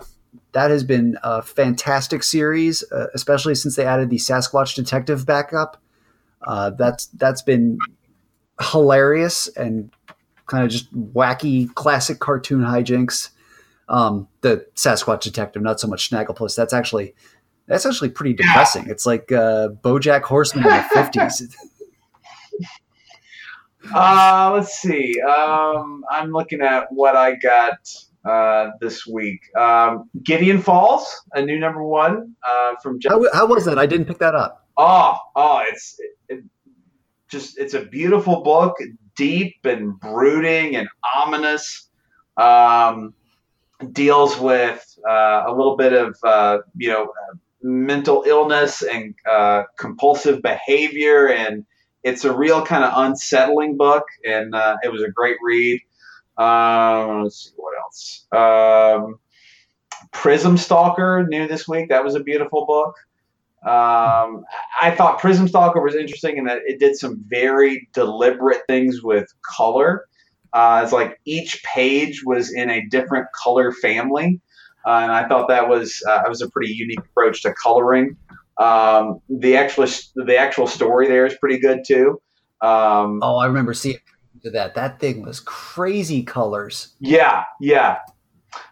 that 0.51 0.69
has 0.69 0.83
been 0.83 1.17
a 1.23 1.41
fantastic 1.41 2.23
series, 2.23 2.83
uh, 2.91 3.07
especially 3.13 3.55
since 3.55 3.75
they 3.75 3.85
added 3.85 4.09
the 4.09 4.17
Sasquatch 4.17 4.75
Detective 4.75 5.25
backup. 5.25 5.81
that's 6.77 7.07
that's 7.07 7.41
been 7.41 7.77
hilarious 8.61 9.47
and 9.55 9.91
kind 10.45 10.63
of 10.63 10.69
just 10.69 10.93
wacky 10.93 11.73
classic 11.75 12.19
cartoon 12.19 12.61
hijinks 12.61 13.29
um, 13.89 14.27
the 14.41 14.65
Sasquatch 14.75 15.21
Detective, 15.21 15.61
not 15.61 15.79
so 15.79 15.87
much 15.87 16.09
Snagglepuss. 16.09 16.55
That's 16.55 16.73
actually 16.73 17.15
that's 17.67 17.85
actually 17.85 18.09
pretty 18.09 18.33
depressing. 18.33 18.87
It's 18.87 19.05
like 19.05 19.31
uh, 19.31 19.69
BoJack 19.83 20.21
Horseman 20.21 20.65
in 20.65 20.69
the 20.69 20.83
fifties. 20.93 21.55
uh, 23.93 24.51
let's 24.53 24.79
see. 24.79 25.19
Um, 25.21 26.03
I'm 26.09 26.31
looking 26.31 26.61
at 26.61 26.91
what 26.91 27.15
I 27.15 27.35
got 27.35 27.77
uh, 28.23 28.71
this 28.79 29.05
week. 29.05 29.41
Um, 29.57 30.09
Gideon 30.23 30.61
Falls, 30.61 31.21
a 31.33 31.41
new 31.41 31.59
number 31.59 31.83
one 31.83 32.35
uh, 32.47 32.75
from. 32.81 32.99
Jeff- 32.99 33.11
how, 33.11 33.25
how, 33.33 33.45
was 33.47 33.65
that? 33.65 33.79
I 33.79 33.85
didn't 33.85 34.05
pick 34.05 34.19
that 34.19 34.35
up. 34.35 34.67
Oh, 34.77 35.17
oh, 35.35 35.63
it's 35.67 35.99
it, 35.99 36.37
it 36.37 36.43
just 37.29 37.57
it's 37.57 37.73
a 37.73 37.85
beautiful 37.85 38.41
book, 38.41 38.77
deep 39.15 39.57
and 39.63 39.99
brooding 39.99 40.75
and 40.75 40.87
ominous. 41.15 41.89
Um, 42.37 43.13
deals 43.91 44.37
with 44.37 44.97
uh, 45.07 45.43
a 45.47 45.51
little 45.51 45.77
bit 45.77 45.93
of 45.93 46.17
uh, 46.23 46.59
you 46.75 46.89
know 46.89 47.11
mental 47.61 48.23
illness 48.25 48.81
and 48.81 49.15
uh, 49.29 49.63
compulsive 49.77 50.41
behavior, 50.41 51.29
and 51.29 51.65
it's 52.03 52.25
a 52.25 52.33
real 52.33 52.65
kind 52.65 52.83
of 52.83 52.93
unsettling 52.95 53.77
book, 53.77 54.03
and 54.25 54.55
uh, 54.55 54.77
it 54.83 54.91
was 54.91 55.01
a 55.03 55.09
great 55.09 55.37
read. 55.41 55.79
Um, 56.37 57.23
let's 57.23 57.43
see 57.43 57.51
what 57.57 57.73
else. 57.79 58.25
Um, 58.31 59.19
Prism 60.11 60.57
Stalker 60.57 61.25
new 61.29 61.47
this 61.47 61.67
week. 61.67 61.89
That 61.89 62.03
was 62.03 62.15
a 62.15 62.21
beautiful 62.21 62.65
book. 62.65 62.95
Um, 63.63 64.45
I 64.81 64.91
thought 64.95 65.19
Prism 65.19 65.47
Stalker 65.47 65.81
was 65.81 65.95
interesting 65.95 66.37
in 66.37 66.45
that 66.45 66.59
it 66.65 66.79
did 66.79 66.95
some 66.97 67.21
very 67.27 67.89
deliberate 67.93 68.61
things 68.67 69.03
with 69.03 69.33
color 69.41 70.07
uh, 70.53 70.81
it's 70.83 70.93
like 70.93 71.19
each 71.25 71.63
page 71.63 72.23
was 72.25 72.51
in 72.53 72.69
a 72.69 72.85
different 72.87 73.27
color 73.33 73.71
family, 73.71 74.41
uh, 74.85 74.99
and 75.03 75.11
I 75.11 75.27
thought 75.27 75.47
that 75.49 75.69
was 75.69 76.01
uh, 76.07 76.23
was 76.27 76.41
a 76.41 76.49
pretty 76.49 76.73
unique 76.73 76.99
approach 76.99 77.41
to 77.43 77.53
coloring. 77.53 78.17
Um, 78.57 79.21
the 79.29 79.55
actual 79.55 79.87
the 80.15 80.37
actual 80.37 80.67
story 80.67 81.07
there 81.07 81.25
is 81.25 81.35
pretty 81.35 81.59
good 81.59 81.83
too. 81.85 82.21
Um, 82.61 83.19
oh, 83.21 83.37
I 83.37 83.45
remember 83.45 83.73
seeing 83.73 83.99
that. 84.43 84.75
That 84.75 84.99
thing 84.99 85.23
was 85.25 85.39
crazy 85.39 86.23
colors. 86.23 86.93
Yeah, 86.99 87.43
yeah. 87.61 87.99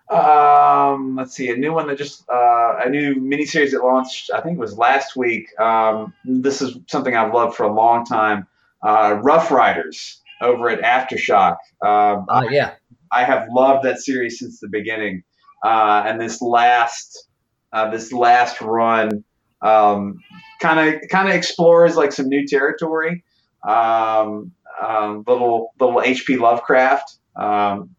Um, 0.09 1.15
let's 1.17 1.35
see, 1.35 1.51
a 1.51 1.57
new 1.57 1.73
one 1.73 1.87
that 1.87 1.97
just 1.97 2.27
uh, 2.29 2.75
a 2.83 2.89
new 2.89 3.15
miniseries 3.15 3.71
that 3.71 3.83
launched. 3.83 4.31
I 4.33 4.41
think 4.41 4.57
it 4.57 4.59
was 4.59 4.77
last 4.77 5.15
week. 5.15 5.47
Um, 5.59 6.13
this 6.23 6.61
is 6.61 6.77
something 6.87 7.15
I've 7.15 7.33
loved 7.33 7.55
for 7.55 7.63
a 7.63 7.73
long 7.73 8.05
time. 8.05 8.47
Uh, 8.81 9.19
Rough 9.21 9.51
Riders 9.51 10.21
over 10.41 10.69
at 10.69 10.81
Aftershock. 10.81 11.57
Um, 11.85 12.25
uh, 12.29 12.45
yeah. 12.49 12.75
I 13.11 13.23
have 13.23 13.47
loved 13.49 13.85
that 13.85 13.99
series 13.99 14.39
since 14.39 14.59
the 14.59 14.67
beginning. 14.67 15.23
Uh, 15.63 16.03
and 16.05 16.19
this 16.19 16.41
last 16.41 17.27
uh, 17.73 17.89
this 17.89 18.13
last 18.13 18.61
run 18.61 19.23
kind 19.61 20.79
of 20.79 21.01
kind 21.09 21.29
of 21.29 21.35
explores 21.35 21.95
like 21.95 22.11
some 22.11 22.27
new 22.27 22.45
territory. 22.45 23.23
Um, 23.67 24.51
um, 24.81 25.23
little 25.27 25.73
little 25.79 26.01
H.P. 26.01 26.37
Lovecraft. 26.37 27.17
Um, 27.35 27.95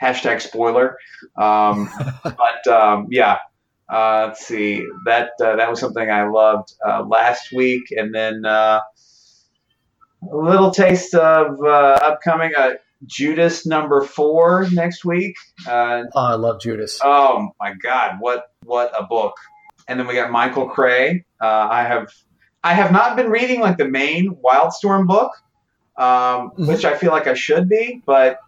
hashtag 0.00 0.40
spoiler. 0.40 0.96
Um, 1.36 1.90
but 2.24 2.66
um, 2.66 3.08
yeah, 3.10 3.38
uh, 3.88 4.26
let's 4.28 4.46
see. 4.46 4.86
That 5.06 5.30
uh, 5.42 5.56
that 5.56 5.68
was 5.68 5.80
something 5.80 6.10
I 6.10 6.28
loved 6.28 6.74
uh, 6.86 7.04
last 7.04 7.52
week, 7.52 7.84
and 7.90 8.14
then 8.14 8.44
uh, 8.44 8.80
a 10.22 10.36
little 10.36 10.70
taste 10.70 11.14
of 11.14 11.60
uh, 11.62 11.98
upcoming 12.02 12.52
uh, 12.56 12.72
Judas 13.06 13.66
number 13.66 14.02
four 14.02 14.66
next 14.72 15.04
week. 15.04 15.36
oh, 16.14 16.26
I 16.26 16.34
love 16.34 16.60
Judas. 16.60 17.00
Oh 17.02 17.48
my 17.58 17.74
God, 17.74 18.16
what 18.20 18.52
what 18.64 18.92
a 18.98 19.04
book! 19.04 19.34
And 19.88 19.98
then 19.98 20.06
we 20.06 20.14
got 20.14 20.30
Michael 20.30 20.68
Cray. 20.68 21.24
I 21.40 21.84
have 21.84 22.12
I 22.62 22.74
have 22.74 22.92
not 22.92 23.16
been 23.16 23.30
reading 23.30 23.60
like 23.60 23.78
the 23.78 23.88
main 23.88 24.36
Wildstorm 24.44 25.06
book, 25.06 25.32
um, 25.96 26.06
mm-hmm. 26.50 26.66
which 26.66 26.84
I 26.84 26.96
feel 26.96 27.10
like 27.10 27.26
I 27.26 27.34
should 27.34 27.68
be, 27.68 28.02
but 28.04 28.38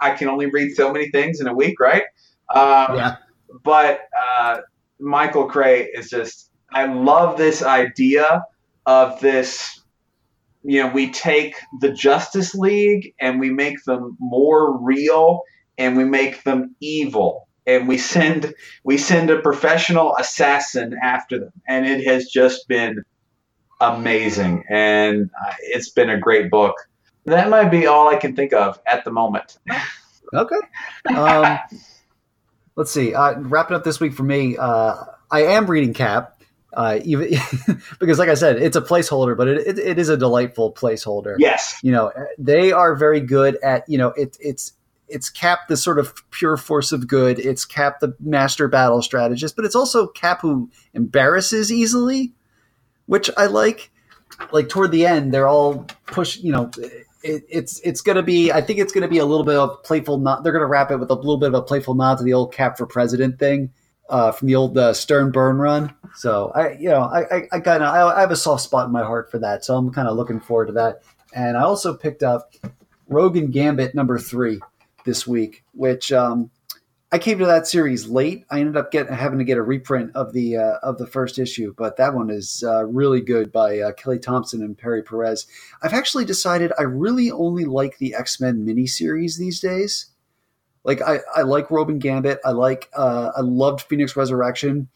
I 0.00 0.12
can 0.12 0.28
only 0.28 0.46
read 0.46 0.74
so 0.74 0.92
many 0.92 1.10
things 1.10 1.40
in 1.40 1.46
a 1.46 1.54
week, 1.54 1.80
right? 1.80 2.04
Um, 2.54 2.96
yeah. 2.96 3.16
But 3.64 4.00
uh, 4.16 4.60
Michael 5.00 5.46
Cray 5.46 5.84
is 5.92 6.08
just, 6.08 6.50
I 6.72 6.86
love 6.86 7.36
this 7.36 7.62
idea 7.62 8.44
of 8.86 9.20
this. 9.20 9.79
You 10.62 10.84
know, 10.84 10.92
we 10.92 11.10
take 11.10 11.54
the 11.80 11.92
Justice 11.92 12.54
League 12.54 13.14
and 13.20 13.40
we 13.40 13.50
make 13.50 13.82
them 13.84 14.16
more 14.18 14.78
real 14.78 15.42
and 15.78 15.96
we 15.96 16.04
make 16.04 16.42
them 16.44 16.76
evil 16.80 17.48
and 17.66 17.88
we 17.88 17.98
send 17.98 18.54
we 18.84 18.98
send 18.98 19.30
a 19.30 19.40
professional 19.40 20.14
assassin 20.16 20.96
after 21.02 21.38
them 21.38 21.52
and 21.66 21.86
it 21.86 22.04
has 22.04 22.26
just 22.26 22.68
been 22.68 23.02
amazing 23.80 24.64
and 24.68 25.30
it's 25.60 25.90
been 25.90 26.10
a 26.10 26.18
great 26.18 26.50
book 26.50 26.74
that 27.26 27.50
might 27.50 27.70
be 27.70 27.86
all 27.86 28.08
I 28.08 28.16
can 28.16 28.34
think 28.34 28.52
of 28.52 28.80
at 28.86 29.04
the 29.04 29.10
moment. 29.10 29.58
okay. 30.34 30.56
Um, 31.14 31.58
let's 32.76 32.90
see. 32.90 33.14
Uh, 33.14 33.38
wrapping 33.40 33.76
up 33.76 33.84
this 33.84 34.00
week 34.00 34.14
for 34.14 34.22
me, 34.22 34.56
uh, 34.56 35.04
I 35.30 35.42
am 35.44 35.70
reading 35.70 35.94
Cap. 35.94 36.39
Uh, 36.72 37.00
even 37.04 37.30
because, 37.98 38.18
like 38.18 38.28
I 38.28 38.34
said, 38.34 38.56
it's 38.56 38.76
a 38.76 38.80
placeholder, 38.80 39.36
but 39.36 39.48
it, 39.48 39.66
it, 39.66 39.78
it 39.78 39.98
is 39.98 40.08
a 40.08 40.16
delightful 40.16 40.72
placeholder. 40.72 41.34
Yes, 41.38 41.78
you 41.82 41.90
know 41.90 42.12
they 42.38 42.70
are 42.70 42.94
very 42.94 43.20
good 43.20 43.56
at 43.62 43.88
you 43.88 43.98
know 43.98 44.08
it, 44.08 44.36
it's 44.40 44.72
it's 45.08 45.28
Cap 45.28 45.66
the 45.68 45.76
sort 45.76 45.98
of 45.98 46.14
pure 46.30 46.56
force 46.56 46.92
of 46.92 47.08
good. 47.08 47.38
It's 47.40 47.64
Cap 47.64 47.98
the 48.00 48.14
master 48.20 48.68
battle 48.68 49.02
strategist, 49.02 49.56
but 49.56 49.64
it's 49.64 49.74
also 49.74 50.06
Cap 50.06 50.40
who 50.42 50.70
embarrasses 50.94 51.72
easily, 51.72 52.32
which 53.06 53.30
I 53.36 53.46
like. 53.46 53.90
Like 54.52 54.68
toward 54.68 54.92
the 54.92 55.06
end, 55.06 55.34
they're 55.34 55.48
all 55.48 55.86
push. 56.06 56.38
You 56.38 56.52
know, 56.52 56.70
it, 57.24 57.44
it's 57.48 57.80
it's 57.80 58.00
going 58.00 58.16
to 58.16 58.22
be. 58.22 58.52
I 58.52 58.60
think 58.60 58.78
it's 58.78 58.92
going 58.92 59.02
to 59.02 59.08
be 59.08 59.18
a 59.18 59.24
little 59.24 59.44
bit 59.44 59.56
of 59.56 59.82
playful. 59.82 60.18
Not 60.18 60.44
they're 60.44 60.52
going 60.52 60.62
to 60.62 60.66
wrap 60.66 60.92
it 60.92 60.98
with 60.98 61.10
a 61.10 61.14
little 61.14 61.36
bit 61.36 61.48
of 61.48 61.54
a 61.54 61.62
playful 61.62 61.94
nod 61.94 62.18
to 62.18 62.24
the 62.24 62.32
old 62.32 62.54
Cap 62.54 62.78
for 62.78 62.86
President 62.86 63.40
thing 63.40 63.72
uh, 64.10 64.32
from 64.32 64.48
the 64.48 64.56
old 64.56 64.76
uh, 64.76 64.92
Stern 64.92 65.30
Byrne 65.30 65.58
run. 65.58 65.94
So 66.14 66.52
I, 66.54 66.72
you 66.72 66.88
know, 66.88 67.02
I, 67.02 67.20
I, 67.20 67.48
I 67.52 67.60
kind 67.60 67.82
of 67.82 67.94
I, 67.94 68.16
I 68.16 68.20
have 68.20 68.30
a 68.30 68.36
soft 68.36 68.62
spot 68.62 68.86
in 68.86 68.92
my 68.92 69.02
heart 69.02 69.30
for 69.30 69.38
that. 69.38 69.64
So 69.64 69.76
I'm 69.76 69.90
kind 69.90 70.08
of 70.08 70.16
looking 70.16 70.40
forward 70.40 70.66
to 70.66 70.72
that. 70.74 71.02
And 71.32 71.56
I 71.56 71.62
also 71.62 71.94
picked 71.94 72.22
up 72.22 72.52
Rogue 73.08 73.36
and 73.36 73.52
Gambit 73.52 73.94
number 73.94 74.18
three 74.18 74.60
this 75.04 75.26
week, 75.26 75.64
which 75.72 76.12
um, 76.12 76.50
I 77.12 77.18
came 77.18 77.38
to 77.38 77.46
that 77.46 77.66
series 77.66 78.06
late. 78.06 78.44
I 78.50 78.60
ended 78.60 78.76
up 78.76 78.92
getting 78.92 79.12
having 79.12 79.38
to 79.38 79.44
get 79.44 79.58
a 79.58 79.62
reprint 79.62 80.14
of 80.14 80.32
the 80.32 80.56
uh, 80.56 80.78
of 80.82 80.98
the 80.98 81.06
first 81.06 81.38
issue, 81.38 81.74
but 81.76 81.96
that 81.96 82.14
one 82.14 82.30
is 82.30 82.62
uh, 82.66 82.84
really 82.86 83.20
good 83.20 83.50
by 83.50 83.80
uh, 83.80 83.92
Kelly 83.92 84.18
Thompson 84.18 84.62
and 84.62 84.78
Pere 84.78 85.02
Pérez. 85.02 85.46
I've 85.82 85.92
actually 85.92 86.24
decided 86.24 86.72
I 86.78 86.82
really 86.82 87.30
only 87.30 87.64
like 87.64 87.98
the 87.98 88.14
X 88.14 88.40
Men 88.40 88.64
miniseries 88.64 89.38
these 89.38 89.60
days. 89.60 90.06
Like 90.84 91.02
I, 91.02 91.20
I 91.34 91.42
like 91.42 91.70
Rogue 91.70 91.90
and 91.90 92.00
Gambit. 92.00 92.40
I 92.44 92.50
like 92.50 92.88
uh, 92.96 93.32
I 93.36 93.40
loved 93.40 93.82
Phoenix 93.82 94.16
Resurrection. 94.16 94.88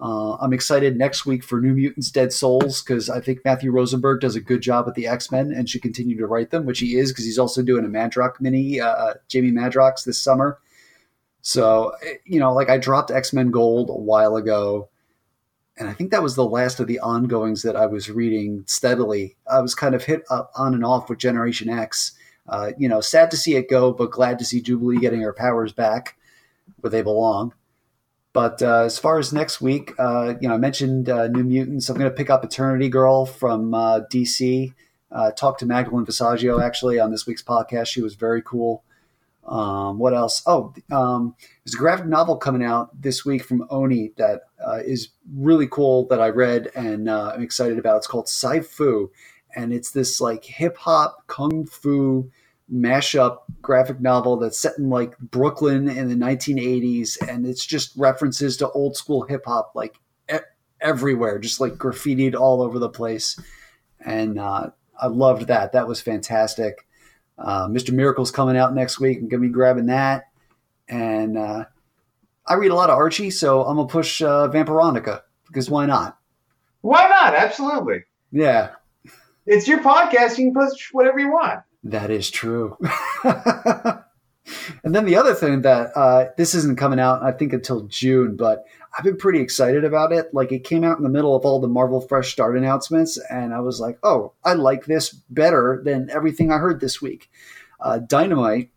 Uh, 0.00 0.34
I'm 0.36 0.52
excited 0.52 0.96
next 0.96 1.24
week 1.24 1.42
for 1.42 1.60
New 1.60 1.72
Mutants 1.72 2.10
Dead 2.10 2.32
Souls 2.32 2.82
because 2.82 3.08
I 3.08 3.20
think 3.20 3.40
Matthew 3.44 3.70
Rosenberg 3.70 4.20
does 4.20 4.36
a 4.36 4.40
good 4.40 4.60
job 4.60 4.86
at 4.88 4.94
the 4.94 5.06
X 5.06 5.30
Men 5.30 5.52
and 5.52 5.68
should 5.68 5.82
continue 5.82 6.18
to 6.18 6.26
write 6.26 6.50
them, 6.50 6.66
which 6.66 6.80
he 6.80 6.96
is 6.96 7.12
because 7.12 7.24
he's 7.24 7.38
also 7.38 7.62
doing 7.62 7.84
a 7.84 7.88
Madrox 7.88 8.40
mini, 8.40 8.80
uh, 8.80 9.14
Jamie 9.28 9.52
Madrox 9.52 10.04
this 10.04 10.20
summer 10.20 10.58
so, 11.46 11.92
eh, 12.02 12.14
you 12.24 12.40
know, 12.40 12.52
like 12.52 12.68
I 12.68 12.76
dropped 12.76 13.12
X 13.12 13.32
Men 13.32 13.52
Gold 13.52 13.88
a 13.88 13.92
while 13.92 14.34
ago, 14.34 14.88
and 15.78 15.88
I 15.88 15.92
think 15.92 16.10
that 16.10 16.22
was 16.22 16.34
the 16.34 16.44
last 16.44 16.80
of 16.80 16.88
the 16.88 16.98
ongoings 16.98 17.62
that 17.62 17.76
I 17.76 17.86
was 17.86 18.10
reading 18.10 18.64
steadily. 18.66 19.36
I 19.48 19.60
was 19.60 19.72
kind 19.72 19.94
of 19.94 20.02
hit 20.02 20.24
up 20.28 20.50
on 20.56 20.74
and 20.74 20.84
off 20.84 21.08
with 21.08 21.20
Generation 21.20 21.68
X. 21.68 22.15
Uh, 22.48 22.72
you 22.78 22.88
know, 22.88 23.00
sad 23.00 23.30
to 23.30 23.36
see 23.36 23.56
it 23.56 23.68
go, 23.68 23.92
but 23.92 24.10
glad 24.10 24.38
to 24.38 24.44
see 24.44 24.60
Jubilee 24.60 24.98
getting 24.98 25.20
her 25.20 25.32
powers 25.32 25.72
back 25.72 26.16
where 26.80 26.90
they 26.90 27.02
belong. 27.02 27.54
But 28.32 28.60
uh, 28.60 28.82
as 28.82 28.98
far 28.98 29.18
as 29.18 29.32
next 29.32 29.62
week, 29.62 29.92
uh, 29.98 30.34
you 30.42 30.48
know, 30.48 30.54
I 30.54 30.58
mentioned 30.58 31.08
uh, 31.08 31.26
New 31.28 31.42
Mutants. 31.42 31.88
I'm 31.88 31.96
going 31.96 32.10
to 32.10 32.14
pick 32.14 32.28
up 32.28 32.44
Eternity 32.44 32.90
Girl 32.90 33.24
from 33.24 33.72
uh, 33.72 34.00
DC. 34.12 34.74
Talked 35.36 35.60
to 35.60 35.66
Magdalene 35.66 36.04
Visaggio 36.04 36.62
actually 36.62 37.00
on 37.00 37.10
this 37.10 37.26
week's 37.26 37.42
podcast. 37.42 37.86
She 37.86 38.02
was 38.02 38.14
very 38.14 38.42
cool. 38.42 38.84
Um, 39.46 39.98
what 39.98 40.12
else? 40.12 40.42
Oh, 40.44 40.74
um, 40.90 41.34
there's 41.64 41.74
a 41.74 41.78
graphic 41.78 42.06
novel 42.06 42.36
coming 42.36 42.62
out 42.62 42.90
this 43.00 43.24
week 43.24 43.42
from 43.42 43.66
Oni 43.70 44.12
that 44.18 44.42
is 44.84 45.08
really 45.34 45.66
cool 45.66 46.06
that 46.08 46.20
I 46.20 46.28
read 46.28 46.68
and 46.74 47.10
I'm 47.10 47.42
excited 47.42 47.78
about. 47.78 47.96
It's 47.96 48.06
called 48.06 48.28
Sci 48.28 48.60
Fu, 48.60 49.10
and 49.56 49.72
it's 49.72 49.90
this 49.90 50.20
like 50.20 50.44
hip 50.44 50.76
hop 50.76 51.26
kung 51.26 51.66
fu 51.66 52.30
mashup 52.72 53.38
graphic 53.62 54.00
novel 54.00 54.36
that's 54.36 54.58
set 54.58 54.78
in 54.78 54.90
like 54.90 55.18
Brooklyn 55.18 55.88
in 55.88 56.08
the 56.08 56.14
1980s, 56.14 57.16
and 57.26 57.46
it's 57.46 57.64
just 57.64 57.96
references 57.96 58.56
to 58.58 58.70
old 58.70 58.96
school 58.96 59.22
hip 59.22 59.44
hop 59.46 59.72
like 59.74 59.98
e- 60.32 60.38
everywhere, 60.80 61.38
just 61.38 61.60
like 61.60 61.74
graffitied 61.74 62.34
all 62.34 62.62
over 62.62 62.78
the 62.78 62.88
place. 62.88 63.40
And 64.04 64.38
uh, 64.38 64.70
I 65.00 65.06
loved 65.06 65.48
that. 65.48 65.72
That 65.72 65.88
was 65.88 66.00
fantastic. 66.00 66.86
Uh, 67.38 67.68
Mr. 67.68 67.92
Miracle's 67.92 68.30
coming 68.30 68.56
out 68.56 68.74
next 68.74 69.00
week. 69.00 69.18
I'm 69.18 69.28
going 69.28 69.42
to 69.42 69.48
be 69.48 69.52
grabbing 69.52 69.86
that. 69.86 70.24
And 70.88 71.36
uh, 71.36 71.64
I 72.46 72.54
read 72.54 72.70
a 72.70 72.74
lot 72.74 72.90
of 72.90 72.96
Archie, 72.96 73.30
so 73.30 73.64
I'm 73.64 73.76
going 73.76 73.88
to 73.88 73.92
push 73.92 74.22
uh, 74.22 74.48
Vampironica 74.48 75.22
because 75.46 75.68
why 75.68 75.86
not? 75.86 76.18
Why 76.82 77.08
not? 77.08 77.34
Absolutely. 77.34 78.04
Yeah. 78.30 78.75
It's 79.46 79.68
your 79.68 79.80
podcast. 79.80 80.38
You 80.38 80.52
can 80.52 80.54
push 80.54 80.92
whatever 80.92 81.18
you 81.18 81.30
want. 81.30 81.60
That 81.84 82.10
is 82.10 82.30
true. 82.30 82.76
and 83.24 84.94
then 84.94 85.04
the 85.04 85.16
other 85.16 85.34
thing 85.34 85.62
that 85.62 85.96
uh, 85.96 86.26
this 86.36 86.54
isn't 86.54 86.78
coming 86.78 86.98
out, 86.98 87.22
I 87.22 87.30
think, 87.30 87.52
until 87.52 87.82
June, 87.82 88.36
but 88.36 88.64
I've 88.96 89.04
been 89.04 89.16
pretty 89.16 89.40
excited 89.40 89.84
about 89.84 90.12
it. 90.12 90.32
Like 90.34 90.50
it 90.50 90.64
came 90.64 90.82
out 90.82 90.96
in 90.96 91.04
the 91.04 91.10
middle 91.10 91.36
of 91.36 91.44
all 91.44 91.60
the 91.60 91.68
Marvel 91.68 92.00
Fresh 92.00 92.32
Start 92.32 92.56
announcements, 92.56 93.18
and 93.30 93.54
I 93.54 93.60
was 93.60 93.78
like, 93.78 93.98
oh, 94.02 94.32
I 94.44 94.54
like 94.54 94.86
this 94.86 95.10
better 95.10 95.80
than 95.84 96.10
everything 96.10 96.50
I 96.50 96.58
heard 96.58 96.80
this 96.80 97.00
week. 97.00 97.30
Uh, 97.78 97.98
Dynamite 97.98 98.70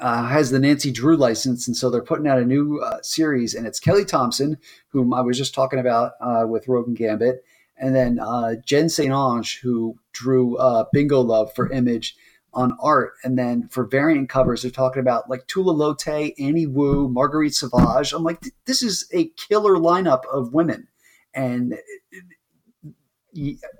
uh, 0.00 0.26
has 0.26 0.50
the 0.50 0.58
Nancy 0.58 0.90
Drew 0.90 1.16
license, 1.16 1.68
and 1.68 1.76
so 1.76 1.88
they're 1.88 2.02
putting 2.02 2.26
out 2.26 2.38
a 2.38 2.44
new 2.44 2.80
uh, 2.80 3.00
series, 3.02 3.54
and 3.54 3.66
it's 3.66 3.78
Kelly 3.78 4.04
Thompson, 4.04 4.58
whom 4.88 5.14
I 5.14 5.20
was 5.20 5.38
just 5.38 5.54
talking 5.54 5.78
about 5.78 6.12
uh, 6.20 6.46
with 6.48 6.66
Rogue 6.66 6.88
and 6.88 6.96
Gambit, 6.96 7.44
and 7.82 7.96
then 7.96 8.20
uh, 8.20 8.54
Jenn 8.64 8.88
St-Onge, 8.88 9.60
who 9.60 9.96
drew 10.12 10.56
uh, 10.56 10.84
Bingo 10.92 11.20
Love 11.20 11.52
for 11.52 11.70
Image 11.72 12.16
on 12.54 12.76
art. 12.80 13.14
And 13.24 13.36
then 13.36 13.68
for 13.68 13.84
variant 13.84 14.28
covers, 14.28 14.62
they're 14.62 14.70
talking 14.70 15.00
about 15.00 15.28
like 15.28 15.48
Tula 15.48 15.74
Lotay, 15.74 16.32
Annie 16.38 16.68
Wu, 16.68 17.08
Marguerite 17.08 17.54
Sauvage. 17.54 18.12
I'm 18.12 18.22
like, 18.22 18.40
this 18.66 18.84
is 18.84 19.08
a 19.12 19.30
killer 19.36 19.74
lineup 19.74 20.20
of 20.32 20.54
women. 20.54 20.86
And 21.34 21.74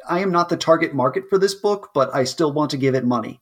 I 0.08 0.18
am 0.18 0.32
not 0.32 0.48
the 0.48 0.56
target 0.56 0.94
market 0.94 1.24
for 1.30 1.38
this 1.38 1.54
book, 1.54 1.90
but 1.94 2.12
I 2.12 2.24
still 2.24 2.52
want 2.52 2.72
to 2.72 2.76
give 2.76 2.96
it 2.96 3.04
money. 3.04 3.40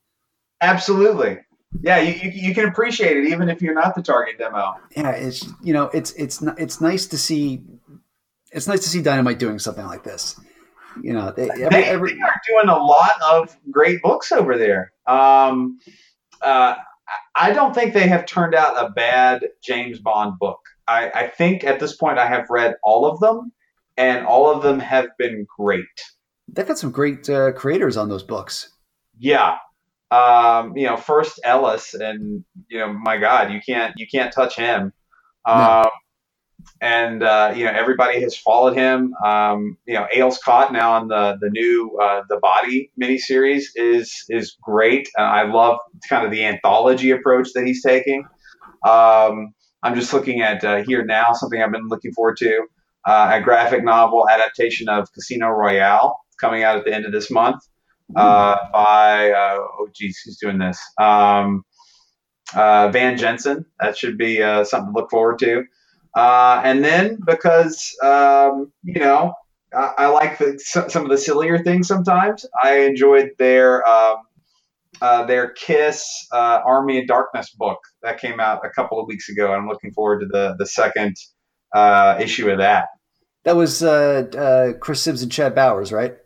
Absolutely. 0.61 1.39
Yeah, 1.81 2.01
you, 2.01 2.13
you, 2.21 2.49
you 2.49 2.55
can 2.55 2.69
appreciate 2.69 3.17
it 3.17 3.29
even 3.29 3.49
if 3.49 3.63
you're 3.63 3.73
not 3.73 3.95
the 3.95 4.03
target 4.03 4.37
demo. 4.37 4.75
Yeah, 4.95 5.13
it's 5.13 5.49
you 5.63 5.73
know 5.73 5.85
it's 5.95 6.11
it's 6.15 6.43
it's 6.59 6.81
nice 6.81 7.07
to 7.07 7.17
see 7.17 7.63
it's 8.51 8.67
nice 8.67 8.81
to 8.81 8.89
see 8.89 9.01
Dynamite 9.01 9.39
doing 9.39 9.61
something 9.61 9.87
like 9.87 10.03
this 10.03 10.39
you 11.03 11.13
know, 11.13 11.33
they, 11.37 11.49
every, 11.51 11.69
they, 11.69 11.85
every, 11.85 12.15
they, 12.15 12.21
are 12.21 12.41
doing 12.47 12.69
a 12.69 12.77
lot 12.77 13.13
of 13.23 13.57
great 13.71 14.03
books 14.03 14.33
over 14.33 14.57
there. 14.57 14.93
Um, 15.07 15.79
uh, 16.43 16.75
I 17.35 17.53
don't 17.53 17.75
think 17.75 17.93
they 17.93 18.07
have 18.07 18.27
turned 18.27 18.55
out 18.55 18.83
a 18.83 18.91
bad 18.91 19.47
James 19.63 19.99
Bond 19.99 20.39
book. 20.39 20.61
I, 20.87 21.11
I, 21.11 21.27
think 21.29 21.65
at 21.65 21.81
this 21.81 21.97
point 21.97 22.19
I 22.19 22.27
have 22.27 22.47
read 22.51 22.77
all 22.83 23.07
of 23.07 23.21
them, 23.21 23.53
and 23.97 24.27
all 24.27 24.51
of 24.51 24.63
them 24.63 24.81
have 24.81 25.09
been 25.19 25.47
great. 25.57 25.85
They've 26.49 26.67
got 26.67 26.79
some 26.79 26.91
great 26.91 27.29
uh, 27.29 27.53
creators 27.53 27.97
on 27.97 28.09
those 28.09 28.23
books. 28.23 28.71
Yeah, 29.19 29.57
um, 30.11 30.77
you 30.77 30.87
know, 30.87 30.97
first 30.97 31.41
Ellis, 31.45 31.95
and 31.95 32.45
you 32.69 32.79
know, 32.79 32.93
my 32.93 33.19
God, 33.19 33.53
you 33.53 33.61
can't 33.65 33.95
you 33.97 34.07
can't 34.07 34.33
touch 34.33 34.57
him. 34.57 34.93
Um, 35.45 35.59
no. 35.59 35.91
And 36.81 37.23
uh, 37.23 37.53
you 37.57 37.65
know 37.65 37.73
everybody 37.73 38.21
has 38.23 38.37
followed 38.37 38.75
him. 38.77 39.15
Um, 39.25 39.77
you 39.87 39.95
know, 39.95 40.07
Kot 40.45 40.73
now 40.73 40.93
on 40.93 41.09
the 41.09 41.37
the 41.41 41.51
new 41.51 41.99
uh, 42.03 42.23
the 42.29 42.39
Body 42.39 42.91
miniseries 43.01 43.65
is 43.77 44.25
is 44.29 44.57
great. 44.63 45.09
Uh, 45.19 45.23
I 45.23 45.45
love 45.51 45.79
kind 46.09 46.25
of 46.25 46.31
the 46.33 46.45
anthology 46.45 47.11
approach 47.11 47.49
that 47.55 47.67
he's 47.67 47.83
taking. 47.83 48.25
Um, 48.87 49.55
I'm 49.83 49.95
just 49.95 50.13
looking 50.13 50.43
at 50.43 50.65
uh, 50.65 50.83
here 50.85 51.05
now 51.05 51.33
something 51.33 51.63
I've 51.63 51.73
been 51.73 51.89
looking 51.89 52.13
forward 52.13 52.37
to 52.39 52.67
uh, 53.07 53.31
a 53.35 53.43
graphic 53.43 53.85
novel 53.85 54.29
adaptation 54.29 54.89
of 54.89 55.13
Casino 55.13 55.49
Royale 55.49 56.19
coming 56.41 56.63
out 56.63 56.79
at 56.79 56.85
the 56.85 56.95
end 56.95 57.07
of 57.07 57.13
this 57.13 57.31
month 57.31 57.63
uh, 58.17 58.57
by 58.73 59.31
oh 59.33 59.89
geez 59.95 60.21
who's 60.25 60.39
doing 60.39 60.59
this 60.59 60.81
um, 61.01 61.65
Van 62.55 63.19
Jensen. 63.19 63.67
That 63.81 63.97
should 63.97 64.19
be 64.19 64.39
something 64.65 64.93
to 64.95 65.01
look 65.01 65.11
forward 65.11 65.39
to. 65.41 65.65
Uh, 66.15 66.61
and 66.65 66.85
then 66.85 67.19
because 67.25 67.95
um, 68.03 68.73
you 68.83 69.01
know 69.01 69.33
I, 69.75 69.95
I 69.99 70.07
like 70.09 70.39
the, 70.39 70.59
some 70.59 71.05
of 71.05 71.11
the 71.11 71.19
sillier 71.19 71.59
things 71.59 71.89
sometimes, 71.89 72.45
I 72.63 72.81
enjoyed 72.81 73.31
their 73.39 73.87
um, 73.89 74.17
uh, 75.01 75.25
their 75.25 75.51
Kiss 75.51 76.05
uh, 76.33 76.61
Army 76.65 76.99
of 76.99 77.07
Darkness 77.07 77.51
book 77.51 77.79
that 78.03 78.21
came 78.21 78.41
out 78.41 78.65
a 78.65 78.71
couple 78.71 79.01
of 79.01 79.07
weeks 79.07 79.29
ago. 79.29 79.53
I'm 79.53 79.69
looking 79.69 79.93
forward 79.93 80.21
to 80.21 80.27
the 80.27 80.57
the 80.59 80.67
second 80.67 81.17
uh, 81.75 82.17
issue 82.21 82.51
of 82.51 82.59
that. 82.59 82.89
That 83.45 83.57
was 83.57 83.83
uh, 83.83 84.27
uh, 84.37 84.79
Chris 84.79 85.03
Sims 85.03 85.23
and 85.23 85.33
Chad 85.33 85.55
Bowers, 85.55 85.93
right? 85.93 86.17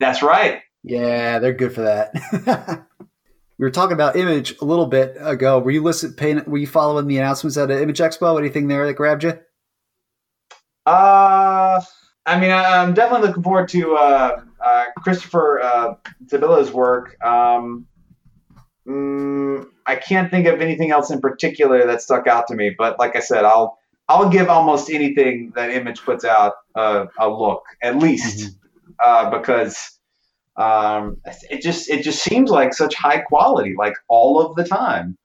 That's 0.00 0.22
right. 0.22 0.62
Yeah, 0.82 1.38
they're 1.38 1.54
good 1.54 1.74
for 1.74 1.82
that. 1.82 2.86
we 3.58 3.64
were 3.64 3.70
talking 3.70 3.94
about 3.94 4.16
Image 4.16 4.54
a 4.60 4.64
little 4.64 4.86
bit 4.86 5.16
ago. 5.18 5.58
Were 5.58 5.70
you 5.70 5.82
listen, 5.82 6.12
paying, 6.12 6.42
Were 6.46 6.58
you 6.58 6.66
following 6.66 7.06
the 7.06 7.18
announcements 7.18 7.56
at 7.56 7.68
the 7.68 7.82
Image 7.82 7.98
Expo? 7.98 8.38
Anything 8.38 8.68
there 8.68 8.86
that 8.86 8.94
grabbed 8.94 9.24
you? 9.24 9.38
Uh, 10.84 11.80
I 12.26 12.40
mean, 12.40 12.50
I'm 12.50 12.92
definitely 12.92 13.28
looking 13.28 13.42
forward 13.42 13.68
to 13.70 13.96
uh, 13.96 14.40
uh, 14.64 14.84
Christopher 14.98 15.60
uh, 15.60 15.94
work. 16.72 17.16
Um, 17.24 17.86
mm, 18.86 19.66
I 19.86 19.96
can't 19.96 20.30
think 20.30 20.46
of 20.46 20.60
anything 20.60 20.90
else 20.90 21.10
in 21.10 21.20
particular 21.20 21.86
that 21.86 22.02
stuck 22.02 22.26
out 22.26 22.48
to 22.48 22.54
me, 22.54 22.74
but 22.76 22.98
like 22.98 23.16
I 23.16 23.20
said, 23.20 23.44
I'll 23.44 23.78
I'll 24.08 24.28
give 24.28 24.48
almost 24.48 24.90
anything 24.90 25.52
that 25.56 25.70
Image 25.70 26.02
puts 26.02 26.24
out 26.24 26.54
uh, 26.74 27.06
a 27.18 27.28
look, 27.28 27.64
at 27.82 27.96
least, 27.96 28.38
mm-hmm. 28.38 28.94
uh, 29.04 29.38
because 29.38 29.95
um, 30.56 31.18
it 31.50 31.62
just 31.62 31.90
it 31.90 32.02
just 32.02 32.22
seems 32.22 32.50
like 32.50 32.72
such 32.72 32.94
high 32.94 33.18
quality, 33.18 33.74
like 33.76 33.94
all 34.08 34.40
of 34.40 34.56
the 34.56 34.64
time. 34.64 35.16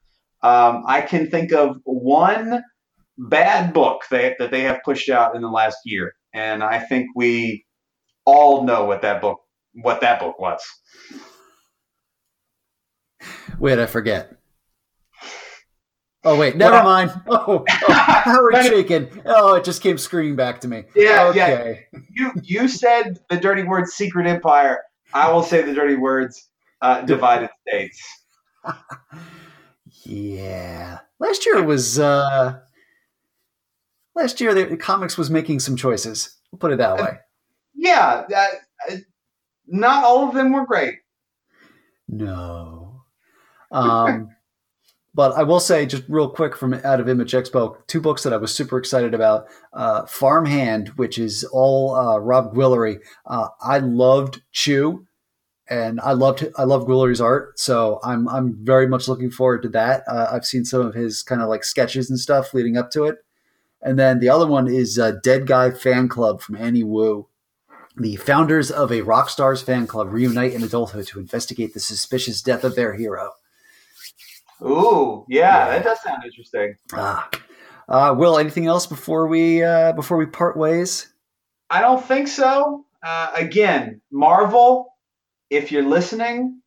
Um, 0.44 0.84
I 0.88 1.02
can 1.02 1.30
think 1.30 1.54
of 1.54 1.78
one 1.84 2.64
bad 3.18 3.74
book 3.74 4.02
that, 4.10 4.38
that 4.40 4.52
they 4.52 4.62
have 4.62 4.80
pushed 4.84 5.10
out 5.10 5.36
in 5.36 5.42
the 5.42 5.50
last 5.50 5.78
year, 5.86 6.14
and 6.34 6.64
I 6.64 6.80
think 6.80 7.08
we 7.16 7.66
all 8.26 8.64
know 8.64 8.86
what 8.86 9.02
that 9.04 9.22
book 9.22 9.40
what 9.74 10.02
that 10.02 10.20
book 10.20 10.40
was. 10.40 10.62
Wait, 13.60 13.80
I 13.80 13.86
forget. 13.86 14.36
Oh 16.24 16.38
wait, 16.38 16.56
never 16.56 16.74
well, 16.74 16.84
mind. 16.84 17.12
Oh, 17.28 17.66
oh 17.68 17.94
Howard 17.94 18.54
Chaykin. 18.56 19.24
Oh, 19.26 19.56
it 19.56 19.64
just 19.64 19.82
came 19.82 19.98
screaming 19.98 20.36
back 20.36 20.62
to 20.62 20.68
me. 20.68 20.84
Yeah, 20.96 21.28
okay. 21.30 21.88
yeah. 21.94 22.00
You 22.10 22.32
you 22.44 22.68
said 22.68 23.20
the 23.30 23.38
dirty 23.38 23.64
word 23.64 23.88
"secret 23.88 24.28
empire." 24.28 24.82
I 25.14 25.32
will 25.32 25.44
say 25.44 25.62
the 25.62 25.74
dirty 25.74 25.96
words 25.96 26.50
uh, 26.82 27.02
divided 27.02 27.50
states. 27.68 28.02
yeah. 30.04 31.00
Last 31.20 31.46
year 31.46 31.64
was 31.64 32.00
uh 32.00 32.60
last 34.16 34.42
year 34.42 34.54
the 34.54 34.78
comics 34.78 35.18
was 35.18 35.30
making 35.30 35.60
some 35.60 35.76
choices. 35.76 36.38
We'll 36.52 36.60
put 36.60 36.72
it 36.72 36.78
that 36.78 36.98
way. 36.98 37.18
Yeah, 37.76 38.24
uh, 38.36 38.96
not 39.68 40.04
all 40.04 40.28
of 40.28 40.34
them 40.36 40.52
were 40.52 40.66
great. 40.66 40.96
No. 42.08 43.04
Um 43.72 44.30
But 45.14 45.34
I 45.34 45.44
will 45.44 45.60
say, 45.60 45.86
just 45.86 46.04
real 46.08 46.30
quick 46.30 46.56
from 46.56 46.74
out 46.74 47.02
of 47.02 47.10
Image 47.10 47.34
Expo, 47.34 47.76
two 47.88 48.00
books 48.00 48.24
that 48.24 48.32
I 48.32 48.38
was 48.38 48.54
super 48.56 48.78
excited 48.78 49.14
about. 49.14 49.48
Uh, 49.74 50.06
Farmhand, 50.06 50.90
which 50.90 51.20
is 51.20 51.44
all 51.52 51.96
uh, 51.96 52.18
Rob 52.18 52.54
Guillory. 52.56 53.00
Uh, 53.26 53.50
I 53.62 53.80
loved 53.80 54.42
Chew, 54.54 55.06
and 55.68 56.00
I 56.00 56.14
loved 56.14 56.48
I 56.58 56.64
love 56.64 56.86
Guillory's 56.86 57.20
art, 57.20 57.60
so 57.60 58.00
I'm 58.04 58.30
I'm 58.30 58.58
very 58.64 58.88
much 58.88 59.10
looking 59.10 59.32
forward 59.32 59.64
to 59.64 59.70
that. 59.70 60.04
Uh, 60.08 60.28
I've 60.32 60.46
seen 60.46 60.64
some 60.64 60.82
of 60.82 60.94
his 60.94 61.24
kind 61.24 61.42
of 61.42 61.50
like 61.50 61.66
sketches 61.66 62.10
and 62.10 62.20
stuff 62.20 62.54
leading 62.54 62.78
up 62.78 62.90
to 62.92 63.06
it. 63.06 63.18
And 63.82 63.98
then 63.98 64.20
the 64.20 64.30
other 64.30 64.46
one 64.46 64.68
is 64.68 65.00
uh, 65.00 65.14
Dead 65.24 65.48
Guy 65.48 65.72
Fan 65.72 66.08
Club 66.08 66.42
from 66.42 66.56
Annie 66.56 66.84
Wu. 66.84 67.28
The 67.98 68.16
founders 68.16 68.72
of 68.72 68.92
a 68.92 69.02
rock 69.02 69.30
stars 69.30 69.62
fan 69.62 69.88
club 69.88 70.14
reunite 70.14 70.54
in 70.54 70.64
adulthood 70.64 71.08
to 71.08 71.20
investigate 71.20 71.74
the 71.74 71.80
suspicious 71.80 72.42
death 72.42 72.64
of 72.64 72.76
their 72.76 72.94
hero. 72.94 73.32
Ooh, 74.64 75.26
yeah, 75.28 75.66
yeah. 75.66 75.70
that 75.70 75.84
does 75.84 76.02
sound 76.02 76.24
interesting. 76.24 76.76
Ah, 76.94 77.30
uh, 77.90 78.16
Will, 78.18 78.38
anything 78.38 78.68
else 78.68 78.86
before 78.86 79.28
we 79.28 79.64
uh, 79.64 79.94
before 79.94 80.18
we 80.18 80.26
part 80.26 80.58
ways? 80.58 81.14
I 81.70 81.82
don't 81.82 82.04
think 82.04 82.28
so. 82.28 82.86
Uh, 83.04 83.32
again, 83.36 84.02
Marvel, 84.12 84.94
if 85.50 85.72
you're 85.72 85.88
listening, 85.88 86.62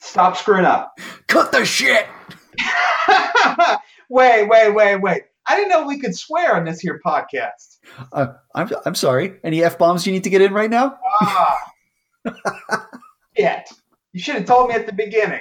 stop 0.00 0.36
screwing 0.36 0.66
up. 0.66 0.98
Cut 1.26 1.52
the 1.52 1.64
shit. 1.64 2.06
wait, 4.10 4.46
wait, 4.46 4.70
wait, 4.70 4.96
wait. 4.96 5.22
I 5.46 5.56
didn't 5.56 5.70
know 5.70 5.86
we 5.86 5.98
could 5.98 6.14
swear 6.14 6.56
on 6.56 6.64
this 6.64 6.80
here 6.80 7.00
podcast. 7.04 7.78
Uh, 8.12 8.34
I'm 8.54 8.68
I'm 8.84 8.94
sorry. 8.94 9.34
Any 9.42 9.64
f 9.64 9.78
bombs 9.78 10.06
you 10.06 10.12
need 10.12 10.24
to 10.24 10.30
get 10.30 10.42
in 10.42 10.52
right 10.52 10.68
now? 10.68 10.98
Ah, 11.22 11.58
shit! 13.36 13.68
You 14.12 14.20
should 14.20 14.34
have 14.34 14.44
told 14.44 14.68
me 14.68 14.74
at 14.74 14.86
the 14.86 14.92
beginning. 14.92 15.40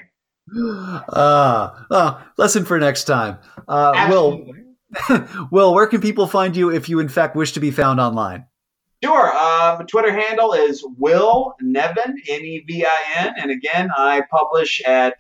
Uh, 0.56 1.84
uh, 1.90 2.22
lesson 2.38 2.66
for 2.66 2.80
next 2.80 3.04
time. 3.06 3.38
Uh, 3.68 4.08
Will, 4.10 4.46
Will, 5.52 5.74
where 5.74 5.88
can 5.88 6.02
people 6.02 6.28
find 6.28 6.56
you 6.56 6.72
if 6.72 6.90
you 6.90 7.00
in 7.00 7.10
fact 7.10 7.36
wish 7.36 7.52
to 7.54 7.60
be 7.60 7.72
found 7.72 8.00
online? 8.00 8.46
Sure. 9.04 9.38
Um, 9.38 9.86
Twitter 9.86 10.12
handle 10.12 10.54
is 10.54 10.84
Will 10.98 11.54
Nevin, 11.62 12.16
N 12.28 12.42
E 12.42 12.64
V 12.68 12.86
I 12.86 13.26
N. 13.26 13.34
And 13.38 13.52
again, 13.52 13.90
I 13.96 14.24
publish 14.32 14.82
at 14.86 15.20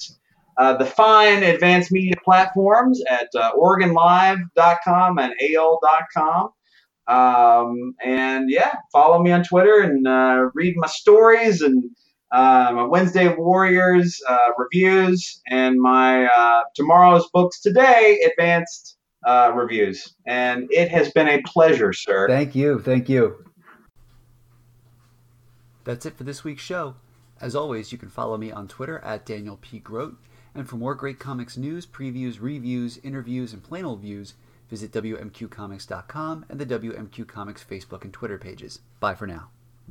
uh, 0.58 0.76
the 0.78 0.86
fine 0.86 1.44
advanced 1.44 1.92
media 1.92 2.16
platforms 2.24 3.02
at 3.08 3.30
uh, 3.36 3.52
OregonLive.com 3.54 5.20
and 5.20 5.34
AL.com. 5.56 6.50
Um, 7.08 7.96
and 8.04 8.50
yeah, 8.50 8.74
follow 8.92 9.22
me 9.22 9.32
on 9.32 9.44
Twitter 9.44 9.80
and 9.82 10.08
uh, 10.08 10.50
read 10.54 10.76
my 10.78 10.88
stories 10.88 11.62
and 11.62 11.84
uh, 12.32 12.72
my 12.74 12.84
Wednesday 12.84 13.34
Warriors 13.34 14.22
uh, 14.28 14.50
reviews, 14.58 15.42
and 15.48 15.80
my 15.80 16.26
uh, 16.26 16.64
tomorrow's 16.76 17.30
books 17.34 17.62
today 17.62 18.20
advanced 18.30 18.98
uh, 19.26 19.52
reviews. 19.56 20.16
And 20.26 20.68
it 20.72 20.90
has 20.90 21.12
been 21.12 21.28
a 21.28 21.42
pleasure, 21.44 21.94
sir. 21.94 22.28
Thank 22.28 22.56
you. 22.56 22.80
Thank 22.80 23.10
you. 23.10 23.44
That's 25.84 26.06
it 26.06 26.18
for 26.18 26.24
this 26.24 26.44
week's 26.44 26.64
show. 26.64 26.96
As 27.40 27.56
always, 27.56 27.92
you 27.92 27.98
can 27.98 28.10
follow 28.10 28.38
me 28.38 28.52
on 28.52 28.68
Twitter 28.68 29.00
at 29.00 29.26
Daniel 29.26 29.58
P. 29.62 29.80
Grote. 29.80 30.18
And 30.54 30.68
for 30.68 30.76
more 30.76 30.96
great 30.96 31.20
comics 31.20 31.56
news, 31.56 31.86
previews, 31.86 32.42
reviews, 32.42 32.98
interviews, 33.04 33.54
and 33.54 33.64
plain 33.64 33.86
old 33.86 34.02
views, 34.02 34.34
visit 34.70 34.92
WMQComics.com 34.92 36.46
and 36.50 36.60
the 36.60 36.66
WMQ 36.66 37.28
Comics 37.28 37.64
Facebook 37.64 38.04
and 38.04 38.12
Twitter 38.12 38.40
pages. 38.40 38.80
Bye 39.00 39.14
for 39.14 39.28
now. 39.28 39.50